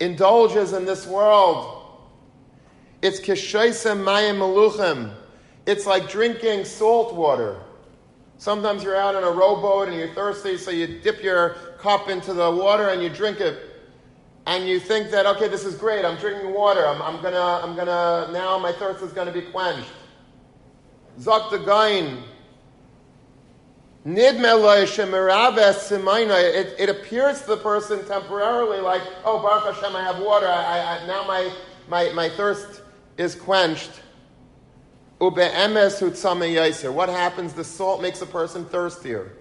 indulges 0.00 0.74
in 0.74 0.84
this 0.84 1.06
world, 1.06 1.86
it's 3.00 3.20
kishaisem 3.20 4.04
mayim 4.04 4.36
meluchim. 4.36 5.14
It's 5.64 5.86
like 5.86 6.10
drinking 6.10 6.66
salt 6.66 7.14
water. 7.14 7.58
Sometimes 8.36 8.82
you're 8.82 8.96
out 8.96 9.14
on 9.14 9.24
a 9.24 9.30
rowboat 9.30 9.88
and 9.88 9.96
you're 9.96 10.12
thirsty, 10.12 10.58
so 10.58 10.70
you 10.70 11.00
dip 11.00 11.22
your 11.22 11.56
cup 11.78 12.10
into 12.10 12.34
the 12.34 12.50
water 12.50 12.90
and 12.90 13.02
you 13.02 13.08
drink 13.08 13.40
it, 13.40 13.58
and 14.46 14.68
you 14.68 14.78
think 14.78 15.10
that, 15.10 15.24
okay, 15.24 15.48
this 15.48 15.64
is 15.64 15.74
great, 15.74 16.04
I'm 16.04 16.18
drinking 16.18 16.52
water, 16.52 16.86
I'm, 16.86 17.00
I'm 17.00 17.22
gonna, 17.22 17.64
I'm 17.64 17.74
gonna, 17.74 18.30
now 18.30 18.58
my 18.58 18.72
thirst 18.72 19.02
is 19.02 19.12
gonna 19.12 19.32
be 19.32 19.42
quenched. 19.42 19.90
Zok 21.18 21.50
the 21.50 21.58
Gain, 21.58 22.22
it, 26.38 26.74
it 26.78 26.88
appears 26.88 27.42
to 27.42 27.48
the 27.48 27.56
person 27.58 28.06
temporarily 28.06 28.80
like, 28.80 29.02
oh, 29.22 29.42
Baruch 29.42 29.74
Hashem, 29.74 29.94
I 29.94 30.02
have 30.02 30.18
water. 30.20 30.46
I, 30.46 30.80
I, 30.80 31.06
now 31.06 31.26
my, 31.26 31.52
my, 31.88 32.10
my 32.12 32.30
thirst 32.30 32.80
is 33.18 33.34
quenched. 33.34 33.90
What 35.20 35.36
happens? 37.10 37.52
The 37.52 37.64
salt 37.64 38.00
makes 38.00 38.22
a 38.22 38.26
person 38.26 38.64
thirstier. 38.64 39.32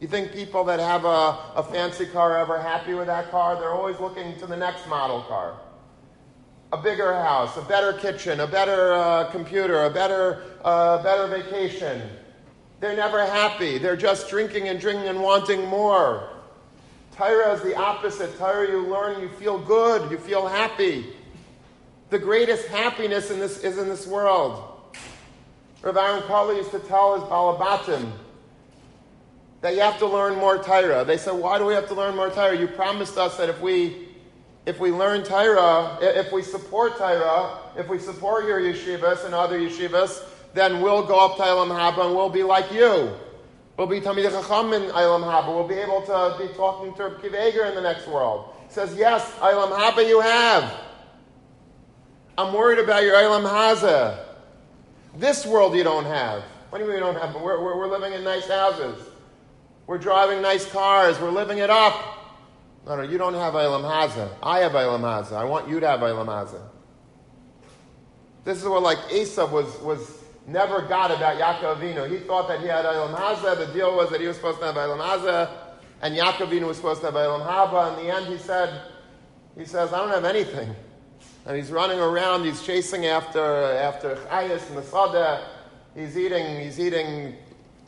You 0.00 0.08
think 0.08 0.32
people 0.32 0.64
that 0.64 0.80
have 0.80 1.04
a, 1.04 1.38
a 1.54 1.62
fancy 1.62 2.06
car 2.06 2.32
are 2.32 2.38
ever 2.38 2.60
happy 2.60 2.94
with 2.94 3.06
that 3.06 3.30
car? 3.30 3.54
They're 3.60 3.74
always 3.74 4.00
looking 4.00 4.36
to 4.38 4.46
the 4.46 4.56
next 4.56 4.88
model 4.88 5.22
car. 5.22 5.60
A 6.72 6.78
bigger 6.78 7.14
house, 7.14 7.56
a 7.56 7.62
better 7.62 7.92
kitchen, 7.92 8.40
a 8.40 8.46
better 8.48 8.92
uh, 8.92 9.30
computer, 9.30 9.84
a 9.84 9.90
better, 9.90 10.42
uh, 10.64 11.00
better 11.04 11.28
vacation. 11.28 12.02
They're 12.84 12.94
never 12.94 13.24
happy. 13.24 13.78
They're 13.78 13.96
just 13.96 14.28
drinking 14.28 14.68
and 14.68 14.78
drinking 14.78 15.08
and 15.08 15.22
wanting 15.22 15.66
more. 15.68 16.28
Tyra 17.16 17.54
is 17.54 17.62
the 17.62 17.74
opposite. 17.74 18.38
Tyra, 18.38 18.68
you 18.68 18.86
learn, 18.86 19.22
you 19.22 19.30
feel 19.30 19.58
good, 19.58 20.10
you 20.10 20.18
feel 20.18 20.46
happy. 20.46 21.06
The 22.10 22.18
greatest 22.18 22.68
happiness 22.68 23.30
in 23.30 23.38
this 23.38 23.64
is 23.64 23.78
in 23.78 23.88
this 23.88 24.06
world. 24.06 24.92
Rav 25.80 25.96
Aaron 25.96 26.24
Kali 26.24 26.56
used 26.56 26.72
to 26.72 26.78
tell 26.78 27.14
his 27.14 27.24
Balabatim 27.24 28.12
that 29.62 29.72
you 29.72 29.80
have 29.80 29.98
to 30.00 30.06
learn 30.06 30.34
more 30.34 30.58
Tyra. 30.58 31.06
They 31.06 31.16
said, 31.16 31.32
why 31.32 31.56
do 31.56 31.64
we 31.64 31.72
have 31.72 31.88
to 31.88 31.94
learn 31.94 32.14
more 32.14 32.28
Tyra? 32.28 32.60
You 32.60 32.68
promised 32.68 33.16
us 33.16 33.38
that 33.38 33.48
if 33.48 33.62
we 33.62 34.08
if 34.66 34.78
we 34.78 34.90
learn 34.90 35.22
Tyra, 35.22 35.96
if 36.02 36.30
we 36.32 36.42
support 36.42 36.98
Tyra, 36.98 37.60
if 37.78 37.88
we 37.88 37.98
support 37.98 38.44
your 38.44 38.60
yeshivas 38.60 39.24
and 39.24 39.34
other 39.34 39.58
yeshivas, 39.58 40.22
then 40.54 40.80
we'll 40.80 41.04
go 41.04 41.18
up 41.18 41.36
to 41.36 41.42
Ilam 41.42 41.68
Haba 41.68 42.06
and 42.06 42.14
we'll 42.14 42.30
be 42.30 42.44
like 42.44 42.72
you. 42.72 43.12
We'll 43.76 43.88
be 43.88 44.00
Talmid 44.00 44.30
Chacham 44.30 44.72
in 44.72 44.82
Ilam 44.82 45.22
Haba. 45.22 45.48
We'll 45.48 45.66
be 45.66 45.74
able 45.74 46.00
to 46.02 46.36
be 46.38 46.52
talking 46.54 46.94
to 46.94 47.10
Kiveger 47.20 47.68
in 47.68 47.74
the 47.74 47.82
next 47.82 48.06
world. 48.06 48.54
He 48.68 48.72
says, 48.72 48.94
yes, 48.94 49.28
Ilam 49.40 49.76
Haba 49.76 50.08
you 50.08 50.20
have. 50.20 50.72
I'm 52.38 52.54
worried 52.54 52.78
about 52.78 53.02
your 53.02 53.14
Ilam 53.14 53.42
Haza. 53.42 54.24
This 55.16 55.44
world 55.44 55.74
you 55.74 55.84
don't 55.84 56.04
have. 56.04 56.42
What 56.70 56.78
do 56.78 56.84
you 56.84 56.90
mean 56.90 56.98
you 56.98 57.04
don't 57.04 57.20
have? 57.20 57.34
We're, 57.34 57.62
we're, 57.62 57.76
we're 57.76 57.90
living 57.90 58.12
in 58.12 58.24
nice 58.24 58.48
houses. 58.48 59.00
We're 59.86 59.98
driving 59.98 60.40
nice 60.40 60.70
cars. 60.70 61.20
We're 61.20 61.30
living 61.30 61.58
it 61.58 61.70
up. 61.70 62.18
No, 62.86 62.96
no, 62.96 63.02
you 63.02 63.18
don't 63.18 63.34
have 63.34 63.54
Ilam 63.54 63.82
Haza. 63.82 64.28
I 64.42 64.60
have 64.60 64.72
Ilam 64.72 65.00
Haza. 65.00 65.32
I 65.32 65.44
want 65.44 65.68
you 65.68 65.80
to 65.80 65.88
have 65.88 66.00
Ilam 66.00 66.26
Haza. 66.26 66.62
This 68.44 68.58
is 68.58 68.68
what 68.68 68.82
like 68.82 68.98
Esav 69.08 69.50
was, 69.50 69.80
was 69.80 70.23
never 70.46 70.82
got 70.82 71.10
about 71.10 71.38
Yaakov. 71.38 72.10
He 72.10 72.18
thought 72.18 72.48
that 72.48 72.60
he 72.60 72.66
had 72.66 72.84
Eilam 72.84 73.14
Haza. 73.14 73.56
The 73.56 73.72
deal 73.72 73.96
was 73.96 74.10
that 74.10 74.20
he 74.20 74.26
was 74.26 74.36
supposed 74.36 74.58
to 74.60 74.66
have 74.66 74.74
Eilam 74.74 75.00
Haza, 75.00 75.50
and 76.02 76.16
Yaakov 76.16 76.66
was 76.66 76.76
supposed 76.76 77.00
to 77.00 77.06
have 77.06 77.14
Eilam 77.14 77.46
Haba. 77.46 77.98
In 77.98 78.06
the 78.06 78.14
end, 78.14 78.26
he 78.26 78.38
said, 78.38 78.82
he 79.56 79.64
says, 79.64 79.92
I 79.92 79.98
don't 79.98 80.10
have 80.10 80.24
anything. 80.24 80.74
And 81.46 81.56
he's 81.56 81.70
running 81.70 82.00
around, 82.00 82.44
he's 82.44 82.62
chasing 82.62 83.06
after, 83.06 83.42
after 83.42 84.16
Chayas 84.16 84.68
and 84.68 84.78
the 84.78 84.82
Sada. 84.82 85.46
He's 85.94 86.16
eating, 86.16 86.60
he's 86.60 86.80
eating 86.80 87.36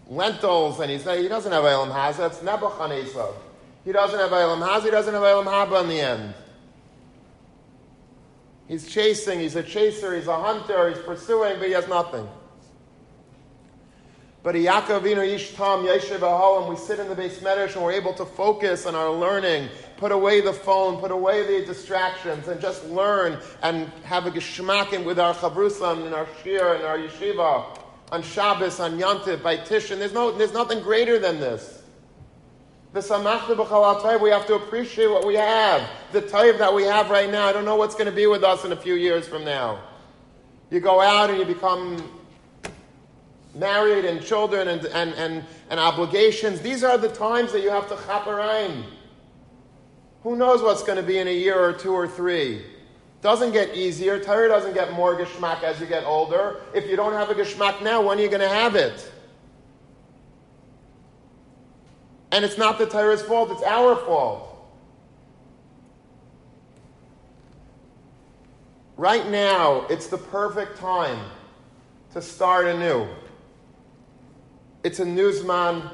lentils, 0.09 0.81
and 0.81 0.91
he's, 0.91 1.05
he 1.05 1.29
doesn't 1.29 1.53
have 1.53 1.65
Eilam 1.65 1.93
Haza. 1.93 2.29
It's 2.29 2.43
Nebuchadnezzar. 2.43 3.33
He 3.85 3.93
doesn't 3.93 4.19
have 4.19 4.31
Eilam 4.31 4.67
Haza, 4.67 4.85
he 4.85 4.91
doesn't 4.91 5.15
have 5.15 5.23
Eilam 5.23 5.45
Haba 5.45 5.83
in 5.83 5.89
the 5.89 6.01
end. 6.01 6.35
He's 8.69 8.93
chasing, 8.93 9.41
he's 9.41 9.55
a 9.55 9.63
chaser, 9.63 10.17
he's 10.17 10.27
a 10.27 10.37
hunter, 10.37 10.89
he's 10.89 10.99
pursuing, 10.99 11.59
but 11.59 11.69
he 11.69 11.73
has 11.73 11.87
nothing. 11.87 12.29
But 14.47 14.55
Yaakov 14.55 15.01
Ishtam 15.03 15.89
Yeshiv 15.89 16.21
Ahalim, 16.21 16.69
we 16.69 16.77
sit 16.77 17.01
in 17.01 17.09
the 17.09 17.17
base 17.17 17.41
medrash 17.41 17.75
and 17.75 17.83
we're 17.85 17.91
able 17.91 18.15
to 18.15 18.25
focus 18.25 18.87
on 18.87 18.95
our 18.95 19.11
learning, 19.11 19.69
put 19.97 20.13
away 20.13 20.41
the 20.41 20.53
phone, 20.53 21.01
put 21.01 21.11
away 21.11 21.59
the 21.59 21.67
distractions, 21.67 22.47
and 22.47 22.61
just 22.61 22.85
learn 22.85 23.41
and 23.65 23.89
have 24.05 24.25
a 24.25 24.31
geschmack 24.31 25.05
with 25.05 25.19
our 25.19 25.35
chavrusa 25.35 26.01
and 26.01 26.15
our 26.15 26.29
shir 26.45 26.75
and 26.77 26.85
our 26.85 26.97
yeshiva 26.97 27.77
on 28.13 28.23
Shabbos, 28.23 28.79
on 28.79 29.01
Yantiv, 29.01 29.43
by 29.43 29.57
Tishin. 29.57 29.99
There's, 29.99 30.13
no, 30.13 30.31
there's 30.31 30.53
nothing 30.53 30.81
greater 30.81 31.19
than 31.19 31.41
this. 31.41 31.83
The 32.93 33.01
samachta 33.01 34.21
we 34.21 34.31
have 34.31 34.47
to 34.47 34.55
appreciate 34.55 35.09
what 35.09 35.27
we 35.27 35.35
have. 35.35 35.91
The 36.13 36.23
taiv 36.23 36.59
that 36.59 36.73
we 36.73 36.85
have 36.85 37.11
right 37.11 37.29
now, 37.29 37.49
I 37.49 37.53
don't 37.53 37.65
know 37.65 37.75
what's 37.75 37.97
going 37.97 38.07
to 38.07 38.13
be 38.13 38.29
with 38.29 38.45
us 38.45 38.65
in 38.65 38.71
a 38.71 38.77
few 38.77 38.95
years 38.95 39.27
from 39.27 39.45
now. 39.45 39.83
You 40.71 40.79
go 40.79 41.01
out 41.01 41.31
and 41.31 41.39
you 41.41 41.45
become 41.45 42.17
married 43.57 44.05
and 44.05 44.23
children 44.23 44.69
and, 44.69 44.85
and, 44.87 45.15
and, 45.15 45.45
and 45.71 45.81
obligations. 45.81 46.61
These 46.61 46.85
are 46.85 46.99
the 46.99 47.09
times 47.09 47.53
that 47.53 47.63
you 47.63 47.71
have 47.71 47.89
to 47.89 47.95
chaparayim. 47.95 48.85
Who 50.23 50.37
knows 50.37 50.63
what's 50.63 50.83
going 50.83 50.97
to 50.97 51.03
be 51.03 51.19
in 51.19 51.29
a 51.29 51.35
year 51.35 51.59
or 51.59 51.73
two 51.73 51.93
or 51.93 52.09
three? 52.09 52.65
Doesn't 53.23 53.53
get 53.53 53.75
easier. 53.75 54.23
Torah 54.23 54.49
doesn't 54.49 54.75
get 54.75 54.93
more 54.93 55.17
geschmack 55.17 55.63
as 55.63 55.81
you 55.81 55.87
get 55.87 56.05
older. 56.05 56.61
If 56.75 56.89
you 56.89 56.97
don't 56.97 57.13
have 57.13 57.31
a 57.31 57.35
geschmack 57.35 57.83
now, 57.83 58.03
when 58.03 58.19
are 58.19 58.23
you 58.23 58.29
going 58.29 58.41
to 58.41 58.49
have 58.49 58.77
it? 58.77 59.13
And 62.33 62.45
it's 62.45 62.59
not 62.59 62.79
the 62.79 62.87
Torah's 62.87 63.23
fault, 63.23 63.51
it's 63.51 63.63
our 63.63 63.97
fault. 63.97 64.53
Right 68.97 69.29
now, 69.29 69.87
it's 69.89 70.07
the 70.07 70.19
perfect 70.19 70.79
time 70.79 71.19
to 72.13 72.23
start 72.23 72.67
anew. 72.67 73.07
It's 74.87 75.01
a 75.01 75.05
new 75.05 75.33
Zman. 75.33 75.91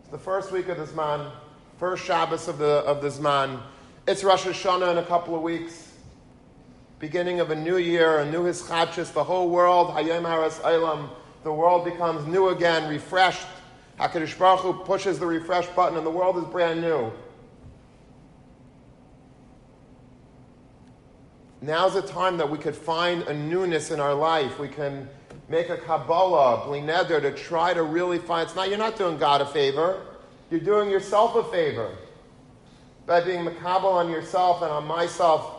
It's 0.00 0.08
the 0.08 0.18
first 0.18 0.50
week 0.50 0.66
of 0.66 0.76
this 0.76 0.90
Zman, 0.90 1.30
first 1.76 2.04
Shabbos 2.04 2.48
of 2.48 2.58
the, 2.58 2.82
of 2.84 3.00
the 3.00 3.10
Zman. 3.10 3.60
It's 4.08 4.24
Rosh 4.24 4.44
Hashanah 4.44 4.90
in 4.90 4.98
a 4.98 5.04
couple 5.04 5.36
of 5.36 5.42
weeks. 5.42 5.92
Beginning 6.98 7.38
of 7.38 7.52
a 7.52 7.54
new 7.54 7.76
year, 7.76 8.18
a 8.18 8.28
new 8.28 8.42
Hischachis, 8.42 9.12
the 9.12 9.22
whole 9.22 9.48
world, 9.48 9.90
Hayom 9.90 10.24
Haras 10.24 10.58
Eilam, 10.62 11.10
the 11.44 11.52
world 11.52 11.84
becomes 11.84 12.26
new 12.26 12.48
again, 12.48 12.90
refreshed. 12.90 13.46
HaKadosh 14.00 14.36
Baruch 14.36 14.62
Hu 14.62 14.72
pushes 14.82 15.20
the 15.20 15.26
refresh 15.26 15.68
button 15.68 15.96
and 15.96 16.04
the 16.04 16.10
world 16.10 16.38
is 16.38 16.44
brand 16.46 16.80
new. 16.80 17.12
Now's 21.60 21.94
the 21.94 22.02
time 22.02 22.36
that 22.38 22.50
we 22.50 22.58
could 22.58 22.74
find 22.74 23.22
a 23.22 23.32
newness 23.32 23.92
in 23.92 24.00
our 24.00 24.14
life. 24.14 24.58
We 24.58 24.66
can 24.66 25.08
make 25.48 25.70
a 25.70 25.76
Kabbalah, 25.76 26.66
Blineder, 26.66 27.20
to 27.22 27.32
try 27.32 27.74
to 27.74 27.82
really 27.82 28.18
find. 28.18 28.46
It's 28.46 28.56
not, 28.56 28.68
you're 28.68 28.78
not 28.78 28.96
doing 28.96 29.18
God 29.18 29.40
a 29.40 29.46
favor, 29.46 30.02
you're 30.50 30.60
doing 30.60 30.90
yourself 30.90 31.34
a 31.36 31.44
favor 31.50 31.90
by 33.06 33.22
being 33.22 33.44
Makabal 33.44 33.92
on 33.92 34.10
yourself 34.10 34.62
and 34.62 34.70
on 34.70 34.86
myself 34.86 35.54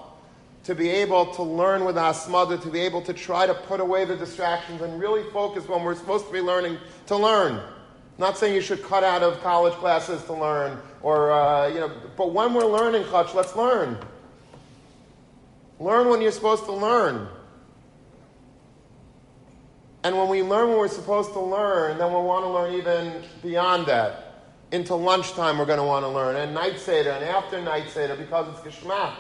to 0.63 0.75
be 0.75 0.89
able 0.89 1.25
to 1.33 1.41
learn 1.41 1.85
with 1.85 1.95
Asmada, 1.95 2.61
to 2.61 2.69
be 2.69 2.79
able 2.81 3.01
to 3.01 3.13
try 3.13 3.47
to 3.47 3.53
put 3.53 3.79
away 3.79 4.05
the 4.05 4.15
distractions 4.15 4.81
and 4.81 4.99
really 4.99 5.23
focus 5.31 5.67
when 5.67 5.83
we're 5.83 5.95
supposed 5.95 6.27
to 6.27 6.33
be 6.33 6.41
learning 6.41 6.77
to 7.07 7.15
learn. 7.15 7.59
Not 8.19 8.37
saying 8.37 8.53
you 8.53 8.61
should 8.61 8.83
cut 8.83 9.03
out 9.03 9.23
of 9.23 9.41
college 9.41 9.73
classes 9.75 10.23
to 10.25 10.33
learn, 10.33 10.77
or, 11.01 11.31
uh, 11.31 11.69
you 11.69 11.79
know, 11.79 11.91
but 12.17 12.33
when 12.33 12.53
we're 12.53 12.65
learning 12.65 13.03
Chach, 13.03 13.33
let's 13.33 13.55
learn. 13.55 13.97
Learn 15.79 16.09
when 16.09 16.21
you're 16.21 16.31
supposed 16.31 16.65
to 16.65 16.73
learn. 16.73 17.29
And 20.03 20.17
when 20.17 20.29
we 20.29 20.41
learn 20.41 20.69
what 20.69 20.77
we're 20.77 20.87
supposed 20.87 21.33
to 21.33 21.39
learn, 21.39 21.97
then 21.97 22.11
we'll 22.11 22.23
want 22.23 22.45
to 22.45 22.49
learn 22.49 22.73
even 22.73 23.23
beyond 23.41 23.85
that. 23.87 24.25
Into 24.71 24.95
lunchtime, 24.95 25.57
we're 25.57 25.65
going 25.65 25.79
to 25.79 25.83
want 25.83 26.05
to 26.05 26.09
learn, 26.09 26.35
and 26.35 26.53
night 26.53 26.77
Seder, 26.77 27.09
and 27.09 27.25
after 27.25 27.59
night 27.59 27.89
Seder, 27.89 28.15
because 28.15 28.47
it's 28.49 28.77
Geshmak. 28.77 29.15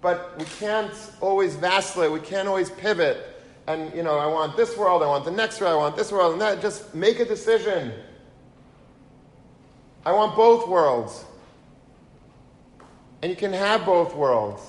But 0.00 0.36
we 0.38 0.44
can't 0.44 0.92
always 1.20 1.54
vacillate, 1.54 2.10
we 2.10 2.20
can't 2.20 2.48
always 2.48 2.70
pivot. 2.70 3.42
And, 3.68 3.94
you 3.94 4.02
know, 4.02 4.18
I 4.18 4.26
want 4.26 4.56
this 4.56 4.76
world, 4.76 5.02
I 5.02 5.06
want 5.06 5.24
the 5.24 5.30
next 5.30 5.60
world, 5.60 5.74
I 5.74 5.76
want 5.76 5.96
this 5.96 6.10
world, 6.10 6.32
and 6.32 6.40
that. 6.40 6.60
Just 6.60 6.94
make 6.94 7.20
a 7.20 7.24
decision. 7.24 7.92
I 10.04 10.12
want 10.12 10.34
both 10.34 10.66
worlds. 10.68 11.24
And 13.22 13.30
you 13.30 13.36
can 13.36 13.52
have 13.52 13.84
both 13.84 14.14
worlds. 14.14 14.62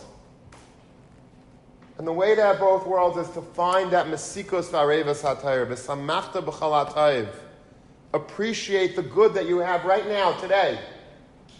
And 2.00 2.08
the 2.08 2.14
way 2.14 2.34
to 2.34 2.41
have 2.41 2.60
both 2.60 2.88
worlds 2.88 3.18
is 3.18 3.30
to 3.34 3.41
find 3.41 3.91
that 3.91 4.08
mesikos 4.08 4.70
v'arevas 4.70 5.22
hatayr, 5.22 5.68
v'samachta 5.68 6.41
b'chalatayv. 6.41 7.28
Appreciate 8.14 8.95
the 8.95 9.02
good 9.04 9.34
that 9.34 9.50
you 9.50 9.58
have 9.58 9.84
right 9.84 10.08
now, 10.08 10.32
today. 10.39 10.80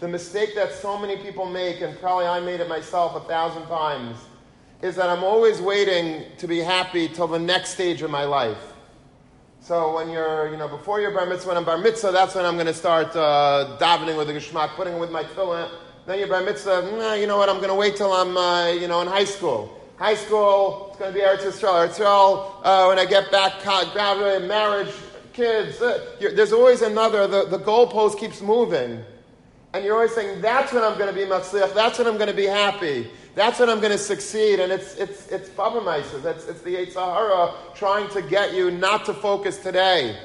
The 0.00 0.08
mistake 0.08 0.54
that 0.54 0.72
so 0.72 0.96
many 0.96 1.18
people 1.18 1.44
make, 1.44 1.82
and 1.82 1.94
probably 2.00 2.24
I 2.24 2.40
made 2.40 2.60
it 2.60 2.70
myself 2.70 3.22
a 3.22 3.28
thousand 3.28 3.66
times, 3.66 4.16
is 4.80 4.96
that 4.96 5.10
I'm 5.10 5.22
always 5.22 5.60
waiting 5.60 6.24
to 6.38 6.48
be 6.48 6.60
happy 6.60 7.06
till 7.06 7.26
the 7.26 7.38
next 7.38 7.74
stage 7.74 8.00
of 8.00 8.10
my 8.10 8.24
life. 8.24 8.72
So 9.60 9.94
when 9.94 10.08
you're, 10.08 10.50
you 10.50 10.56
know, 10.56 10.68
before 10.68 11.02
your 11.02 11.10
bar 11.10 11.26
mitzvah, 11.26 11.48
when 11.48 11.58
I'm 11.58 11.64
bar 11.66 11.76
mitzvah, 11.76 12.12
that's 12.12 12.34
when 12.34 12.46
I'm 12.46 12.54
going 12.54 12.64
to 12.64 12.72
start 12.72 13.14
uh, 13.14 13.76
davening 13.78 14.16
with 14.16 14.28
the 14.28 14.32
geschmack, 14.32 14.70
putting 14.70 14.94
it 14.94 14.98
with 14.98 15.10
my 15.10 15.22
tefillin. 15.22 15.70
Then 16.06 16.18
your 16.18 16.28
bar 16.28 16.42
mitzvah, 16.42 16.96
nah, 16.96 17.12
you 17.12 17.26
know 17.26 17.36
what, 17.36 17.50
I'm 17.50 17.58
going 17.58 17.68
to 17.68 17.74
wait 17.74 17.96
till 17.96 18.10
I'm, 18.10 18.34
uh, 18.38 18.68
you 18.68 18.88
know, 18.88 19.02
in 19.02 19.06
high 19.06 19.24
school. 19.24 19.76
High 20.00 20.14
school, 20.14 20.86
it's 20.88 20.98
going 20.98 21.12
to 21.12 21.18
be 21.18 21.22
Eretz 21.22 21.42
Yisrael. 21.42 21.86
Eretz 21.86 21.98
Yisrael, 21.98 22.52
uh, 22.64 22.86
when 22.86 22.98
I 22.98 23.04
get 23.04 23.30
back, 23.30 23.62
graduate, 23.62 24.48
marriage, 24.48 24.88
kids. 25.34 25.78
Uh, 25.82 26.16
there's 26.18 26.54
always 26.54 26.80
another, 26.80 27.26
the, 27.26 27.44
the 27.44 27.58
goalpost 27.58 28.18
keeps 28.18 28.40
moving. 28.40 29.04
And 29.74 29.84
you're 29.84 29.96
always 29.96 30.14
saying, 30.14 30.40
that's 30.40 30.72
when 30.72 30.82
I'm 30.82 30.96
going 30.96 31.14
to 31.14 31.20
be 31.20 31.26
matzliach, 31.26 31.74
that's 31.74 31.98
when 31.98 32.08
I'm 32.08 32.16
going 32.16 32.30
to 32.30 32.34
be 32.34 32.46
happy, 32.46 33.10
that's 33.34 33.60
when 33.60 33.68
I'm 33.68 33.80
going 33.80 33.92
to 33.92 33.98
succeed. 33.98 34.58
And 34.58 34.72
it's, 34.72 34.94
it's, 34.94 35.28
it's 35.28 35.50
Baba 35.50 35.82
Mises, 35.82 36.24
it's, 36.24 36.46
it's 36.46 36.62
the 36.62 36.90
Sahara 36.90 37.52
trying 37.74 38.08
to 38.12 38.22
get 38.22 38.54
you 38.54 38.70
not 38.70 39.04
to 39.04 39.12
focus 39.12 39.58
today. 39.58 40.18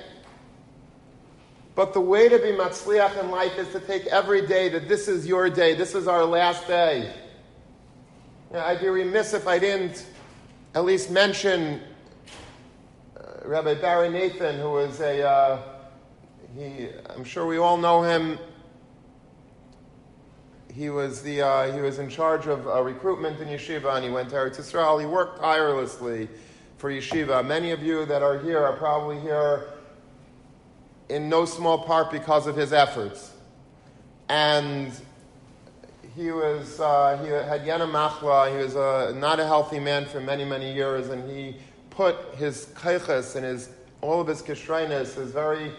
But 1.75 1.93
the 1.93 1.99
way 1.99 2.29
to 2.29 2.39
be 2.39 2.53
matzliach 2.53 3.21
in 3.21 3.29
life 3.29 3.57
is 3.57 3.67
to 3.73 3.81
take 3.81 4.05
every 4.05 4.47
day 4.47 4.69
that 4.69 4.87
this 4.87 5.09
is 5.09 5.27
your 5.27 5.49
day, 5.49 5.75
this 5.75 5.95
is 5.95 6.07
our 6.07 6.23
last 6.23 6.65
day. 6.65 7.13
You 8.51 8.57
know, 8.57 8.65
I'd 8.65 8.79
be 8.79 8.87
remiss 8.87 9.33
if 9.33 9.47
I 9.47 9.59
didn't 9.59 10.05
at 10.75 10.85
least 10.85 11.09
mention 11.09 11.81
uh, 13.17 13.47
Rabbi 13.47 13.75
Barry 13.75 14.09
Nathan, 14.09 14.59
who 14.59 14.71
was 14.71 14.99
a, 14.99 15.27
uh, 15.27 15.61
he, 16.57 16.89
I'm 17.09 17.23
sure 17.23 17.45
we 17.45 17.57
all 17.57 17.77
know 17.77 18.01
him 18.03 18.39
he 20.75 20.89
was, 20.89 21.21
the, 21.21 21.41
uh, 21.41 21.73
he 21.73 21.79
was 21.79 21.99
in 21.99 22.09
charge 22.09 22.47
of 22.47 22.65
recruitment 22.65 23.39
in 23.39 23.47
yeshiva, 23.47 23.95
and 23.95 24.03
he 24.03 24.11
went 24.11 24.29
to 24.29 24.35
Eretz 24.35 24.57
Yisrael. 24.57 24.99
He 24.99 25.05
worked 25.05 25.39
tirelessly 25.39 26.27
for 26.75 26.91
yeshiva. 26.91 27.45
Many 27.47 27.71
of 27.71 27.81
you 27.81 28.05
that 28.05 28.21
are 28.21 28.37
here 28.37 28.59
are 28.59 28.75
probably 28.75 29.17
here 29.21 29.71
in 31.07 31.29
no 31.29 31.45
small 31.45 31.77
part 31.77 32.11
because 32.11 32.45
of 32.45 32.57
his 32.57 32.73
efforts. 32.73 33.31
And 34.27 34.91
he 36.15 36.31
was 36.31 36.79
uh, 36.79 37.19
he 37.23 37.29
had 37.29 37.65
Yana 37.65 37.89
Machla. 37.89 38.51
He 38.51 38.63
was 38.63 38.75
uh, 38.75 39.13
not 39.15 39.39
a 39.39 39.45
healthy 39.45 39.79
man 39.79 40.05
for 40.05 40.19
many 40.19 40.45
many 40.45 40.73
years, 40.73 41.09
and 41.09 41.29
he 41.29 41.57
put 41.89 42.15
his 42.35 42.67
kaiches 42.75 43.35
and 43.35 43.45
his 43.45 43.69
all 44.01 44.21
of 44.21 44.27
his 44.27 44.41
kishreines, 44.41 45.15
his 45.15 45.31
very 45.31 45.71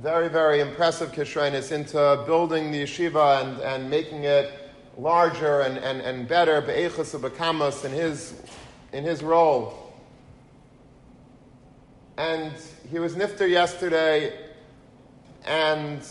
very, 0.00 0.28
very 0.28 0.60
impressive 0.60 1.10
Kishrenis 1.12 1.72
into 1.72 2.22
building 2.26 2.70
the 2.70 2.82
yeshiva 2.82 3.42
and, 3.42 3.60
and 3.60 3.88
making 3.88 4.24
it 4.24 4.52
larger 4.98 5.62
and, 5.62 5.78
and, 5.78 6.00
and 6.00 6.28
better, 6.28 6.60
be'echus 6.60 7.18
b'kamas 7.18 7.84
in 7.84 7.92
his, 7.92 8.34
in 8.92 9.04
his 9.04 9.22
role. 9.22 9.92
And 12.18 12.52
he 12.90 12.98
was 12.98 13.14
nifter 13.14 13.48
yesterday, 13.48 14.38
and 15.46 16.02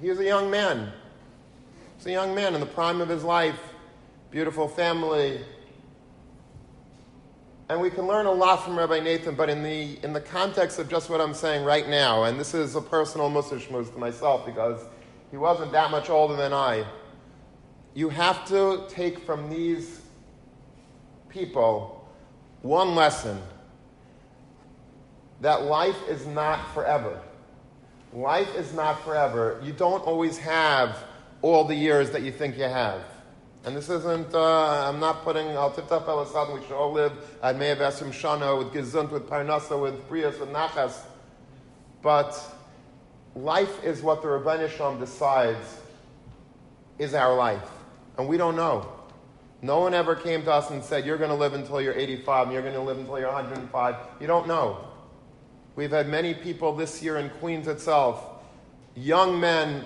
he 0.00 0.10
was 0.10 0.18
a 0.18 0.24
young 0.24 0.50
man. 0.50 0.86
He 0.86 1.96
was 1.96 2.06
a 2.06 2.12
young 2.12 2.34
man 2.34 2.54
in 2.54 2.60
the 2.60 2.66
prime 2.66 3.00
of 3.00 3.08
his 3.08 3.24
life, 3.24 3.58
beautiful 4.30 4.68
family, 4.68 5.40
and 7.70 7.78
we 7.82 7.90
can 7.90 8.06
learn 8.06 8.24
a 8.24 8.32
lot 8.32 8.64
from 8.64 8.78
Rabbi 8.78 9.00
Nathan, 9.00 9.34
but 9.34 9.50
in 9.50 9.62
the, 9.62 9.98
in 10.02 10.14
the 10.14 10.20
context 10.22 10.78
of 10.78 10.88
just 10.88 11.10
what 11.10 11.20
I'm 11.20 11.34
saying 11.34 11.66
right 11.66 11.86
now, 11.86 12.24
and 12.24 12.40
this 12.40 12.54
is 12.54 12.76
a 12.76 12.80
personal 12.80 13.30
musashmuz 13.30 13.92
to 13.92 13.98
myself 13.98 14.46
because 14.46 14.80
he 15.30 15.36
wasn't 15.36 15.72
that 15.72 15.90
much 15.90 16.08
older 16.08 16.34
than 16.34 16.54
I, 16.54 16.86
you 17.92 18.08
have 18.08 18.48
to 18.48 18.86
take 18.88 19.18
from 19.18 19.50
these 19.50 20.00
people 21.28 22.08
one 22.62 22.94
lesson 22.94 23.38
that 25.42 25.64
life 25.64 25.98
is 26.08 26.26
not 26.26 26.72
forever. 26.72 27.20
Life 28.12 28.54
is 28.56 28.72
not 28.72 29.04
forever. 29.04 29.60
You 29.62 29.72
don't 29.72 30.04
always 30.04 30.38
have 30.38 31.04
all 31.42 31.64
the 31.64 31.74
years 31.74 32.10
that 32.10 32.22
you 32.22 32.32
think 32.32 32.56
you 32.56 32.64
have. 32.64 33.02
And 33.64 33.76
this 33.76 33.90
isn't, 33.90 34.34
uh, 34.34 34.88
I'm 34.88 34.98
not 34.98 35.24
putting 35.24 35.48
Al 35.48 35.70
Tiftaf 35.70 36.08
El 36.08 36.22
Asad, 36.22 36.54
we 36.54 36.62
should 36.62 36.72
all 36.72 36.92
live 36.92 37.12
at 37.42 37.56
Me'av 37.58 37.78
Esrim 37.78 38.12
Shana 38.12 38.56
with 38.56 38.72
Gezunt, 38.72 39.10
with 39.10 39.28
Parnasa, 39.28 39.80
with 39.80 40.08
Brias, 40.08 40.40
with 40.40 40.48
Nachas. 40.50 41.00
But 42.02 42.40
life 43.34 43.84
is 43.84 44.00
what 44.00 44.22
the 44.22 44.28
Rabbi 44.28 44.66
Shalom 44.68 44.98
decides 44.98 45.80
is 46.98 47.14
our 47.14 47.34
life. 47.34 47.68
And 48.16 48.26
we 48.28 48.36
don't 48.36 48.56
know. 48.56 48.90
No 49.60 49.80
one 49.80 49.92
ever 49.92 50.14
came 50.14 50.42
to 50.44 50.52
us 50.52 50.70
and 50.70 50.82
said, 50.82 51.04
You're 51.04 51.18
going 51.18 51.30
to 51.30 51.36
live 51.36 51.52
until 51.52 51.80
you're 51.80 51.94
85 51.94 52.46
and 52.46 52.52
you're 52.52 52.62
going 52.62 52.74
to 52.74 52.80
live 52.80 52.98
until 52.98 53.18
you're 53.18 53.32
105. 53.32 53.96
You 54.20 54.26
don't 54.26 54.46
know. 54.46 54.87
We've 55.78 55.92
had 55.92 56.08
many 56.08 56.34
people 56.34 56.74
this 56.74 57.04
year 57.04 57.18
in 57.18 57.30
Queens 57.38 57.68
itself, 57.68 58.42
young 58.96 59.38
men 59.38 59.84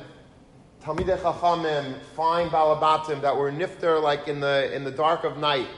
Talmidei 0.83 1.19
Chachamim, 1.19 2.01
fine 2.17 2.49
balabatim 2.49 3.21
that 3.21 3.37
were 3.37 3.53
nifter 3.53 4.03
like 4.03 4.27
in 4.27 4.41
the, 4.41 4.75
in 4.75 4.85
the 4.85 4.91
dark 4.91 5.25
of 5.25 5.37
night. 5.37 5.69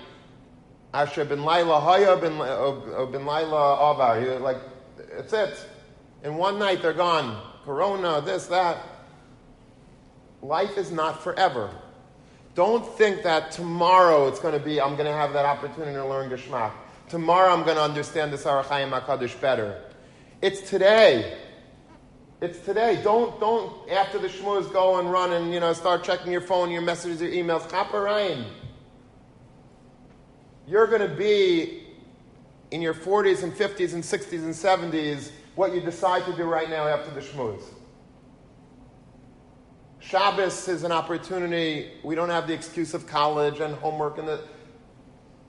Asher 0.94 1.24
ben 1.24 1.42
Laila 1.42 1.80
Haya 1.80 2.16
ben, 2.16 2.40
uh, 2.40 3.06
ben 3.06 3.26
Laila 3.26 3.90
Avar. 3.90 4.38
Like, 4.38 4.58
it's 5.18 5.32
it. 5.32 5.66
In 6.22 6.36
one 6.36 6.60
night 6.60 6.80
they're 6.80 6.92
gone. 6.92 7.42
Corona, 7.64 8.20
this, 8.20 8.46
that. 8.46 8.86
Life 10.42 10.78
is 10.78 10.92
not 10.92 11.24
forever. 11.24 11.74
Don't 12.54 12.86
think 12.86 13.24
that 13.24 13.50
tomorrow 13.50 14.28
it's 14.28 14.38
going 14.38 14.56
to 14.56 14.64
be, 14.64 14.80
I'm 14.80 14.94
going 14.94 15.10
to 15.10 15.12
have 15.12 15.32
that 15.32 15.44
opportunity 15.44 15.94
to 15.94 16.06
learn 16.06 16.30
Geshmak. 16.30 16.70
Tomorrow 17.08 17.52
I'm 17.52 17.64
going 17.64 17.78
to 17.78 17.82
understand 17.82 18.32
the 18.32 18.36
Sarachayim 18.36 18.96
HaKadosh 18.96 19.40
better. 19.40 19.83
It's 20.44 20.60
today. 20.60 21.38
It's 22.42 22.58
today. 22.66 23.00
Don't 23.02 23.40
don't 23.40 23.90
after 23.90 24.18
the 24.18 24.28
shmuz 24.28 24.70
go 24.70 24.98
and 24.98 25.10
run 25.10 25.32
and 25.32 25.54
you 25.54 25.58
know 25.58 25.72
start 25.72 26.04
checking 26.04 26.30
your 26.30 26.42
phone, 26.42 26.70
your 26.70 26.82
messages, 26.82 27.22
your 27.22 27.30
emails. 27.30 27.62
Chaparayim. 27.70 28.44
You're 30.68 30.86
going 30.86 31.00
to 31.00 31.16
be 31.16 31.84
in 32.72 32.82
your 32.82 32.92
40s 32.92 33.42
and 33.42 33.54
50s 33.54 33.94
and 33.94 34.02
60s 34.02 34.32
and 34.32 34.52
70s 34.92 35.30
what 35.54 35.74
you 35.74 35.80
decide 35.80 36.26
to 36.26 36.36
do 36.36 36.42
right 36.44 36.68
now 36.68 36.86
after 36.86 37.10
the 37.12 37.22
shmuz. 37.22 37.62
Shabbos 40.00 40.68
is 40.68 40.84
an 40.84 40.92
opportunity. 40.92 41.92
We 42.02 42.14
don't 42.14 42.28
have 42.28 42.46
the 42.46 42.52
excuse 42.52 42.92
of 42.92 43.06
college 43.06 43.60
and 43.60 43.74
homework 43.76 44.18
and 44.18 44.28
the 44.28 44.42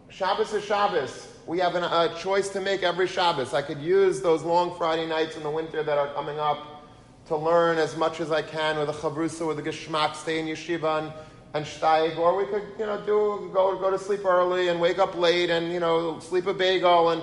Shabbos 0.08 0.54
is 0.54 0.64
Shabbos. 0.64 1.35
We 1.48 1.60
have 1.60 1.76
an, 1.76 1.84
a 1.84 2.12
choice 2.18 2.50
to 2.50 2.62
make 2.62 2.82
every 2.82 3.06
Shabbos. 3.08 3.54
I 3.54 3.62
could 3.62 3.80
use 3.80 4.20
those 4.20 4.42
long 4.42 4.76
Friday 4.78 5.06
nights 5.06 5.38
in 5.38 5.44
the 5.44 5.50
winter 5.50 5.84
that 5.84 5.98
are 5.98 6.08
coming 6.14 6.40
up 6.40 6.84
to 7.28 7.36
learn 7.36 7.78
as 7.78 7.96
much 7.96 8.20
as 8.20 8.32
I 8.32 8.42
can 8.42 8.80
with 8.80 8.90
a 8.90 8.94
chavrusa, 8.94 9.48
with 9.48 9.60
a 9.60 9.62
geschmack, 9.62 10.16
stay 10.16 10.40
in 10.40 10.48
yeshiva 10.48 11.04
and, 11.04 11.14
and 11.54 11.64
steig, 11.64 12.18
or 12.18 12.36
we 12.36 12.46
could, 12.46 12.64
you 12.80 12.86
know, 12.88 13.00
do 13.02 13.52
go 13.54 13.78
go 13.78 13.92
to 13.92 14.00
sleep 14.00 14.26
early 14.26 14.70
and 14.70 14.82
wake 14.82 14.98
up 14.98 15.16
late 15.16 15.52
and 15.52 15.72
you 15.72 15.80
know 15.80 16.20
sleep 16.20 16.48
a 16.48 16.54
bagel, 16.54 17.12
and 17.12 17.22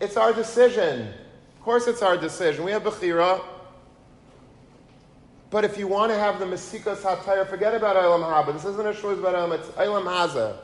it's 0.00 0.16
our 0.16 0.32
decision. 0.32 1.08
Of 1.56 1.62
course, 1.62 1.86
it's 1.86 2.02
our 2.02 2.16
decision. 2.16 2.64
We 2.64 2.72
have 2.72 2.82
bechira. 2.82 3.42
But 5.50 5.64
if 5.64 5.78
you 5.78 5.88
want 5.88 6.12
to 6.12 6.18
have 6.18 6.38
the 6.38 6.46
Mesikas 6.46 6.98
HaTayr, 6.98 7.48
forget 7.48 7.74
about 7.74 7.96
Eilam 7.96 8.22
Haba. 8.22 8.52
This 8.52 8.64
isn't 8.64 8.86
a 8.86 8.94
shul 8.94 9.18
about 9.18 9.34
Eilam, 9.34 9.58
it's 9.58 9.68
Eilam 9.70 10.04
Haza 10.04 10.56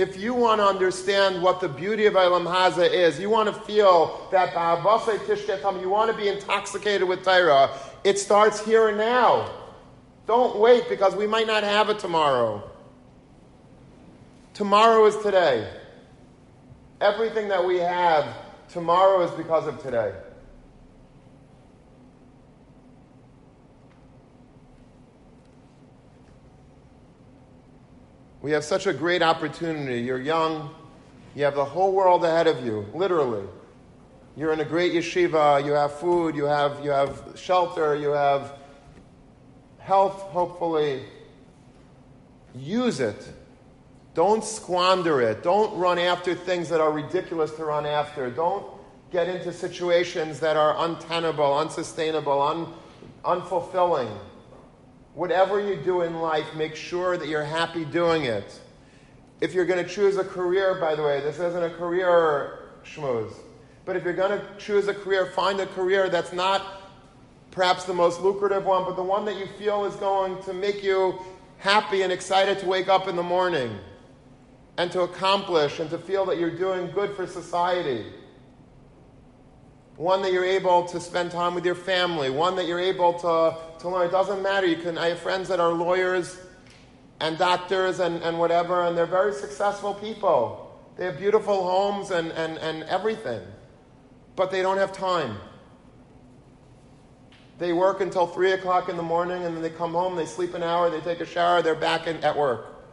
if 0.00 0.18
you 0.18 0.32
want 0.32 0.60
to 0.60 0.64
understand 0.64 1.42
what 1.42 1.60
the 1.60 1.68
beauty 1.68 2.06
of 2.06 2.14
Eilam 2.14 2.46
Haza 2.46 2.90
is, 2.90 3.20
you 3.20 3.28
want 3.28 3.54
to 3.54 3.60
feel 3.62 4.26
that 4.32 4.54
you 4.54 5.90
want 5.90 6.10
to 6.10 6.16
be 6.16 6.28
intoxicated 6.28 7.06
with 7.06 7.22
Torah, 7.22 7.70
it 8.02 8.18
starts 8.18 8.64
here 8.64 8.88
and 8.88 8.96
now. 8.96 9.50
Don't 10.26 10.58
wait 10.58 10.88
because 10.88 11.14
we 11.14 11.26
might 11.26 11.46
not 11.46 11.64
have 11.64 11.90
it 11.90 11.98
tomorrow. 11.98 12.62
Tomorrow 14.54 15.04
is 15.06 15.16
today. 15.18 15.70
Everything 17.02 17.48
that 17.48 17.62
we 17.62 17.78
have 17.78 18.26
tomorrow 18.70 19.22
is 19.22 19.30
because 19.32 19.66
of 19.66 19.82
today. 19.82 20.14
We 28.42 28.52
have 28.52 28.64
such 28.64 28.86
a 28.86 28.92
great 28.92 29.22
opportunity. 29.22 30.00
You're 30.00 30.20
young, 30.20 30.74
you 31.34 31.44
have 31.44 31.54
the 31.54 31.64
whole 31.64 31.92
world 31.92 32.24
ahead 32.24 32.46
of 32.46 32.64
you, 32.64 32.86
literally. 32.94 33.46
You're 34.36 34.52
in 34.52 34.60
a 34.60 34.64
great 34.64 34.92
yeshiva, 34.92 35.64
you 35.64 35.72
have 35.72 35.92
food, 35.94 36.34
you 36.34 36.44
have, 36.44 36.82
you 36.84 36.90
have 36.90 37.34
shelter, 37.36 37.94
you 37.94 38.10
have 38.10 38.54
health, 39.78 40.22
hopefully. 40.22 41.02
Use 42.54 43.00
it. 43.00 43.28
Don't 44.14 44.42
squander 44.42 45.20
it. 45.20 45.42
Don't 45.42 45.76
run 45.78 45.98
after 45.98 46.34
things 46.34 46.68
that 46.68 46.80
are 46.80 46.90
ridiculous 46.90 47.52
to 47.52 47.64
run 47.64 47.86
after. 47.86 48.30
Don't 48.30 48.66
get 49.12 49.28
into 49.28 49.52
situations 49.52 50.40
that 50.40 50.56
are 50.56 50.74
untenable, 50.86 51.58
unsustainable, 51.58 52.40
un, 52.40 52.72
unfulfilling. 53.24 54.10
Whatever 55.14 55.60
you 55.60 55.76
do 55.76 56.02
in 56.02 56.20
life, 56.20 56.46
make 56.54 56.76
sure 56.76 57.16
that 57.16 57.28
you're 57.28 57.44
happy 57.44 57.84
doing 57.84 58.24
it. 58.24 58.60
If 59.40 59.54
you're 59.54 59.66
going 59.66 59.84
to 59.84 59.90
choose 59.90 60.16
a 60.16 60.24
career, 60.24 60.76
by 60.76 60.94
the 60.94 61.02
way, 61.02 61.20
this 61.20 61.38
isn't 61.38 61.62
a 61.62 61.70
career 61.70 62.68
schmooze. 62.84 63.32
But 63.84 63.96
if 63.96 64.04
you're 64.04 64.14
going 64.14 64.38
to 64.38 64.46
choose 64.58 64.86
a 64.88 64.94
career, 64.94 65.26
find 65.26 65.60
a 65.60 65.66
career 65.66 66.08
that's 66.08 66.32
not 66.32 66.82
perhaps 67.50 67.84
the 67.84 67.94
most 67.94 68.20
lucrative 68.20 68.64
one, 68.64 68.84
but 68.84 68.96
the 68.96 69.02
one 69.02 69.24
that 69.24 69.36
you 69.36 69.46
feel 69.58 69.84
is 69.84 69.96
going 69.96 70.40
to 70.44 70.52
make 70.52 70.82
you 70.82 71.18
happy 71.58 72.02
and 72.02 72.12
excited 72.12 72.58
to 72.60 72.66
wake 72.66 72.88
up 72.88 73.08
in 73.08 73.16
the 73.16 73.22
morning 73.22 73.76
and 74.76 74.92
to 74.92 75.02
accomplish 75.02 75.80
and 75.80 75.90
to 75.90 75.98
feel 75.98 76.24
that 76.26 76.38
you're 76.38 76.56
doing 76.56 76.90
good 76.92 77.14
for 77.16 77.26
society. 77.26 78.06
One 80.00 80.22
that 80.22 80.32
you're 80.32 80.46
able 80.46 80.86
to 80.86 80.98
spend 80.98 81.30
time 81.30 81.54
with 81.54 81.66
your 81.66 81.74
family, 81.74 82.30
one 82.30 82.56
that 82.56 82.66
you're 82.66 82.80
able 82.80 83.12
to, 83.18 83.54
to 83.80 83.88
learn. 83.90 84.06
It 84.06 84.10
doesn't 84.10 84.42
matter. 84.42 84.66
You 84.66 84.78
can, 84.78 84.96
I 84.96 85.08
have 85.08 85.18
friends 85.18 85.46
that 85.48 85.60
are 85.60 85.74
lawyers 85.74 86.38
and 87.20 87.36
doctors 87.36 88.00
and, 88.00 88.22
and 88.22 88.38
whatever, 88.38 88.86
and 88.86 88.96
they're 88.96 89.04
very 89.04 89.34
successful 89.34 89.92
people. 89.92 90.80
They 90.96 91.04
have 91.04 91.18
beautiful 91.18 91.62
homes 91.62 92.12
and, 92.12 92.32
and, 92.32 92.56
and 92.60 92.84
everything, 92.84 93.42
but 94.36 94.50
they 94.50 94.62
don't 94.62 94.78
have 94.78 94.90
time. 94.90 95.36
They 97.58 97.74
work 97.74 98.00
until 98.00 98.26
3 98.26 98.52
o'clock 98.52 98.88
in 98.88 98.96
the 98.96 99.02
morning 99.02 99.44
and 99.44 99.54
then 99.54 99.62
they 99.62 99.68
come 99.68 99.92
home, 99.92 100.16
they 100.16 100.24
sleep 100.24 100.54
an 100.54 100.62
hour, 100.62 100.88
they 100.88 101.00
take 101.00 101.20
a 101.20 101.26
shower, 101.26 101.60
they're 101.60 101.74
back 101.74 102.06
in, 102.06 102.16
at 102.24 102.34
work. 102.34 102.86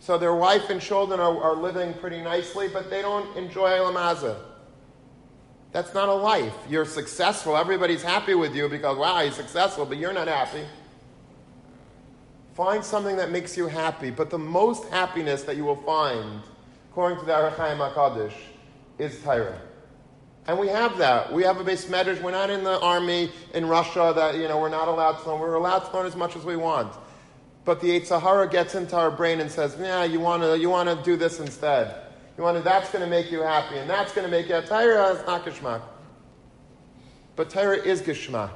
So 0.00 0.18
their 0.18 0.34
wife 0.34 0.68
and 0.68 0.80
children 0.80 1.20
are, 1.20 1.40
are 1.40 1.54
living 1.54 1.94
pretty 1.94 2.20
nicely, 2.20 2.66
but 2.66 2.90
they 2.90 3.02
don't 3.02 3.36
enjoy 3.36 3.68
Lamaza. 3.68 4.47
That's 5.72 5.92
not 5.92 6.08
a 6.08 6.14
life. 6.14 6.54
You're 6.68 6.86
successful. 6.86 7.56
Everybody's 7.56 8.02
happy 8.02 8.34
with 8.34 8.54
you 8.54 8.68
because, 8.68 8.96
wow, 8.96 9.22
he's 9.22 9.34
successful, 9.34 9.84
but 9.84 9.98
you're 9.98 10.14
not 10.14 10.28
happy. 10.28 10.64
Find 12.54 12.84
something 12.84 13.16
that 13.16 13.30
makes 13.30 13.56
you 13.56 13.66
happy. 13.66 14.10
But 14.10 14.30
the 14.30 14.38
most 14.38 14.88
happiness 14.88 15.42
that 15.44 15.56
you 15.56 15.64
will 15.64 15.76
find, 15.76 16.42
according 16.90 17.20
to 17.20 17.24
the 17.26 17.36
Ohr 17.36 17.50
HaChaim 17.50 17.92
HaKadosh, 17.92 18.32
is 18.98 19.20
Torah. 19.22 19.60
And 20.46 20.58
we 20.58 20.68
have 20.68 20.96
that. 20.96 21.30
We 21.30 21.42
have 21.42 21.58
a 21.58 21.64
beis 21.64 21.84
medrash. 21.86 22.22
We're 22.22 22.30
not 22.30 22.48
in 22.48 22.64
the 22.64 22.80
army 22.80 23.30
in 23.52 23.66
Russia 23.66 24.14
that, 24.16 24.36
you 24.36 24.48
know, 24.48 24.58
we're 24.58 24.70
not 24.70 24.88
allowed 24.88 25.22
to 25.22 25.30
learn. 25.30 25.40
We're 25.40 25.54
allowed 25.54 25.80
to 25.80 25.94
learn 25.94 26.06
as 26.06 26.16
much 26.16 26.34
as 26.36 26.44
we 26.44 26.56
want. 26.56 26.94
But 27.66 27.82
the 27.82 28.00
Yetzer 28.00 28.20
Hara 28.20 28.48
gets 28.48 28.74
into 28.74 28.96
our 28.96 29.10
brain 29.10 29.40
and 29.40 29.50
says, 29.50 29.76
yeah, 29.78 30.02
you 30.04 30.20
want 30.20 30.42
to 30.42 30.58
you 30.58 30.70
wanna 30.70 31.00
do 31.04 31.16
this 31.16 31.38
instead. 31.38 32.07
You 32.38 32.44
want 32.44 32.56
to, 32.56 32.62
that's 32.62 32.88
going 32.92 33.02
to 33.02 33.10
make 33.10 33.32
you 33.32 33.40
happy, 33.40 33.78
and 33.78 33.90
that's 33.90 34.12
going 34.12 34.24
to 34.24 34.30
make 34.30 34.48
you, 34.48 34.60
Torah 34.62 35.10
is 35.10 35.60
not. 35.60 35.82
But 37.34 37.50
Torah 37.50 37.76
is 37.76 38.00
Geshmak. 38.00 38.52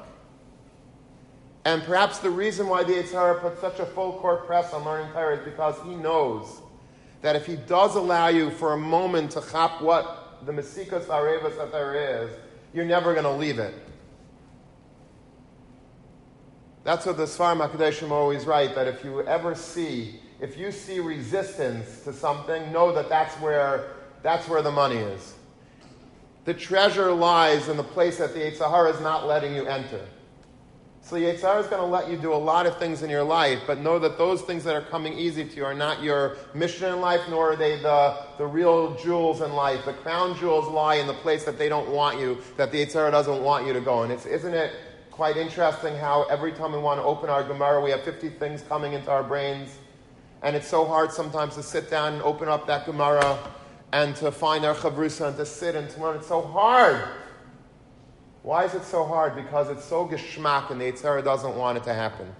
And 1.65 1.83
perhaps 1.83 2.19
the 2.19 2.29
reason 2.29 2.67
why 2.67 2.83
the 2.83 2.93
Yetzer 2.93 3.11
Hara 3.11 3.41
put 3.41 3.59
such 3.59 3.79
a 3.79 3.85
full 3.85 4.13
court 4.13 4.45
press 4.45 4.73
on 4.73 4.85
learning 4.85 5.11
Torah 5.11 5.37
is 5.37 5.43
because 5.43 5.75
he 5.83 5.95
knows 5.95 6.61
that 7.21 7.35
if 7.35 7.45
he 7.45 7.57
does 7.57 7.95
allow 7.95 8.29
you 8.29 8.51
for 8.51 8.71
a 8.71 8.77
moment 8.77 9.31
to 9.31 9.43
chop 9.51 9.81
what 9.81 10.39
the 10.45 10.53
Mesikas 10.53 11.07
Arevas 11.07 11.57
that 11.57 11.73
there 11.73 12.23
is, 12.23 12.31
you're 12.73 12.85
never 12.85 13.11
going 13.13 13.25
to 13.25 13.31
leave 13.31 13.59
it. 13.59 13.73
That's 16.85 17.05
what 17.05 17.17
the 17.17 17.23
Sfarim 17.23 17.65
HaKadoshim 17.65 18.11
always 18.11 18.45
write, 18.45 18.75
that 18.75 18.87
if 18.87 19.03
you 19.03 19.21
ever 19.23 19.55
see, 19.55 20.21
if 20.39 20.57
you 20.57 20.71
see 20.71 20.99
resistance 20.99 22.01
to 22.01 22.13
something, 22.13 22.71
know 22.71 22.93
that 22.93 23.09
that's 23.09 23.33
where, 23.35 23.91
that's 24.21 24.47
where 24.47 24.61
the 24.61 24.71
money 24.71 24.97
is. 24.97 25.35
The 26.45 26.53
treasure 26.53 27.11
lies 27.11 27.69
in 27.69 27.77
the 27.77 27.83
place 27.83 28.17
that 28.17 28.33
the 28.33 28.39
Yetzer 28.39 28.69
Hara 28.69 28.91
is 28.91 28.99
not 28.99 29.25
letting 29.25 29.55
you 29.55 29.65
enter. 29.65 30.05
So 31.01 31.15
Yetzer 31.15 31.41
Hara 31.41 31.59
is 31.59 31.67
going 31.67 31.81
to 31.81 31.87
let 31.87 32.09
you 32.09 32.17
do 32.17 32.33
a 32.33 32.35
lot 32.35 32.65
of 32.65 32.77
things 32.77 33.01
in 33.03 33.09
your 33.09 33.23
life, 33.23 33.59
but 33.67 33.79
know 33.79 33.99
that 33.99 34.17
those 34.17 34.41
things 34.41 34.63
that 34.63 34.75
are 34.75 34.81
coming 34.81 35.17
easy 35.17 35.43
to 35.45 35.55
you 35.55 35.65
are 35.65 35.73
not 35.73 36.01
your 36.01 36.37
mission 36.53 36.93
in 36.93 37.01
life, 37.01 37.21
nor 37.29 37.53
are 37.53 37.55
they 37.55 37.77
the, 37.81 38.17
the 38.37 38.45
real 38.45 38.95
jewels 38.95 39.41
in 39.41 39.53
life. 39.53 39.85
The 39.85 39.93
crown 39.93 40.37
jewels 40.37 40.67
lie 40.67 40.95
in 40.95 41.07
the 41.07 41.13
place 41.13 41.45
that 41.45 41.57
they 41.57 41.69
don't 41.69 41.89
want 41.89 42.19
you, 42.19 42.37
that 42.57 42.71
the 42.71 42.85
Yetzer 42.85 42.93
Hara 42.93 43.11
doesn't 43.11 43.41
want 43.41 43.65
you 43.65 43.73
to 43.73 43.81
go. 43.81 44.03
And 44.03 44.11
it's, 44.11 44.25
isn't 44.25 44.53
it 44.53 44.73
quite 45.11 45.37
interesting 45.37 45.95
how 45.95 46.23
every 46.23 46.51
time 46.51 46.71
we 46.71 46.79
want 46.79 46.99
to 46.99 47.03
open 47.03 47.29
our 47.29 47.43
Gemara, 47.43 47.79
we 47.79 47.91
have 47.91 48.03
50 48.03 48.29
things 48.29 48.63
coming 48.63 48.93
into 48.93 49.11
our 49.11 49.23
brains, 49.23 49.77
and 50.43 50.55
it's 50.55 50.67
so 50.67 50.85
hard 50.85 51.11
sometimes 51.11 51.55
to 51.55 51.63
sit 51.63 51.89
down 51.89 52.13
and 52.13 52.21
open 52.21 52.49
up 52.49 52.67
that 52.67 52.85
Gemara 52.85 53.39
and 53.93 54.15
to 54.17 54.31
find 54.31 54.65
our 54.65 54.75
Chavrusa 54.75 55.29
and 55.29 55.37
to 55.37 55.45
sit 55.45 55.73
and 55.75 55.89
to 55.89 56.01
learn. 56.01 56.17
It's 56.17 56.27
so 56.27 56.41
hard. 56.41 57.07
Why 58.41 58.65
is 58.65 58.73
it 58.73 58.83
so 58.83 59.05
hard? 59.05 59.35
Because 59.35 59.69
it's 59.69 59.85
so 59.85 60.05
geschmack 60.05 60.69
and 60.69 60.81
the 60.81 60.91
Yetzer 60.91 61.23
doesn't 61.23 61.55
want 61.55 61.77
it 61.77 61.85
to 61.85 61.93
happen. 61.93 62.35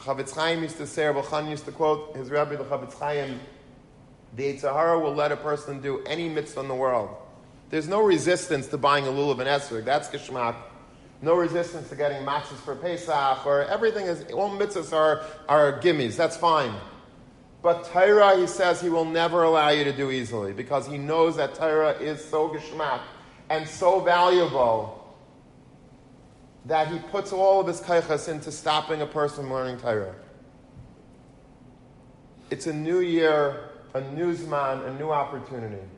Chafetz 0.00 0.34
Chaim 0.34 0.62
used 0.62 0.78
to 0.78 0.86
say, 0.86 1.06
Rabbi 1.06 1.50
used 1.50 1.66
to 1.66 1.72
quote 1.72 2.16
his 2.16 2.30
Rabbi, 2.30 2.56
the 2.56 2.64
Chafetz 2.64 2.98
Chaim, 2.98 3.40
the 4.34 4.54
Yetzer 4.54 5.02
will 5.02 5.14
let 5.14 5.32
a 5.32 5.36
person 5.36 5.82
do 5.82 6.02
any 6.06 6.30
mitzvah 6.30 6.60
in 6.60 6.68
the 6.68 6.74
world. 6.74 7.10
There's 7.68 7.88
no 7.88 8.02
resistance 8.02 8.68
to 8.68 8.78
buying 8.78 9.06
a 9.06 9.10
lulav 9.10 9.38
and 9.38 9.48
esrog. 9.48 9.84
That's 9.84 10.08
geschmack. 10.08 10.56
No 11.24 11.36
resistance 11.36 11.88
to 11.88 11.96
getting 11.96 12.22
matzahs 12.22 12.58
for 12.58 12.76
Pesach, 12.76 13.46
or 13.46 13.62
everything 13.62 14.04
is, 14.04 14.30
all 14.32 14.50
mitzvahs 14.50 14.92
are, 14.92 15.24
are 15.48 15.80
gimmies. 15.80 16.16
That's 16.16 16.36
fine. 16.36 16.74
But 17.62 17.84
Torah, 17.84 18.36
he 18.36 18.46
says, 18.46 18.82
he 18.82 18.90
will 18.90 19.06
never 19.06 19.42
allow 19.42 19.70
you 19.70 19.84
to 19.84 19.92
do 19.92 20.10
easily 20.10 20.52
because 20.52 20.86
he 20.86 20.98
knows 20.98 21.36
that 21.36 21.54
Torah 21.54 21.92
is 21.92 22.22
so 22.22 22.50
geschmack 22.50 23.00
and 23.48 23.66
so 23.66 24.00
valuable 24.00 25.16
that 26.66 26.88
he 26.88 26.98
puts 26.98 27.32
all 27.32 27.58
of 27.58 27.68
his 27.68 27.80
kaichas 27.80 28.28
into 28.28 28.52
stopping 28.52 29.00
a 29.00 29.06
person 29.06 29.48
learning 29.48 29.78
Torah. 29.78 30.14
It's 32.50 32.66
a 32.66 32.72
new 32.74 33.00
year, 33.00 33.70
a 33.94 34.02
new 34.12 34.36
zman, 34.36 34.86
a 34.86 34.98
new 34.98 35.10
opportunity. 35.10 35.88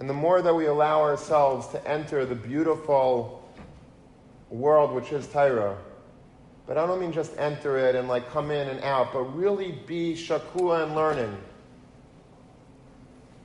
And 0.00 0.08
the 0.08 0.14
more 0.14 0.42
that 0.42 0.54
we 0.54 0.66
allow 0.66 1.00
ourselves 1.00 1.68
to 1.68 1.88
enter 1.88 2.24
the 2.24 2.34
beautiful 2.34 3.48
world 4.48 4.92
which 4.92 5.12
is 5.12 5.28
Torah. 5.28 5.76
But 6.66 6.78
I 6.78 6.86
don't 6.86 7.00
mean 7.00 7.12
just 7.12 7.36
enter 7.36 7.76
it 7.76 7.94
and 7.94 8.08
like 8.08 8.30
come 8.30 8.50
in 8.50 8.68
and 8.68 8.82
out, 8.82 9.12
but 9.12 9.22
really 9.36 9.72
be 9.86 10.14
shakua 10.14 10.84
and 10.84 10.94
learning. 10.94 11.36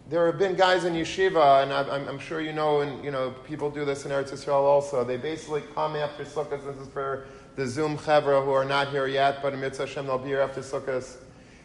There 0.08 0.28
have 0.28 0.38
been 0.38 0.54
guys 0.54 0.84
in 0.84 0.94
yeshiva, 0.94 1.64
and 1.64 1.74
I'm, 1.74 2.08
I'm, 2.08 2.20
sure 2.20 2.40
you 2.40 2.54
know, 2.54 2.82
and 2.82 3.04
you 3.04 3.10
know, 3.10 3.32
people 3.48 3.72
do 3.72 3.84
this 3.84 4.06
in 4.06 4.12
Eretz 4.12 4.32
Yisrael 4.32 4.62
also. 4.62 5.04
They 5.04 5.18
basically 5.18 5.64
come 5.74 5.96
after 5.96 6.24
Sukkot. 6.24 6.64
This 6.64 6.78
is 6.78 6.88
for 6.90 7.26
the 7.56 7.66
Zoom 7.66 7.98
chevra 7.98 8.46
who 8.46 8.52
are 8.52 8.66
not 8.66 8.90
here 8.90 9.08
yet, 9.08 9.42
but 9.42 9.54
in 9.54 9.60
Mitzvah 9.60 9.88
Hashem 9.88 10.06
they'll 10.06 10.20
be 10.20 10.28
here 10.28 10.42
after 10.42 10.62
Sukkot. 10.62 11.18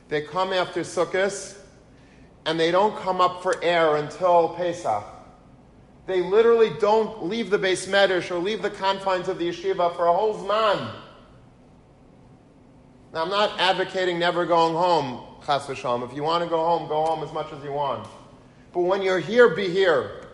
They 0.09 0.23
come 0.23 0.55
after 0.55 0.81
Sukkot, 0.81 1.60
and 2.47 2.59
they 2.59 2.71
don't 2.71 2.97
come 2.99 3.21
up 3.21 3.43
for 3.43 3.63
air 3.63 3.97
until 3.97 4.51
Pesach 4.51 5.05
they 6.11 6.23
literally 6.23 6.71
don't 6.81 7.27
leave 7.27 7.51
the 7.51 7.59
beis 7.59 7.87
medrash 7.87 8.33
or 8.33 8.39
leave 8.39 8.63
the 8.63 8.71
confines 8.71 9.29
of 9.29 9.39
the 9.39 9.49
yeshiva 9.49 9.95
for 9.95 10.07
a 10.07 10.13
whole 10.13 10.35
zman. 10.35 10.93
Now, 13.13 13.23
I'm 13.23 13.31
not 13.31 13.61
advocating 13.61 14.19
never 14.19 14.45
going 14.45 14.75
home, 14.75 15.25
chas 15.47 15.67
v'shalom. 15.67 16.09
If 16.09 16.17
you 16.17 16.25
want 16.25 16.43
to 16.43 16.51
go 16.51 16.65
home, 16.65 16.89
go 16.89 17.05
home 17.05 17.23
as 17.23 17.33
much 17.33 17.53
as 17.53 17.63
you 17.63 17.71
want. 17.71 18.09
But 18.73 18.81
when 18.81 19.03
you're 19.03 19.21
here, 19.21 19.55
be 19.55 19.69
here. 19.69 20.27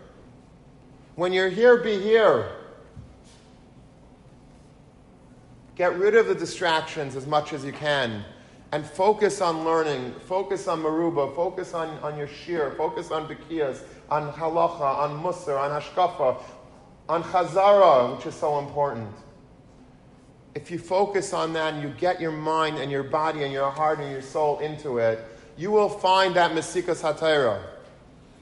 When 1.14 1.34
you're 1.34 1.50
here, 1.50 1.76
be 1.76 2.00
here. 2.00 2.48
Get 5.74 5.98
rid 5.98 6.16
of 6.16 6.26
the 6.26 6.34
distractions 6.34 7.16
as 7.16 7.26
much 7.26 7.52
as 7.52 7.66
you 7.66 7.72
can 7.72 8.24
and 8.72 8.84
focus 8.84 9.40
on 9.40 9.64
learning, 9.64 10.12
focus 10.26 10.66
on 10.66 10.82
maruba, 10.82 11.34
focus 11.34 11.72
on, 11.72 11.88
on 11.98 12.18
your 12.18 12.26
shir, 12.26 12.74
focus 12.76 13.10
on 13.10 13.28
bikiyas, 13.28 13.82
on 14.10 14.32
halacha, 14.32 14.80
on 14.80 15.22
musar, 15.22 15.58
on 15.58 15.80
hashkafa, 15.80 16.42
on 17.08 17.22
chazara, 17.22 18.16
which 18.16 18.26
is 18.26 18.34
so 18.34 18.58
important. 18.58 19.12
If 20.54 20.70
you 20.70 20.78
focus 20.78 21.32
on 21.32 21.52
that 21.52 21.74
and 21.74 21.82
you 21.82 21.90
get 21.90 22.20
your 22.20 22.32
mind 22.32 22.78
and 22.78 22.90
your 22.90 23.02
body 23.02 23.44
and 23.44 23.52
your 23.52 23.70
heart 23.70 24.00
and 24.00 24.10
your 24.10 24.22
soul 24.22 24.58
into 24.58 24.98
it, 24.98 25.24
you 25.56 25.70
will 25.70 25.88
find 25.88 26.34
that 26.34 26.52
mesikas 26.52 27.02
hatayra. 27.02 27.62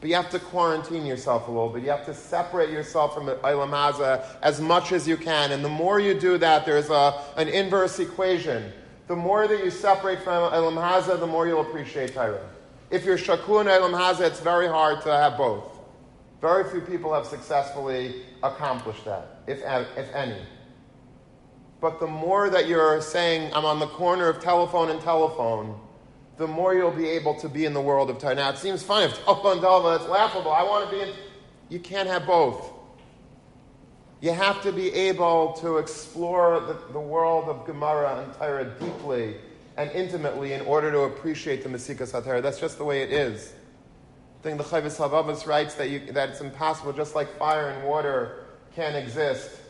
But 0.00 0.10
you 0.10 0.16
have 0.16 0.30
to 0.30 0.38
quarantine 0.38 1.06
yourself 1.06 1.48
a 1.48 1.50
little 1.50 1.70
bit. 1.70 1.82
You 1.82 1.90
have 1.90 2.04
to 2.06 2.14
separate 2.14 2.70
yourself 2.70 3.14
from 3.14 3.26
Ilam 3.26 3.70
Haza 3.70 4.24
as 4.42 4.60
much 4.60 4.92
as 4.92 5.08
you 5.08 5.16
can. 5.16 5.52
And 5.52 5.64
the 5.64 5.68
more 5.68 5.98
you 5.98 6.12
do 6.12 6.36
that, 6.38 6.66
there's 6.66 6.90
a, 6.90 7.22
an 7.36 7.48
inverse 7.48 7.98
equation. 7.98 8.70
The 9.06 9.16
more 9.16 9.46
that 9.46 9.62
you 9.62 9.70
separate 9.70 10.22
from 10.22 10.52
Ilam 10.52 10.76
Haza, 10.76 11.20
the 11.20 11.26
more 11.26 11.46
you'll 11.46 11.60
appreciate 11.60 12.14
Torah. 12.14 12.48
If 12.90 13.04
you're 13.04 13.18
Shakun 13.18 13.60
and 13.60 13.68
Elam 13.68 13.92
Haza, 13.92 14.22
it's 14.22 14.40
very 14.40 14.66
hard 14.66 15.02
to 15.02 15.10
have 15.10 15.36
both. 15.36 15.78
Very 16.40 16.70
few 16.70 16.80
people 16.80 17.12
have 17.12 17.26
successfully 17.26 18.22
accomplished 18.42 19.04
that, 19.04 19.42
if, 19.46 19.58
if 19.96 20.14
any. 20.14 20.40
But 21.80 22.00
the 22.00 22.06
more 22.06 22.48
that 22.48 22.66
you're 22.66 23.00
saying, 23.00 23.52
I'm 23.54 23.64
on 23.64 23.78
the 23.78 23.86
corner 23.86 24.28
of 24.28 24.42
telephone 24.42 24.90
and 24.90 25.00
telephone, 25.00 25.78
the 26.36 26.46
more 26.46 26.74
you'll 26.74 26.90
be 26.90 27.08
able 27.08 27.34
to 27.40 27.48
be 27.48 27.64
in 27.64 27.74
the 27.74 27.80
world 27.80 28.10
of 28.10 28.18
Torah. 28.18 28.34
Now, 28.34 28.50
it 28.50 28.58
seems 28.58 28.82
funny 28.82 29.06
if 29.06 29.24
telephone, 29.24 29.60
telephone, 29.60 30.00
it's 30.00 30.08
laughable. 30.08 30.50
I 30.50 30.62
want 30.62 30.90
to 30.90 30.96
be 30.96 31.02
in. 31.02 31.10
You 31.68 31.78
can't 31.78 32.08
have 32.08 32.26
both. 32.26 32.73
You 34.24 34.32
have 34.32 34.62
to 34.62 34.72
be 34.72 34.90
able 34.90 35.52
to 35.60 35.76
explore 35.76 36.58
the, 36.60 36.92
the 36.94 36.98
world 36.98 37.46
of 37.50 37.66
Gemara 37.66 38.24
and 38.24 38.32
Torah 38.32 38.64
deeply 38.80 39.36
and 39.76 39.90
intimately 39.90 40.54
in 40.54 40.62
order 40.62 40.90
to 40.90 41.00
appreciate 41.00 41.62
the 41.62 41.68
Mesikas 41.68 42.12
HaTorah. 42.12 42.40
That's 42.40 42.58
just 42.58 42.78
the 42.78 42.84
way 42.84 43.02
it 43.02 43.12
is. 43.12 43.52
I 44.40 44.42
think 44.42 44.56
the 44.56 44.64
Chovos 44.64 44.96
HaLevavos 44.96 45.46
writes 45.46 45.74
that, 45.74 45.90
you, 45.90 46.10
that 46.12 46.30
it's 46.30 46.40
impossible, 46.40 46.94
just 46.94 47.14
like 47.14 47.36
fire 47.36 47.68
and 47.68 47.86
water 47.86 48.46
can't 48.74 48.96
exist. 48.96 49.60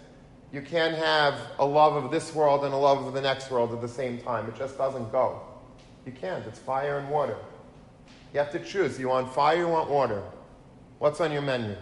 You 0.52 0.62
can't 0.62 0.94
have 0.94 1.36
a 1.58 1.66
love 1.66 2.04
of 2.04 2.12
this 2.12 2.32
world 2.32 2.64
and 2.64 2.72
a 2.72 2.76
love 2.76 3.04
of 3.04 3.12
the 3.12 3.22
next 3.22 3.50
world 3.50 3.72
at 3.72 3.80
the 3.80 3.88
same 3.88 4.18
time. 4.18 4.46
It 4.46 4.54
just 4.56 4.78
doesn't 4.78 5.10
go. 5.10 5.42
You 6.06 6.12
can't. 6.12 6.46
It's 6.46 6.60
fire 6.60 6.98
and 6.98 7.10
water. 7.10 7.38
You 8.32 8.38
have 8.38 8.52
to 8.52 8.60
choose. 8.60 9.00
You 9.00 9.08
want 9.08 9.34
fire, 9.34 9.58
you 9.58 9.66
want 9.66 9.90
water. 9.90 10.22
What's 11.00 11.20
on 11.20 11.32
your 11.32 11.42
menu? 11.42 11.74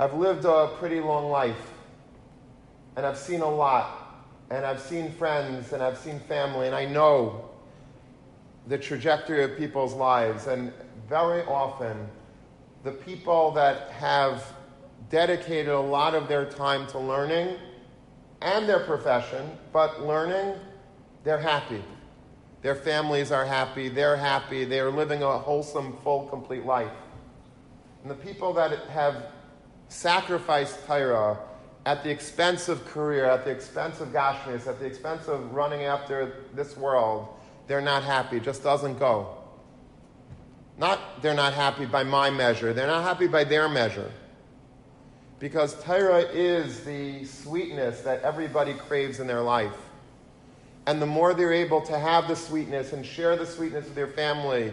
I've 0.00 0.14
lived 0.14 0.44
a 0.44 0.68
pretty 0.78 1.00
long 1.00 1.28
life, 1.28 1.72
and 2.96 3.04
I've 3.04 3.18
seen 3.18 3.40
a 3.40 3.50
lot, 3.50 4.26
and 4.48 4.64
I've 4.64 4.80
seen 4.80 5.10
friends, 5.12 5.72
and 5.72 5.82
I've 5.82 5.98
seen 5.98 6.20
family, 6.20 6.66
and 6.66 6.74
I 6.74 6.84
know 6.84 7.50
the 8.68 8.78
trajectory 8.78 9.42
of 9.42 9.56
people's 9.56 9.94
lives. 9.94 10.46
And 10.46 10.72
very 11.08 11.42
often, 11.42 12.08
the 12.84 12.92
people 12.92 13.50
that 13.52 13.90
have 13.90 14.44
dedicated 15.10 15.72
a 15.72 15.80
lot 15.80 16.14
of 16.14 16.28
their 16.28 16.44
time 16.44 16.86
to 16.88 16.98
learning 17.00 17.56
and 18.40 18.68
their 18.68 18.80
profession, 18.80 19.50
but 19.72 20.06
learning, 20.06 20.54
they're 21.24 21.40
happy. 21.40 21.82
Their 22.62 22.76
families 22.76 23.32
are 23.32 23.44
happy, 23.44 23.88
they're 23.88 24.16
happy, 24.16 24.64
they're 24.64 24.90
living 24.90 25.24
a 25.24 25.38
wholesome, 25.38 25.96
full, 26.04 26.28
complete 26.28 26.64
life. 26.64 26.92
And 28.02 28.10
the 28.10 28.16
people 28.16 28.52
that 28.52 28.78
have 28.90 29.32
sacrificed 29.88 30.86
Torah 30.86 31.38
at 31.86 32.04
the 32.04 32.10
expense 32.10 32.68
of 32.68 32.84
career, 32.86 33.24
at 33.24 33.44
the 33.44 33.50
expense 33.50 34.00
of 34.00 34.08
Gashmis, 34.08 34.66
at 34.66 34.78
the 34.78 34.86
expense 34.86 35.26
of 35.26 35.52
running 35.52 35.84
after 35.84 36.44
this 36.54 36.76
world, 36.76 37.28
they're 37.66 37.80
not 37.80 38.02
happy. 38.02 38.38
It 38.38 38.42
just 38.42 38.62
doesn't 38.62 38.98
go. 38.98 39.34
Not 40.76 41.22
they're 41.22 41.34
not 41.34 41.54
happy 41.54 41.86
by 41.86 42.04
my 42.04 42.30
measure, 42.30 42.72
they're 42.72 42.86
not 42.86 43.02
happy 43.02 43.26
by 43.26 43.44
their 43.44 43.68
measure. 43.68 44.10
Because 45.38 45.82
Torah 45.84 46.22
is 46.32 46.80
the 46.80 47.24
sweetness 47.24 48.00
that 48.02 48.22
everybody 48.22 48.74
craves 48.74 49.20
in 49.20 49.26
their 49.26 49.42
life. 49.42 49.76
And 50.86 51.00
the 51.00 51.06
more 51.06 51.32
they're 51.34 51.52
able 51.52 51.80
to 51.82 51.98
have 51.98 52.28
the 52.28 52.34
sweetness 52.34 52.92
and 52.92 53.04
share 53.04 53.36
the 53.36 53.46
sweetness 53.46 53.84
with 53.84 53.94
their 53.94 54.08
family 54.08 54.72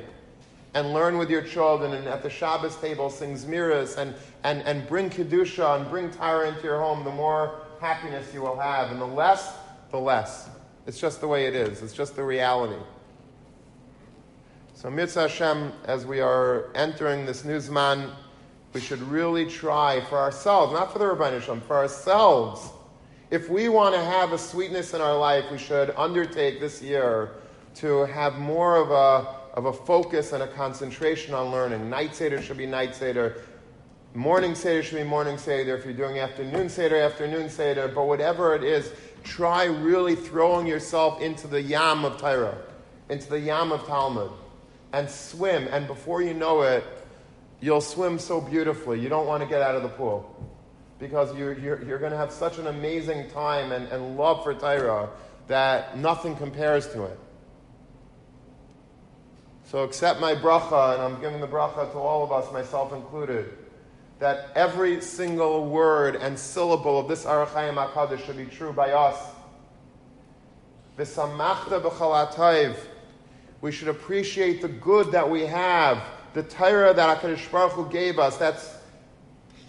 and 0.76 0.94
learn 0.94 1.18
with 1.18 1.30
your 1.30 1.42
children 1.42 1.94
and 1.94 2.06
at 2.06 2.22
the 2.22 2.30
Shabbos 2.30 2.76
table 2.76 3.10
sing 3.10 3.36
Zmiras 3.36 3.98
and, 3.98 4.14
and, 4.44 4.62
and 4.64 4.86
bring 4.88 5.10
Kedusha 5.10 5.80
and 5.80 5.90
bring 5.90 6.12
Torah 6.12 6.50
into 6.50 6.64
your 6.64 6.82
home, 6.82 7.06
the 7.06 7.12
more 7.12 7.62
happiness 7.80 8.34
you 8.34 8.42
will 8.42 8.60
have. 8.60 8.92
And 8.92 9.00
the 9.00 9.08
less, 9.08 9.54
the 9.90 9.98
less. 9.98 10.50
It's 10.86 11.00
just 11.00 11.22
the 11.22 11.28
way 11.28 11.48
it 11.48 11.56
is. 11.56 11.82
It's 11.82 11.94
just 11.94 12.18
the 12.18 12.24
reality. 12.24 12.80
So 14.74 14.90
Mitzvah 14.92 15.22
Hashem, 15.30 15.72
as 15.86 16.06
we 16.06 16.20
are 16.20 16.70
entering 16.76 17.26
this 17.26 17.46
new 17.46 17.58
Zman, 17.58 18.12
we 18.74 18.82
should 18.82 19.02
really 19.04 19.46
try 19.50 20.02
for 20.02 20.18
ourselves, 20.18 20.74
not 20.74 20.92
for 20.92 21.00
the 21.00 21.08
Rabbi 21.08 21.40
Shem, 21.40 21.62
for 21.62 21.78
ourselves. 21.78 22.70
If 23.32 23.50
we 23.50 23.70
want 23.70 23.96
to 23.96 24.02
have 24.02 24.34
a 24.34 24.38
sweetness 24.38 24.94
in 24.94 25.00
our 25.00 25.18
life, 25.18 25.46
we 25.50 25.58
should 25.58 25.92
undertake 25.96 26.60
this 26.60 26.82
year 26.82 27.32
to 27.76 28.06
have 28.08 28.38
more 28.38 28.76
of 28.76 28.92
a, 28.92 29.35
of 29.56 29.66
a 29.66 29.74
focus 29.74 30.34
and 30.34 30.44
a 30.44 30.48
concentration 30.48 31.34
on 31.34 31.52
learning. 31.52 31.90
Night 31.90 32.14
Seder 32.14 32.42
should 32.42 32.58
be 32.58 32.66
night 32.66 32.94
Seder. 32.94 33.42
Morning 34.14 34.54
Seder 34.54 34.84
should 34.84 34.98
be 34.98 35.04
morning 35.04 35.38
Seder. 35.38 35.78
If 35.78 35.86
you're 35.86 35.94
doing 35.94 36.20
afternoon 36.20 36.70
Seder, 36.70 36.98
afternoon 36.98 37.50
Seder. 37.50 37.88
But 37.88 38.06
whatever 38.06 38.54
it 38.54 38.64
is, 38.64 38.92
try 39.24 39.64
really 39.64 40.16
throwing 40.16 40.68
yourself 40.68 41.22
into 41.22 41.48
the 41.48 41.62
yam 41.62 42.04
of 42.04 42.18
Torah, 42.18 42.58
into 43.10 43.30
the 43.30 43.40
yam 43.40 43.72
of 43.72 43.86
Talmud, 43.88 44.32
and 44.92 45.10
swim. 45.10 45.68
And 45.72 45.88
before 45.88 46.22
you 46.22 46.34
know 46.34 46.62
it, 46.64 46.84
you'll 47.62 47.82
swim 47.82 48.20
so 48.20 48.42
beautifully. 48.42 49.00
You 49.00 49.08
don't 49.08 49.26
want 49.26 49.42
to 49.42 49.48
get 49.48 49.62
out 49.62 49.76
of 49.76 49.84
the 49.84 49.90
pool 49.90 50.36
because 51.00 51.36
you're, 51.38 51.58
you're, 51.58 51.84
you're 51.84 52.00
going 52.00 52.12
to 52.12 52.18
have 52.18 52.32
such 52.32 52.58
an 52.58 52.68
amazing 52.68 53.30
time 53.30 53.72
and, 53.72 53.88
and 53.88 54.18
love 54.18 54.44
for 54.44 54.54
Torah 54.54 55.10
that 55.48 55.98
nothing 55.98 56.36
compares 56.36 56.88
to 56.90 57.04
it. 57.04 57.20
So 59.66 59.84
accept 59.84 60.20
my 60.20 60.36
bracha, 60.36 60.94
and 60.94 61.02
I'm 61.02 61.20
giving 61.20 61.42
the 61.42 61.48
bracha 61.48 61.92
to 61.92 61.98
all 61.98 62.24
of 62.24 62.32
us, 62.32 62.52
myself 62.54 62.94
included, 62.94 63.52
that 64.20 64.50
every 64.56 65.02
single 65.02 65.68
word 65.68 66.16
and 66.16 66.38
syllable 66.38 67.00
of 67.00 67.08
this 67.08 67.26
Ohr 67.26 67.46
HaChaim 67.48 67.76
HaKadosh 67.76 68.26
should 68.26 68.38
be 68.38 68.46
true 68.46 68.72
by 68.72 68.92
us. 68.92 69.18
V'samachta 70.98 71.82
b'chalatayv. 71.82 72.76
We 73.62 73.72
should 73.72 73.88
appreciate 73.88 74.62
the 74.62 74.68
good 74.68 75.12
that 75.12 75.30
we 75.30 75.42
have 75.48 76.04
the 76.36 76.44
Torah 76.44 76.94
that 76.94 77.22
HaKadosh 77.22 77.50
Baruch 77.50 77.72
Hu 77.72 77.90
gave 77.90 78.20
us. 78.20 78.38
That's 78.38 78.76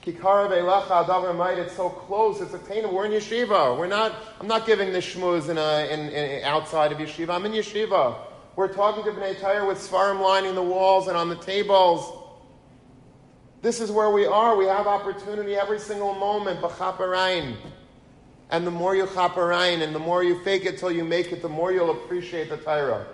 Kikara 0.03 0.51
Veilacha 0.51 1.07
Adavar. 1.07 1.57
It's 1.57 1.75
so 1.75 1.89
close. 1.89 2.41
It's 2.41 2.55
attainable. 2.55 2.95
We're 2.95 3.07
in 3.07 3.13
yeshiva. 3.13 3.79
We're 3.79 3.87
not. 3.87 4.15
I'm 4.41 4.49
not 4.49 4.67
giving 4.67 4.93
this 4.93 5.07
shmuz 5.07 5.49
in, 5.49 5.59
a, 5.59 5.89
in, 5.91 6.11
in, 6.11 6.45
outside 6.45 6.93
of 6.93 6.99
yeshiva. 6.99 7.31
I'm 7.31 7.47
in 7.47 7.53
yeshiva. 7.53 8.17
We're 8.57 8.73
talking 8.73 9.05
to 9.05 9.11
Bnei 9.11 9.39
Torah 9.39 9.67
with 9.67 9.77
svarim 9.77 10.23
lining 10.23 10.55
the 10.55 10.63
walls 10.63 11.09
and 11.09 11.17
on 11.17 11.29
the 11.29 11.37
tables. 11.37 12.23
This 13.61 13.83
is 13.83 13.91
where 13.91 14.11
we 14.11 14.25
are. 14.25 14.57
We 14.57 14.65
have 14.65 14.87
opportunity 14.87 15.57
every 15.57 15.79
single 15.79 16.15
moment. 16.15 16.63
B'chaparain. 16.63 17.55
And 18.49 18.67
the 18.67 18.71
more 18.71 18.97
you 18.97 19.05
chaparain 19.05 19.83
and 19.83 19.95
the 19.95 19.99
more 19.99 20.25
you 20.25 20.43
fake 20.43 20.65
it 20.65 20.79
till 20.79 20.91
you 20.91 21.05
make 21.05 21.33
it, 21.33 21.43
the 21.43 21.51
more 21.51 21.71
you'll 21.71 21.91
appreciate 21.91 22.49
the 22.49 22.57
Torah. 22.57 23.05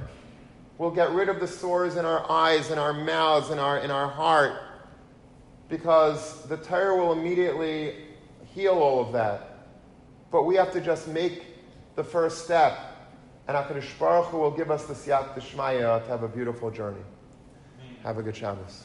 We'll 0.78 0.92
get 0.92 1.10
rid 1.10 1.28
of 1.28 1.40
the 1.40 1.48
sores 1.48 1.96
in 1.96 2.04
our 2.04 2.30
eyes, 2.30 2.70
in 2.70 2.78
our 2.78 2.92
mouths, 2.92 3.50
in 3.50 3.58
our, 3.58 3.78
in 3.78 3.90
our 3.90 4.08
heart, 4.08 4.62
because 5.68 6.44
the 6.44 6.56
Torah 6.56 6.96
will 6.96 7.12
immediately 7.12 7.96
heal 8.54 8.74
all 8.74 9.00
of 9.00 9.12
that. 9.12 9.66
But 10.30 10.44
we 10.44 10.54
have 10.54 10.72
to 10.72 10.80
just 10.80 11.08
make 11.08 11.46
the 11.96 12.04
first 12.04 12.44
step, 12.44 12.78
and 13.48 13.56
HaKadosh 13.56 13.98
Baruch 13.98 14.26
Hu 14.26 14.38
will 14.38 14.50
give 14.52 14.70
us 14.70 14.86
the 14.86 14.94
Siyat 14.94 15.34
Dishmaya 15.34 16.02
to 16.04 16.08
have 16.08 16.22
a 16.22 16.28
beautiful 16.28 16.70
journey. 16.70 17.02
Have 18.04 18.18
a 18.18 18.22
good 18.22 18.36
Shabbos. 18.36 18.84